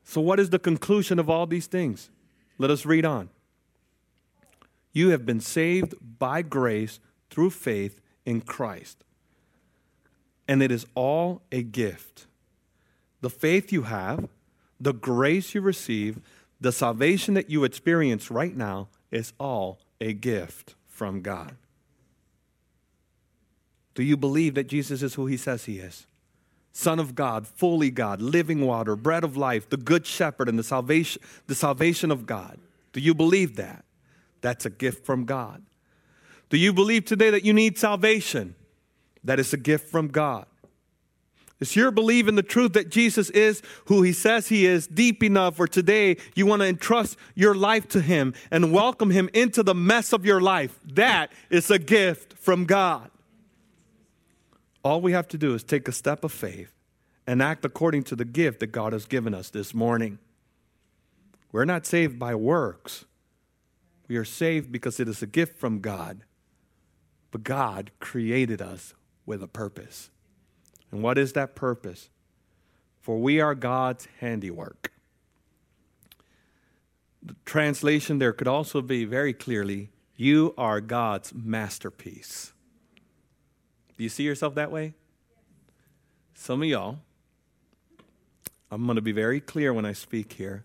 So, 0.02 0.20
what 0.20 0.40
is 0.40 0.50
the 0.50 0.58
conclusion 0.58 1.20
of 1.20 1.30
all 1.30 1.46
these 1.46 1.68
things? 1.68 2.10
Let 2.58 2.68
us 2.68 2.84
read 2.84 3.04
on. 3.04 3.28
You 4.92 5.10
have 5.10 5.24
been 5.24 5.38
saved 5.38 5.94
by 6.18 6.42
grace 6.42 6.98
through 7.30 7.50
faith 7.50 8.00
in 8.26 8.40
Christ 8.40 9.04
and 10.48 10.60
it 10.64 10.72
is 10.72 10.84
all 10.96 11.42
a 11.52 11.62
gift. 11.62 12.26
The 13.20 13.30
faith 13.30 13.72
you 13.72 13.82
have, 13.82 14.28
the 14.80 14.92
grace 14.92 15.54
you 15.54 15.60
receive, 15.60 16.18
the 16.60 16.72
salvation 16.72 17.34
that 17.34 17.48
you 17.48 17.62
experience 17.62 18.32
right 18.32 18.56
now 18.56 18.88
is 19.12 19.32
all 19.38 19.78
a 20.02 20.12
gift 20.12 20.74
from 20.88 21.22
God. 21.22 21.56
Do 23.94 24.02
you 24.02 24.16
believe 24.16 24.54
that 24.54 24.66
Jesus 24.66 25.02
is 25.02 25.14
who 25.14 25.26
he 25.26 25.36
says 25.36 25.64
he 25.64 25.78
is? 25.78 26.06
Son 26.72 26.98
of 26.98 27.14
God, 27.14 27.46
fully 27.46 27.90
God, 27.90 28.22
living 28.22 28.62
water, 28.62 28.96
bread 28.96 29.24
of 29.24 29.36
life, 29.36 29.68
the 29.68 29.76
good 29.76 30.06
shepherd, 30.06 30.48
and 30.48 30.58
the 30.58 30.62
salvation, 30.62 31.20
the 31.46 31.54
salvation 31.54 32.10
of 32.10 32.26
God. 32.26 32.58
Do 32.92 33.00
you 33.00 33.14
believe 33.14 33.56
that? 33.56 33.84
That's 34.40 34.64
a 34.66 34.70
gift 34.70 35.04
from 35.04 35.24
God. 35.24 35.62
Do 36.48 36.56
you 36.56 36.72
believe 36.72 37.04
today 37.04 37.30
that 37.30 37.44
you 37.44 37.52
need 37.52 37.78
salvation? 37.78 38.54
That 39.22 39.38
is 39.38 39.52
a 39.52 39.56
gift 39.56 39.88
from 39.90 40.08
God. 40.08 40.46
Is 41.62 41.76
your 41.76 41.92
belief 41.92 42.26
in 42.26 42.34
the 42.34 42.42
truth 42.42 42.72
that 42.72 42.90
Jesus 42.90 43.30
is 43.30 43.62
who 43.84 44.02
he 44.02 44.12
says 44.12 44.48
he 44.48 44.66
is 44.66 44.88
deep 44.88 45.22
enough 45.22 45.54
for 45.54 45.68
today 45.68 46.16
you 46.34 46.44
want 46.44 46.60
to 46.60 46.66
entrust 46.66 47.16
your 47.36 47.54
life 47.54 47.86
to 47.90 48.00
him 48.00 48.34
and 48.50 48.72
welcome 48.72 49.10
him 49.10 49.30
into 49.32 49.62
the 49.62 49.72
mess 49.72 50.12
of 50.12 50.26
your 50.26 50.40
life? 50.40 50.80
That 50.84 51.30
is 51.50 51.70
a 51.70 51.78
gift 51.78 52.32
from 52.32 52.64
God. 52.64 53.12
All 54.82 55.00
we 55.00 55.12
have 55.12 55.28
to 55.28 55.38
do 55.38 55.54
is 55.54 55.62
take 55.62 55.86
a 55.86 55.92
step 55.92 56.24
of 56.24 56.32
faith 56.32 56.72
and 57.28 57.40
act 57.40 57.64
according 57.64 58.02
to 58.04 58.16
the 58.16 58.24
gift 58.24 58.58
that 58.58 58.72
God 58.72 58.92
has 58.92 59.04
given 59.06 59.32
us 59.32 59.48
this 59.48 59.72
morning. 59.72 60.18
We're 61.52 61.64
not 61.64 61.86
saved 61.86 62.18
by 62.18 62.34
works. 62.34 63.04
We 64.08 64.16
are 64.16 64.24
saved 64.24 64.72
because 64.72 64.98
it 64.98 65.06
is 65.06 65.22
a 65.22 65.28
gift 65.28 65.60
from 65.60 65.78
God. 65.78 66.24
But 67.30 67.44
God 67.44 67.92
created 68.00 68.60
us 68.60 68.94
with 69.26 69.44
a 69.44 69.46
purpose. 69.46 70.10
And 70.92 71.02
what 71.02 71.18
is 71.18 71.32
that 71.32 71.56
purpose? 71.56 72.10
For 73.00 73.18
we 73.18 73.40
are 73.40 73.54
God's 73.54 74.06
handiwork. 74.20 74.92
The 77.22 77.34
translation 77.44 78.18
there 78.18 78.32
could 78.32 78.48
also 78.48 78.82
be 78.82 79.04
very 79.04 79.32
clearly 79.32 79.90
you 80.14 80.54
are 80.56 80.80
God's 80.80 81.32
masterpiece. 81.34 82.52
Do 83.96 84.04
you 84.04 84.08
see 84.08 84.22
yourself 84.22 84.54
that 84.54 84.70
way? 84.70 84.94
Some 86.34 86.62
of 86.62 86.68
y'all, 86.68 86.98
I'm 88.70 88.84
going 88.84 88.96
to 88.96 89.02
be 89.02 89.12
very 89.12 89.40
clear 89.40 89.72
when 89.72 89.84
I 89.84 89.92
speak 89.92 90.34
here. 90.34 90.64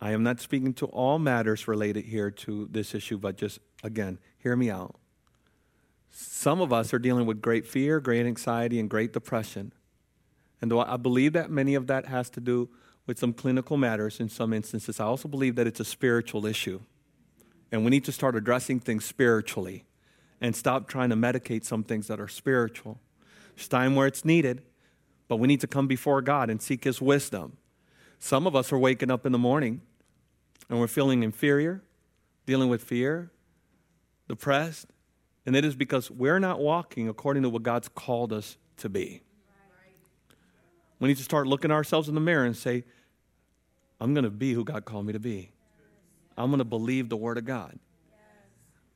I 0.00 0.12
am 0.12 0.22
not 0.22 0.40
speaking 0.40 0.74
to 0.74 0.86
all 0.86 1.18
matters 1.18 1.68
related 1.68 2.04
here 2.04 2.30
to 2.30 2.68
this 2.70 2.94
issue, 2.94 3.18
but 3.18 3.36
just 3.36 3.60
again, 3.82 4.18
hear 4.38 4.56
me 4.56 4.70
out. 4.70 4.96
Some 6.18 6.62
of 6.62 6.72
us 6.72 6.94
are 6.94 6.98
dealing 6.98 7.26
with 7.26 7.42
great 7.42 7.66
fear, 7.66 8.00
great 8.00 8.24
anxiety, 8.24 8.80
and 8.80 8.88
great 8.88 9.12
depression. 9.12 9.74
And 10.62 10.70
though 10.70 10.80
I 10.80 10.96
believe 10.96 11.34
that 11.34 11.50
many 11.50 11.74
of 11.74 11.88
that 11.88 12.06
has 12.06 12.30
to 12.30 12.40
do 12.40 12.70
with 13.06 13.18
some 13.18 13.34
clinical 13.34 13.76
matters 13.76 14.18
in 14.18 14.30
some 14.30 14.54
instances, 14.54 14.98
I 14.98 15.04
also 15.04 15.28
believe 15.28 15.56
that 15.56 15.66
it's 15.66 15.78
a 15.78 15.84
spiritual 15.84 16.46
issue. 16.46 16.80
And 17.70 17.84
we 17.84 17.90
need 17.90 18.04
to 18.04 18.12
start 18.12 18.34
addressing 18.34 18.80
things 18.80 19.04
spiritually 19.04 19.84
and 20.40 20.56
stop 20.56 20.88
trying 20.88 21.10
to 21.10 21.16
medicate 21.16 21.66
some 21.66 21.84
things 21.84 22.06
that 22.06 22.18
are 22.18 22.28
spiritual. 22.28 22.98
There's 23.54 23.68
time 23.68 23.94
where 23.94 24.06
it's 24.06 24.24
needed, 24.24 24.62
but 25.28 25.36
we 25.36 25.46
need 25.46 25.60
to 25.60 25.66
come 25.66 25.86
before 25.86 26.22
God 26.22 26.48
and 26.48 26.62
seek 26.62 26.84
His 26.84 26.98
wisdom. 26.98 27.58
Some 28.18 28.46
of 28.46 28.56
us 28.56 28.72
are 28.72 28.78
waking 28.78 29.10
up 29.10 29.26
in 29.26 29.32
the 29.32 29.38
morning 29.38 29.82
and 30.70 30.80
we're 30.80 30.86
feeling 30.86 31.22
inferior, 31.22 31.82
dealing 32.46 32.70
with 32.70 32.82
fear, 32.82 33.30
depressed, 34.28 34.86
and 35.46 35.54
it 35.54 35.64
is 35.64 35.76
because 35.76 36.10
we're 36.10 36.40
not 36.40 36.58
walking 36.58 37.08
according 37.08 37.44
to 37.44 37.48
what 37.48 37.62
God's 37.62 37.88
called 37.88 38.32
us 38.32 38.58
to 38.78 38.88
be. 38.88 39.22
We 40.98 41.08
need 41.08 41.16
to 41.18 41.22
start 41.22 41.46
looking 41.46 41.70
ourselves 41.70 42.08
in 42.08 42.14
the 42.14 42.20
mirror 42.20 42.44
and 42.44 42.56
say, 42.56 42.84
I'm 44.00 44.12
going 44.12 44.24
to 44.24 44.30
be 44.30 44.52
who 44.52 44.64
God 44.64 44.84
called 44.84 45.06
me 45.06 45.12
to 45.12 45.20
be. 45.20 45.50
I'm 46.36 46.50
going 46.50 46.58
to 46.58 46.64
believe 46.64 47.08
the 47.08 47.16
Word 47.16 47.38
of 47.38 47.44
God. 47.44 47.78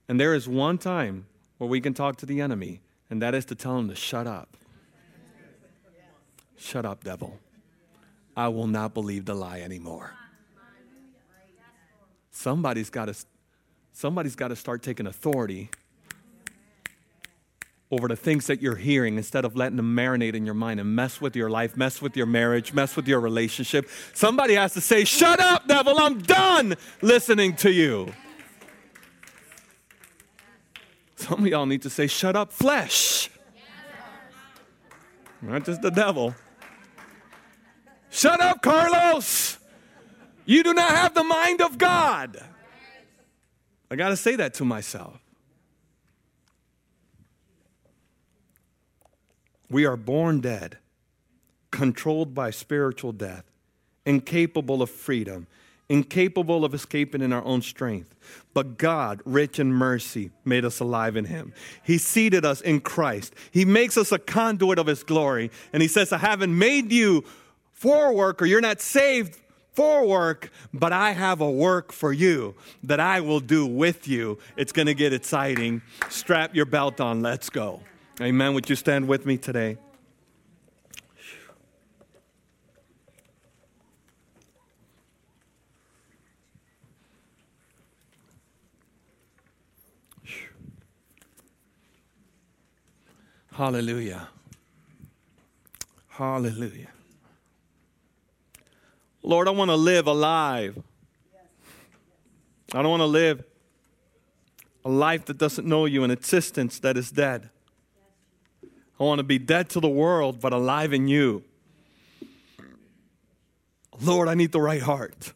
And 0.09 0.19
there 0.19 0.35
is 0.35 0.49
one 0.49 0.77
time 0.77 1.27
where 1.59 1.71
we 1.71 1.81
can 1.81 1.95
talk 1.95 2.17
to 2.17 2.27
the 2.27 2.41
enemy, 2.41 2.81
and 3.09 3.23
that 3.23 3.35
is 3.35 3.45
to 3.47 3.55
tell 3.55 3.79
him 3.79 3.89
to 3.89 3.95
shut 3.95 4.27
up. 4.27 4.57
Shut 6.57 6.85
up, 6.85 7.05
devil. 7.05 7.39
I 8.37 8.49
will 8.49 8.67
not 8.67 8.93
believe 8.93 9.25
the 9.25 9.35
lie 9.35 9.61
anymore. 9.61 10.15
Somebody's 12.31 12.91
got 12.91 13.07
to 13.07 13.15
somebody's 13.93 14.35
got 14.35 14.49
to 14.49 14.57
start 14.57 14.83
taking 14.83 15.07
authority 15.07 15.69
over 17.91 18.07
the 18.07 18.16
things 18.16 18.47
that 18.47 18.62
you're 18.62 18.76
hearing 18.76 19.16
instead 19.16 19.45
of 19.45 19.57
letting 19.57 19.76
them 19.76 19.97
marinate 19.97 20.34
in 20.34 20.45
your 20.45 20.55
mind 20.55 20.78
and 20.78 20.95
mess 20.95 21.20
with 21.20 21.34
your 21.34 21.51
life, 21.51 21.76
mess 21.76 22.01
with 22.01 22.16
your 22.16 22.26
marriage, 22.26 22.72
mess 22.72 22.95
with 22.95 23.09
your 23.09 23.20
relationship. 23.20 23.88
Somebody 24.14 24.55
has 24.55 24.74
to 24.74 24.80
say, 24.80 25.05
Shut 25.05 25.41
up, 25.41 25.66
devil, 25.66 25.99
I'm 25.99 26.18
done 26.18 26.76
listening 27.03 27.57
to 27.57 27.72
you. 27.72 28.12
Some 31.16 31.41
of 31.41 31.47
y'all 31.47 31.66
need 31.66 31.82
to 31.82 31.91
say, 31.91 32.07
Shut 32.07 32.36
up, 32.36 32.53
flesh. 32.53 33.28
not 35.43 35.64
just 35.64 35.82
the 35.82 35.91
devil. 35.91 36.34
Shut 38.11 38.41
up, 38.41 38.62
Carlos. 38.62 39.59
You 40.45 40.62
do 40.62 40.74
not 40.74 40.91
have 40.91 41.14
the 41.14 41.24
mind 41.24 41.61
of 41.61 41.76
God. 41.78 42.45
I 43.91 43.97
got 43.97 44.11
to 44.11 44.16
say 44.16 44.36
that 44.36 44.55
to 44.55 44.64
myself. 44.64 45.20
We 49.71 49.87
are 49.87 49.97
born 49.97 50.41
dead, 50.41 50.79
controlled 51.71 52.35
by 52.35 52.51
spiritual 52.51 53.12
death, 53.12 53.45
incapable 54.05 54.83
of 54.83 54.91
freedom, 54.91 55.47
incapable 55.89 56.64
of 56.64 56.75
escaping 56.75 57.23
in 57.23 57.33
our 57.33 57.45
own 57.45 57.62
strength. 57.62 58.14
But 58.53 58.79
God, 58.79 59.23
rich 59.25 59.59
in 59.59 59.73
mercy, 59.73 60.31
made 60.45 60.64
us 60.64 60.81
alive 60.81 61.16
in 61.16 61.27
Him. 61.27 61.53
He 61.85 61.99
seated 61.99 62.45
us 62.45 62.61
in 62.61 62.81
Christ. 62.81 63.35
He 63.51 63.64
makes 63.64 63.97
us 63.97 64.11
a 64.12 64.18
conduit 64.18 64.79
of 64.79 64.87
His 64.87 65.05
glory. 65.05 65.51
And 65.73 65.83
He 65.83 65.89
says, 65.89 66.12
I 66.12 66.18
haven't 66.18 66.57
made 66.57 66.93
you 66.93 67.25
for 67.73 68.12
work, 68.12 68.43
or 68.43 68.47
you're 68.47 68.61
not 68.61 68.81
saved 68.81 69.39
for 69.73 70.07
work, 70.07 70.51
but 70.75 70.93
I 70.93 71.12
have 71.12 71.41
a 71.41 71.51
work 71.51 71.93
for 71.93 72.12
you 72.12 72.55
that 72.83 73.01
I 73.01 73.21
will 73.21 73.41
do 73.41 73.66
with 73.66 74.09
you. 74.09 74.39
It's 74.57 74.73
going 74.73 74.87
to 74.87 74.95
get 74.95 75.12
exciting. 75.12 75.83
Strap 76.09 76.55
your 76.55 76.66
belt 76.66 77.01
on. 77.01 77.23
Let's 77.23 77.49
go. 77.51 77.81
Amen. 78.21 78.53
Would 78.53 78.68
you 78.68 78.77
stand 78.77 79.09
with 79.09 79.25
me 79.25 79.39
today? 79.39 79.79
Hallelujah. 93.53 94.29
Hallelujah. 96.09 96.89
Lord, 99.23 99.49
I 99.49 99.51
want 99.53 99.71
to 99.71 99.77
live 99.77 100.07
alive. 100.07 100.79
I 102.75 102.83
don't 102.83 102.91
want 102.91 103.01
to 103.01 103.07
live 103.07 103.45
a 104.85 104.91
life 104.91 105.25
that 105.25 105.39
doesn't 105.39 105.66
know 105.66 105.87
you, 105.87 106.05
an 106.05 106.11
existence 106.11 106.79
that 106.81 106.99
is 106.99 107.11
dead. 107.11 107.49
I 109.01 109.05
want 109.05 109.19
to 109.19 109.25
be 109.25 109.39
dead 109.39 109.71
to 109.71 109.81
the 109.81 109.89
world, 109.89 110.41
but 110.41 110.53
alive 110.53 110.93
in 110.93 111.09
you. 111.09 111.43
Lord, 113.99 114.29
I 114.29 114.35
need 114.35 114.53
the 114.53 114.61
right 114.61 114.83
heart. 114.83 115.33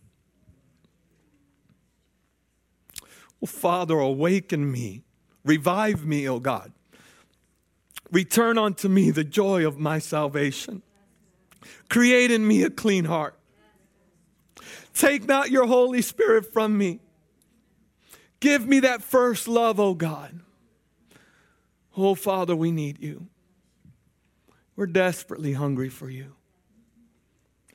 Oh, 3.43 3.47
Father, 3.47 3.99
awaken 3.99 4.71
me, 4.71 5.03
revive 5.45 6.05
me, 6.05 6.29
O 6.29 6.35
oh 6.35 6.41
God. 6.41 6.73
Return 8.13 8.59
unto 8.59 8.89
me 8.89 9.11
the 9.11 9.25
joy 9.25 9.67
of 9.67 9.79
my 9.79 9.99
salvation. 9.99 10.83
Create 11.89 12.31
in 12.31 12.47
me 12.47 12.63
a 12.63 12.71
clean 12.71 13.07
heart. 13.07 13.39
Take 14.93 15.27
not 15.27 15.51
your 15.51 15.67
Holy 15.67 16.03
Spirit 16.03 16.53
from 16.53 16.77
me. 16.77 17.01
Give 18.41 18.67
me 18.67 18.81
that 18.81 19.03
first 19.03 19.49
love, 19.49 19.81
oh 19.81 19.95
God. 19.95 20.41
Oh, 21.97 22.15
Father, 22.15 22.55
we 22.55 22.71
need 22.71 23.03
you. 23.03 23.29
We're 24.77 24.87
desperately 24.87 25.53
hungry 25.53 25.89
for 25.89 26.11
you. 26.11 26.33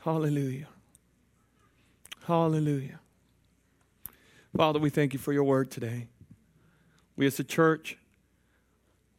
Hallelujah. 0.02 0.68
Hallelujah. 2.26 3.00
Father, 4.56 4.80
we 4.80 4.90
thank 4.90 5.14
you 5.14 5.20
for 5.20 5.32
your 5.32 5.44
word 5.44 5.72
today. 5.72 6.08
We 7.16 7.26
as 7.26 7.40
a 7.40 7.44
church, 7.44 7.98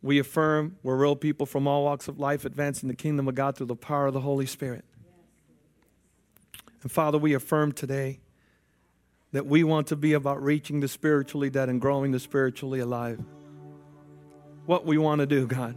we 0.02 0.18
affirm 0.18 0.76
we're 0.82 0.96
real 0.96 1.16
people 1.16 1.46
from 1.46 1.66
all 1.66 1.84
walks 1.84 2.08
of 2.08 2.18
life 2.18 2.44
advancing 2.44 2.88
the 2.88 2.94
kingdom 2.94 3.28
of 3.28 3.34
God 3.34 3.56
through 3.56 3.66
the 3.66 3.76
power 3.76 4.06
of 4.06 4.14
the 4.14 4.20
Holy 4.20 4.46
Spirit. 4.46 4.84
And 6.82 6.90
Father, 6.90 7.18
we 7.18 7.34
affirm 7.34 7.72
today 7.72 8.20
that 9.32 9.46
we 9.46 9.64
want 9.64 9.86
to 9.88 9.96
be 9.96 10.14
about 10.14 10.42
reaching 10.42 10.80
the 10.80 10.88
spiritually 10.88 11.50
dead 11.50 11.68
and 11.68 11.80
growing 11.80 12.10
the 12.10 12.20
spiritually 12.20 12.80
alive. 12.80 13.20
What 14.66 14.86
we 14.86 14.98
want 14.98 15.20
to 15.20 15.26
do, 15.26 15.46
God, 15.46 15.74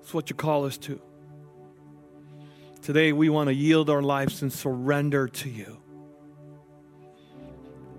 it's 0.00 0.12
what 0.12 0.30
you 0.30 0.36
call 0.36 0.64
us 0.64 0.76
to. 0.78 1.00
Today, 2.82 3.12
we 3.12 3.28
want 3.28 3.46
to 3.46 3.54
yield 3.54 3.88
our 3.88 4.02
lives 4.02 4.42
and 4.42 4.52
surrender 4.52 5.28
to 5.28 5.48
you. 5.48 5.80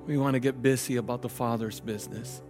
We 0.05 0.17
want 0.17 0.33
to 0.33 0.41
get 0.41 0.61
busy 0.61 0.97
about 0.97 1.21
the 1.21 1.29
Father's 1.29 1.79
business. 1.79 2.41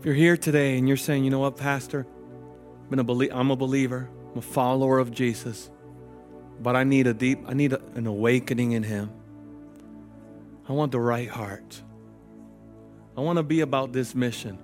If 0.00 0.04
you're 0.04 0.16
here 0.16 0.36
today 0.36 0.76
and 0.76 0.88
you're 0.88 0.96
saying, 0.96 1.22
you 1.22 1.30
know 1.30 1.38
what, 1.38 1.56
Pastor, 1.56 2.08
I'm 2.90 2.98
a, 2.98 3.04
belie- 3.04 3.30
I'm 3.32 3.52
a 3.52 3.56
believer, 3.56 4.10
I'm 4.32 4.38
a 4.38 4.42
follower 4.42 4.98
of 4.98 5.12
Jesus, 5.12 5.70
but 6.60 6.74
I 6.74 6.82
need 6.82 7.06
a 7.06 7.14
deep, 7.14 7.38
I 7.46 7.54
need 7.54 7.72
a, 7.72 7.80
an 7.94 8.08
awakening 8.08 8.72
in 8.72 8.82
Him. 8.82 9.12
I 10.68 10.72
want 10.72 10.90
the 10.90 10.98
right 10.98 11.28
heart. 11.28 11.80
I 13.16 13.20
want 13.20 13.36
to 13.36 13.44
be 13.44 13.60
about 13.60 13.92
this 13.92 14.12
mission 14.12 14.58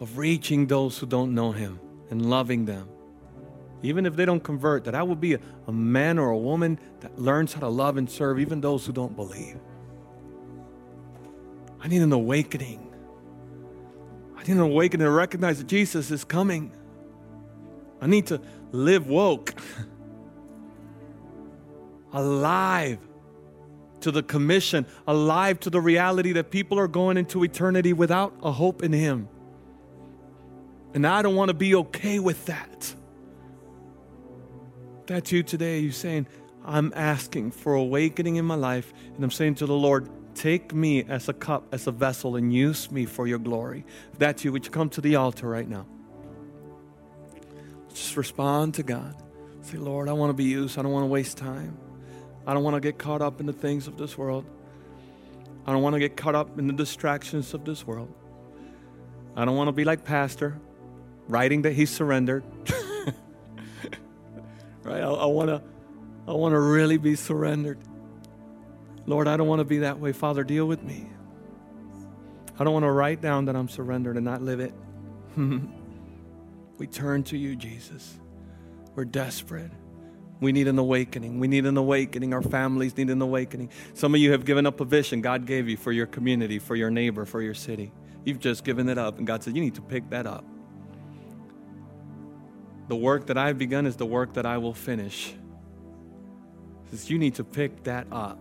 of 0.00 0.18
reaching 0.18 0.66
those 0.66 0.98
who 0.98 1.06
don't 1.06 1.36
know 1.36 1.52
Him 1.52 1.78
and 2.14 2.30
loving 2.30 2.64
them. 2.64 2.88
Even 3.82 4.06
if 4.06 4.14
they 4.14 4.24
don't 4.24 4.42
convert, 4.42 4.84
that 4.84 4.94
I 4.94 5.02
will 5.02 5.16
be 5.16 5.34
a, 5.34 5.40
a 5.66 5.72
man 5.72 6.16
or 6.16 6.30
a 6.30 6.38
woman 6.38 6.78
that 7.00 7.18
learns 7.18 7.52
how 7.52 7.60
to 7.60 7.68
love 7.68 7.96
and 7.96 8.08
serve 8.08 8.38
even 8.38 8.60
those 8.60 8.86
who 8.86 8.92
don't 8.92 9.16
believe. 9.16 9.58
I 11.80 11.88
need 11.88 12.02
an 12.02 12.12
awakening. 12.12 12.88
I 14.36 14.42
need 14.42 14.52
an 14.52 14.60
awakening 14.60 15.04
to 15.04 15.10
recognize 15.10 15.58
that 15.58 15.66
Jesus 15.66 16.12
is 16.12 16.22
coming. 16.22 16.70
I 18.00 18.06
need 18.06 18.26
to 18.28 18.40
live 18.70 19.08
woke, 19.08 19.54
alive 22.12 23.00
to 24.02 24.12
the 24.12 24.22
commission, 24.22 24.86
alive 25.08 25.58
to 25.60 25.68
the 25.68 25.80
reality 25.80 26.30
that 26.34 26.52
people 26.52 26.78
are 26.78 26.86
going 26.86 27.16
into 27.16 27.42
eternity 27.42 27.92
without 27.92 28.32
a 28.40 28.52
hope 28.52 28.84
in 28.84 28.92
Him. 28.92 29.28
And 30.94 31.06
I 31.06 31.22
don't 31.22 31.34
want 31.34 31.48
to 31.48 31.54
be 31.54 31.74
okay 31.74 32.20
with 32.20 32.46
that. 32.46 32.94
That's 35.06 35.32
you 35.32 35.42
today. 35.42 35.80
You're 35.80 35.92
saying, 35.92 36.28
I'm 36.64 36.92
asking 36.94 37.50
for 37.50 37.74
awakening 37.74 38.36
in 38.36 38.44
my 38.44 38.54
life. 38.54 38.94
And 39.14 39.22
I'm 39.22 39.32
saying 39.32 39.56
to 39.56 39.66
the 39.66 39.74
Lord, 39.74 40.08
take 40.34 40.72
me 40.72 41.02
as 41.04 41.28
a 41.28 41.32
cup, 41.32 41.66
as 41.72 41.88
a 41.88 41.90
vessel, 41.90 42.36
and 42.36 42.54
use 42.54 42.90
me 42.90 43.06
for 43.06 43.26
your 43.26 43.40
glory. 43.40 43.84
If 44.12 44.20
that's 44.20 44.44
you, 44.44 44.52
would 44.52 44.64
you 44.64 44.70
come 44.70 44.88
to 44.90 45.00
the 45.00 45.16
altar 45.16 45.48
right 45.48 45.68
now? 45.68 45.84
Just 47.92 48.16
respond 48.16 48.74
to 48.74 48.82
God. 48.82 49.16
Say, 49.62 49.78
Lord, 49.78 50.08
I 50.08 50.12
want 50.12 50.30
to 50.30 50.34
be 50.34 50.44
used. 50.44 50.78
I 50.78 50.82
don't 50.82 50.92
want 50.92 51.04
to 51.04 51.08
waste 51.08 51.36
time. 51.36 51.76
I 52.46 52.54
don't 52.54 52.62
want 52.62 52.74
to 52.74 52.80
get 52.80 52.98
caught 52.98 53.20
up 53.20 53.40
in 53.40 53.46
the 53.46 53.52
things 53.52 53.88
of 53.88 53.96
this 53.98 54.16
world. 54.16 54.44
I 55.66 55.72
don't 55.72 55.82
want 55.82 55.94
to 55.94 56.00
get 56.00 56.16
caught 56.16 56.34
up 56.34 56.58
in 56.58 56.66
the 56.66 56.72
distractions 56.72 57.52
of 57.52 57.64
this 57.64 57.86
world. 57.86 58.12
I 59.34 59.44
don't 59.44 59.56
want 59.56 59.68
to 59.68 59.72
be 59.72 59.84
like 59.84 60.04
Pastor 60.04 60.60
writing 61.28 61.62
that 61.62 61.72
he 61.72 61.86
surrendered. 61.86 62.44
right? 64.82 65.02
I, 65.02 65.26
want 65.26 65.48
to 65.48 65.62
I 66.28 66.32
want 66.32 66.52
to 66.52 66.60
really 66.60 66.96
be 66.96 67.16
surrendered. 67.16 67.78
Lord, 69.06 69.28
I 69.28 69.36
don't 69.36 69.48
want 69.48 69.60
to 69.60 69.64
be 69.64 69.78
that 69.78 69.98
way. 69.98 70.12
Father, 70.12 70.44
deal 70.44 70.66
with 70.66 70.82
me. 70.82 71.08
I 72.58 72.64
don't 72.64 72.72
want 72.72 72.84
to 72.84 72.90
write 72.90 73.20
down 73.20 73.46
that 73.46 73.56
I'm 73.56 73.68
surrendered 73.68 74.16
and 74.16 74.24
not 74.24 74.40
live 74.40 74.60
it. 74.60 74.72
we 76.78 76.86
turn 76.86 77.24
to 77.24 77.36
you, 77.36 77.56
Jesus. 77.56 78.18
We're 78.94 79.04
desperate. 79.04 79.70
We 80.40 80.52
need 80.52 80.68
an 80.68 80.78
awakening. 80.78 81.40
We 81.40 81.48
need 81.48 81.66
an 81.66 81.76
awakening. 81.76 82.32
Our 82.32 82.42
families 82.42 82.96
need 82.96 83.10
an 83.10 83.22
awakening. 83.22 83.70
Some 83.94 84.14
of 84.14 84.20
you 84.20 84.32
have 84.32 84.44
given 84.44 84.66
up 84.66 84.80
a 84.80 84.84
vision 84.84 85.20
God 85.20 85.46
gave 85.46 85.68
you 85.68 85.76
for 85.76 85.90
your 85.90 86.06
community, 86.06 86.58
for 86.58 86.76
your 86.76 86.90
neighbor, 86.90 87.24
for 87.24 87.42
your 87.42 87.54
city. 87.54 87.92
You've 88.24 88.40
just 88.40 88.64
given 88.64 88.88
it 88.88 88.98
up, 88.98 89.18
and 89.18 89.26
God 89.26 89.42
said, 89.42 89.56
You 89.56 89.62
need 89.62 89.74
to 89.74 89.82
pick 89.82 90.08
that 90.10 90.26
up. 90.26 90.44
The 92.88 92.96
work 92.96 93.26
that 93.26 93.38
I've 93.38 93.58
begun 93.58 93.86
is 93.86 93.96
the 93.96 94.06
work 94.06 94.34
that 94.34 94.44
I 94.44 94.58
will 94.58 94.74
finish. 94.74 95.34
Says 96.90 97.10
you 97.10 97.18
need 97.18 97.36
to 97.36 97.44
pick 97.44 97.84
that 97.84 98.06
up. 98.12 98.38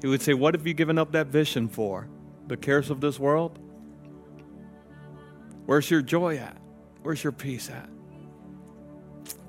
He 0.00 0.08
would 0.08 0.22
say, 0.22 0.34
What 0.34 0.54
have 0.54 0.66
you 0.66 0.74
given 0.74 0.98
up 0.98 1.12
that 1.12 1.28
vision 1.28 1.68
for? 1.68 2.08
The 2.48 2.56
cares 2.56 2.90
of 2.90 3.00
this 3.00 3.18
world? 3.18 3.58
Where's 5.66 5.90
your 5.90 6.02
joy 6.02 6.38
at? 6.38 6.56
Where's 7.02 7.22
your 7.22 7.32
peace 7.32 7.70
at? 7.70 7.88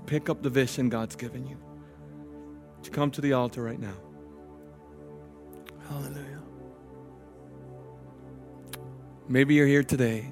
Pick 0.05 0.29
up 0.29 0.43
the 0.43 0.49
vision 0.49 0.89
God's 0.89 1.15
given 1.15 1.47
you. 1.47 1.57
To 2.83 2.91
come 2.91 3.09
to 3.11 3.21
the 3.21 3.33
altar 3.33 3.63
right 3.63 3.79
now. 3.79 3.95
Hallelujah. 5.89 6.41
Maybe 9.27 9.55
you're 9.55 9.67
here 9.67 9.83
today 9.83 10.31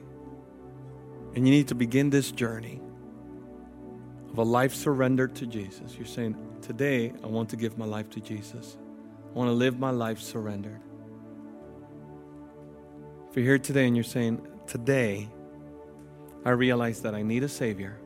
and 1.35 1.47
you 1.47 1.53
need 1.53 1.69
to 1.69 1.75
begin 1.75 2.09
this 2.09 2.31
journey 2.31 2.81
of 4.31 4.37
a 4.37 4.43
life 4.43 4.75
surrendered 4.75 5.35
to 5.35 5.45
Jesus. 5.45 5.95
You're 5.95 6.05
saying, 6.05 6.35
Today, 6.61 7.13
I 7.23 7.27
want 7.27 7.49
to 7.49 7.55
give 7.55 7.77
my 7.77 7.85
life 7.85 8.09
to 8.11 8.19
Jesus. 8.19 8.77
I 9.33 9.37
want 9.37 9.47
to 9.47 9.53
live 9.53 9.79
my 9.79 9.91
life 9.91 10.19
surrendered. 10.19 10.81
If 13.29 13.35
you're 13.35 13.45
here 13.45 13.59
today 13.59 13.87
and 13.87 13.95
you're 13.95 14.03
saying, 14.03 14.45
Today, 14.67 15.29
I 16.45 16.51
realize 16.51 17.01
that 17.01 17.15
I 17.15 17.21
need 17.21 17.43
a 17.43 17.49
Savior. 17.49 17.99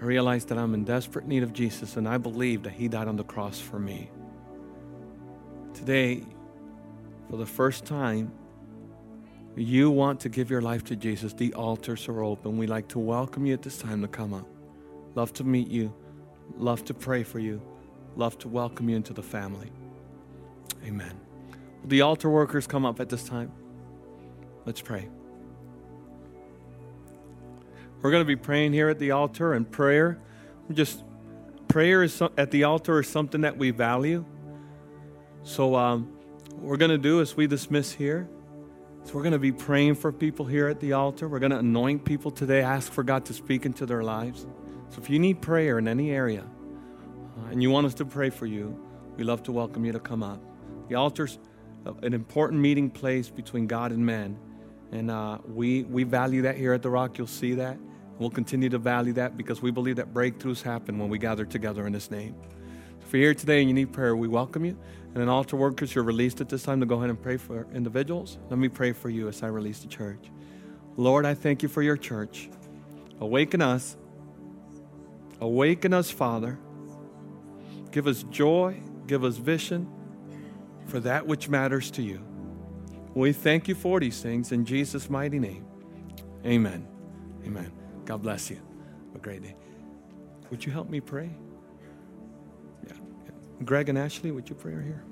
I 0.00 0.04
realize 0.04 0.46
that 0.46 0.58
I'm 0.58 0.74
in 0.74 0.84
desperate 0.84 1.26
need 1.26 1.42
of 1.42 1.52
Jesus, 1.52 1.96
and 1.96 2.08
I 2.08 2.18
believe 2.18 2.62
that 2.62 2.72
He 2.72 2.88
died 2.88 3.06
on 3.06 3.16
the 3.16 3.24
cross 3.24 3.60
for 3.60 3.78
me. 3.78 4.10
Today, 5.74 6.24
for 7.28 7.36
the 7.36 7.46
first 7.46 7.84
time, 7.84 8.32
you 9.56 9.90
want 9.90 10.20
to 10.20 10.28
give 10.28 10.50
your 10.50 10.62
life 10.62 10.84
to 10.84 10.96
Jesus, 10.96 11.32
the 11.32 11.52
altars 11.54 12.08
are 12.08 12.22
open. 12.22 12.56
We'd 12.56 12.68
like 12.68 12.88
to 12.88 12.98
welcome 12.98 13.46
you 13.46 13.54
at 13.54 13.62
this 13.62 13.78
time 13.78 14.00
to 14.02 14.08
come 14.08 14.32
up. 14.32 14.46
Love 15.14 15.32
to 15.34 15.44
meet 15.44 15.68
you, 15.68 15.92
love 16.56 16.84
to 16.84 16.94
pray 16.94 17.22
for 17.22 17.40
you, 17.40 17.60
love 18.16 18.38
to 18.38 18.48
welcome 18.48 18.88
you 18.88 18.96
into 18.96 19.12
the 19.12 19.22
family. 19.22 19.70
Amen. 20.86 21.18
Will 21.82 21.88
the 21.88 22.00
altar 22.02 22.30
workers 22.30 22.66
come 22.66 22.86
up 22.86 23.00
at 23.00 23.08
this 23.08 23.24
time? 23.24 23.50
Let's 24.64 24.80
pray. 24.80 25.08
We're 28.00 28.10
going 28.10 28.22
to 28.22 28.26
be 28.26 28.36
praying 28.36 28.72
here 28.72 28.88
at 28.88 28.98
the 28.98 29.10
altar, 29.10 29.52
and 29.52 29.70
prayer, 29.70 30.18
just 30.72 31.02
prayer 31.68 32.02
is 32.02 32.22
at 32.38 32.50
the 32.50 32.64
altar 32.64 33.00
is 33.00 33.08
something 33.08 33.42
that 33.42 33.58
we 33.58 33.70
value. 33.72 34.24
So, 35.42 35.74
um, 35.74 36.12
what 36.50 36.62
we're 36.62 36.76
going 36.76 36.90
to 36.90 36.98
do 36.98 37.20
is 37.20 37.36
we 37.36 37.46
dismiss 37.46 37.92
here. 37.92 38.28
So, 39.04 39.14
we're 39.14 39.22
going 39.22 39.32
to 39.32 39.38
be 39.38 39.52
praying 39.52 39.94
for 39.96 40.12
people 40.12 40.44
here 40.44 40.68
at 40.68 40.78
the 40.80 40.92
altar. 40.92 41.28
We're 41.28 41.38
going 41.38 41.52
to 41.52 41.58
anoint 41.58 42.04
people 42.04 42.30
today, 42.30 42.62
ask 42.62 42.92
for 42.92 43.02
God 43.02 43.24
to 43.26 43.32
speak 43.32 43.66
into 43.66 43.86
their 43.86 44.02
lives. 44.02 44.46
So, 44.90 45.00
if 45.00 45.08
you 45.08 45.18
need 45.18 45.40
prayer 45.40 45.78
in 45.78 45.88
any 45.88 46.10
area 46.10 46.44
uh, 47.38 47.50
and 47.50 47.62
you 47.62 47.70
want 47.70 47.86
us 47.86 47.94
to 47.94 48.04
pray 48.04 48.30
for 48.30 48.46
you, 48.46 48.78
we 49.16 49.24
love 49.24 49.42
to 49.44 49.52
welcome 49.52 49.84
you 49.84 49.92
to 49.92 50.00
come 50.00 50.22
up. 50.22 50.40
The 50.88 50.96
altar's 50.96 51.38
an 52.02 52.14
important 52.14 52.60
meeting 52.60 52.90
place 52.90 53.30
between 53.30 53.66
God 53.66 53.92
and 53.92 54.04
man. 54.04 54.38
And 54.92 55.10
uh, 55.10 55.38
we, 55.46 55.84
we 55.84 56.04
value 56.04 56.42
that 56.42 56.56
here 56.56 56.72
at 56.72 56.82
The 56.82 56.90
Rock. 56.90 57.16
You'll 57.16 57.26
see 57.26 57.54
that. 57.54 57.78
We'll 58.18 58.30
continue 58.30 58.68
to 58.68 58.78
value 58.78 59.12
that 59.14 59.36
because 59.36 59.62
we 59.62 59.70
believe 59.70 59.96
that 59.96 60.12
breakthroughs 60.12 60.62
happen 60.62 60.98
when 60.98 61.08
we 61.08 61.18
gather 61.18 61.44
together 61.44 61.86
in 61.86 61.94
His 61.94 62.10
name. 62.10 62.34
If 63.10 63.14
you're 63.14 63.22
here 63.22 63.34
today 63.34 63.58
and 63.58 63.68
you 63.68 63.74
need 63.74 63.92
prayer, 63.92 64.14
we 64.14 64.28
welcome 64.28 64.64
you. 64.64 64.78
And 65.14 65.20
an 65.20 65.28
altar 65.28 65.56
workers, 65.56 65.92
you're 65.92 66.04
released 66.04 66.40
at 66.40 66.48
this 66.48 66.62
time 66.62 66.78
to 66.78 66.86
go 66.86 66.98
ahead 66.98 67.10
and 67.10 67.20
pray 67.20 67.38
for 67.38 67.66
individuals. 67.74 68.38
Let 68.50 68.60
me 68.60 68.68
pray 68.68 68.92
for 68.92 69.10
you 69.10 69.26
as 69.26 69.42
I 69.42 69.48
release 69.48 69.80
the 69.80 69.88
church. 69.88 70.30
Lord, 70.96 71.26
I 71.26 71.34
thank 71.34 71.64
you 71.64 71.68
for 71.68 71.82
your 71.82 71.96
church. 71.96 72.48
Awaken 73.18 73.62
us. 73.62 73.96
Awaken 75.40 75.92
us, 75.92 76.08
Father. 76.08 76.56
Give 77.90 78.06
us 78.06 78.22
joy. 78.30 78.80
Give 79.08 79.24
us 79.24 79.38
vision 79.38 79.90
for 80.86 81.00
that 81.00 81.26
which 81.26 81.48
matters 81.48 81.90
to 81.90 82.02
you. 82.02 82.24
We 83.14 83.32
thank 83.32 83.66
you 83.66 83.74
for 83.74 83.98
these 83.98 84.22
things 84.22 84.52
in 84.52 84.64
Jesus' 84.64 85.10
mighty 85.10 85.40
name. 85.40 85.66
Amen. 86.46 86.86
Amen. 87.44 87.72
God 88.04 88.22
bless 88.22 88.50
you. 88.50 88.60
Have 89.06 89.16
a 89.16 89.18
great 89.18 89.42
day. 89.42 89.56
Would 90.52 90.64
you 90.64 90.70
help 90.70 90.88
me 90.88 91.00
pray? 91.00 91.30
Greg 93.64 93.88
and 93.88 93.98
Ashley, 93.98 94.30
would 94.30 94.48
you 94.48 94.54
pray 94.54 94.72
here? 94.72 95.02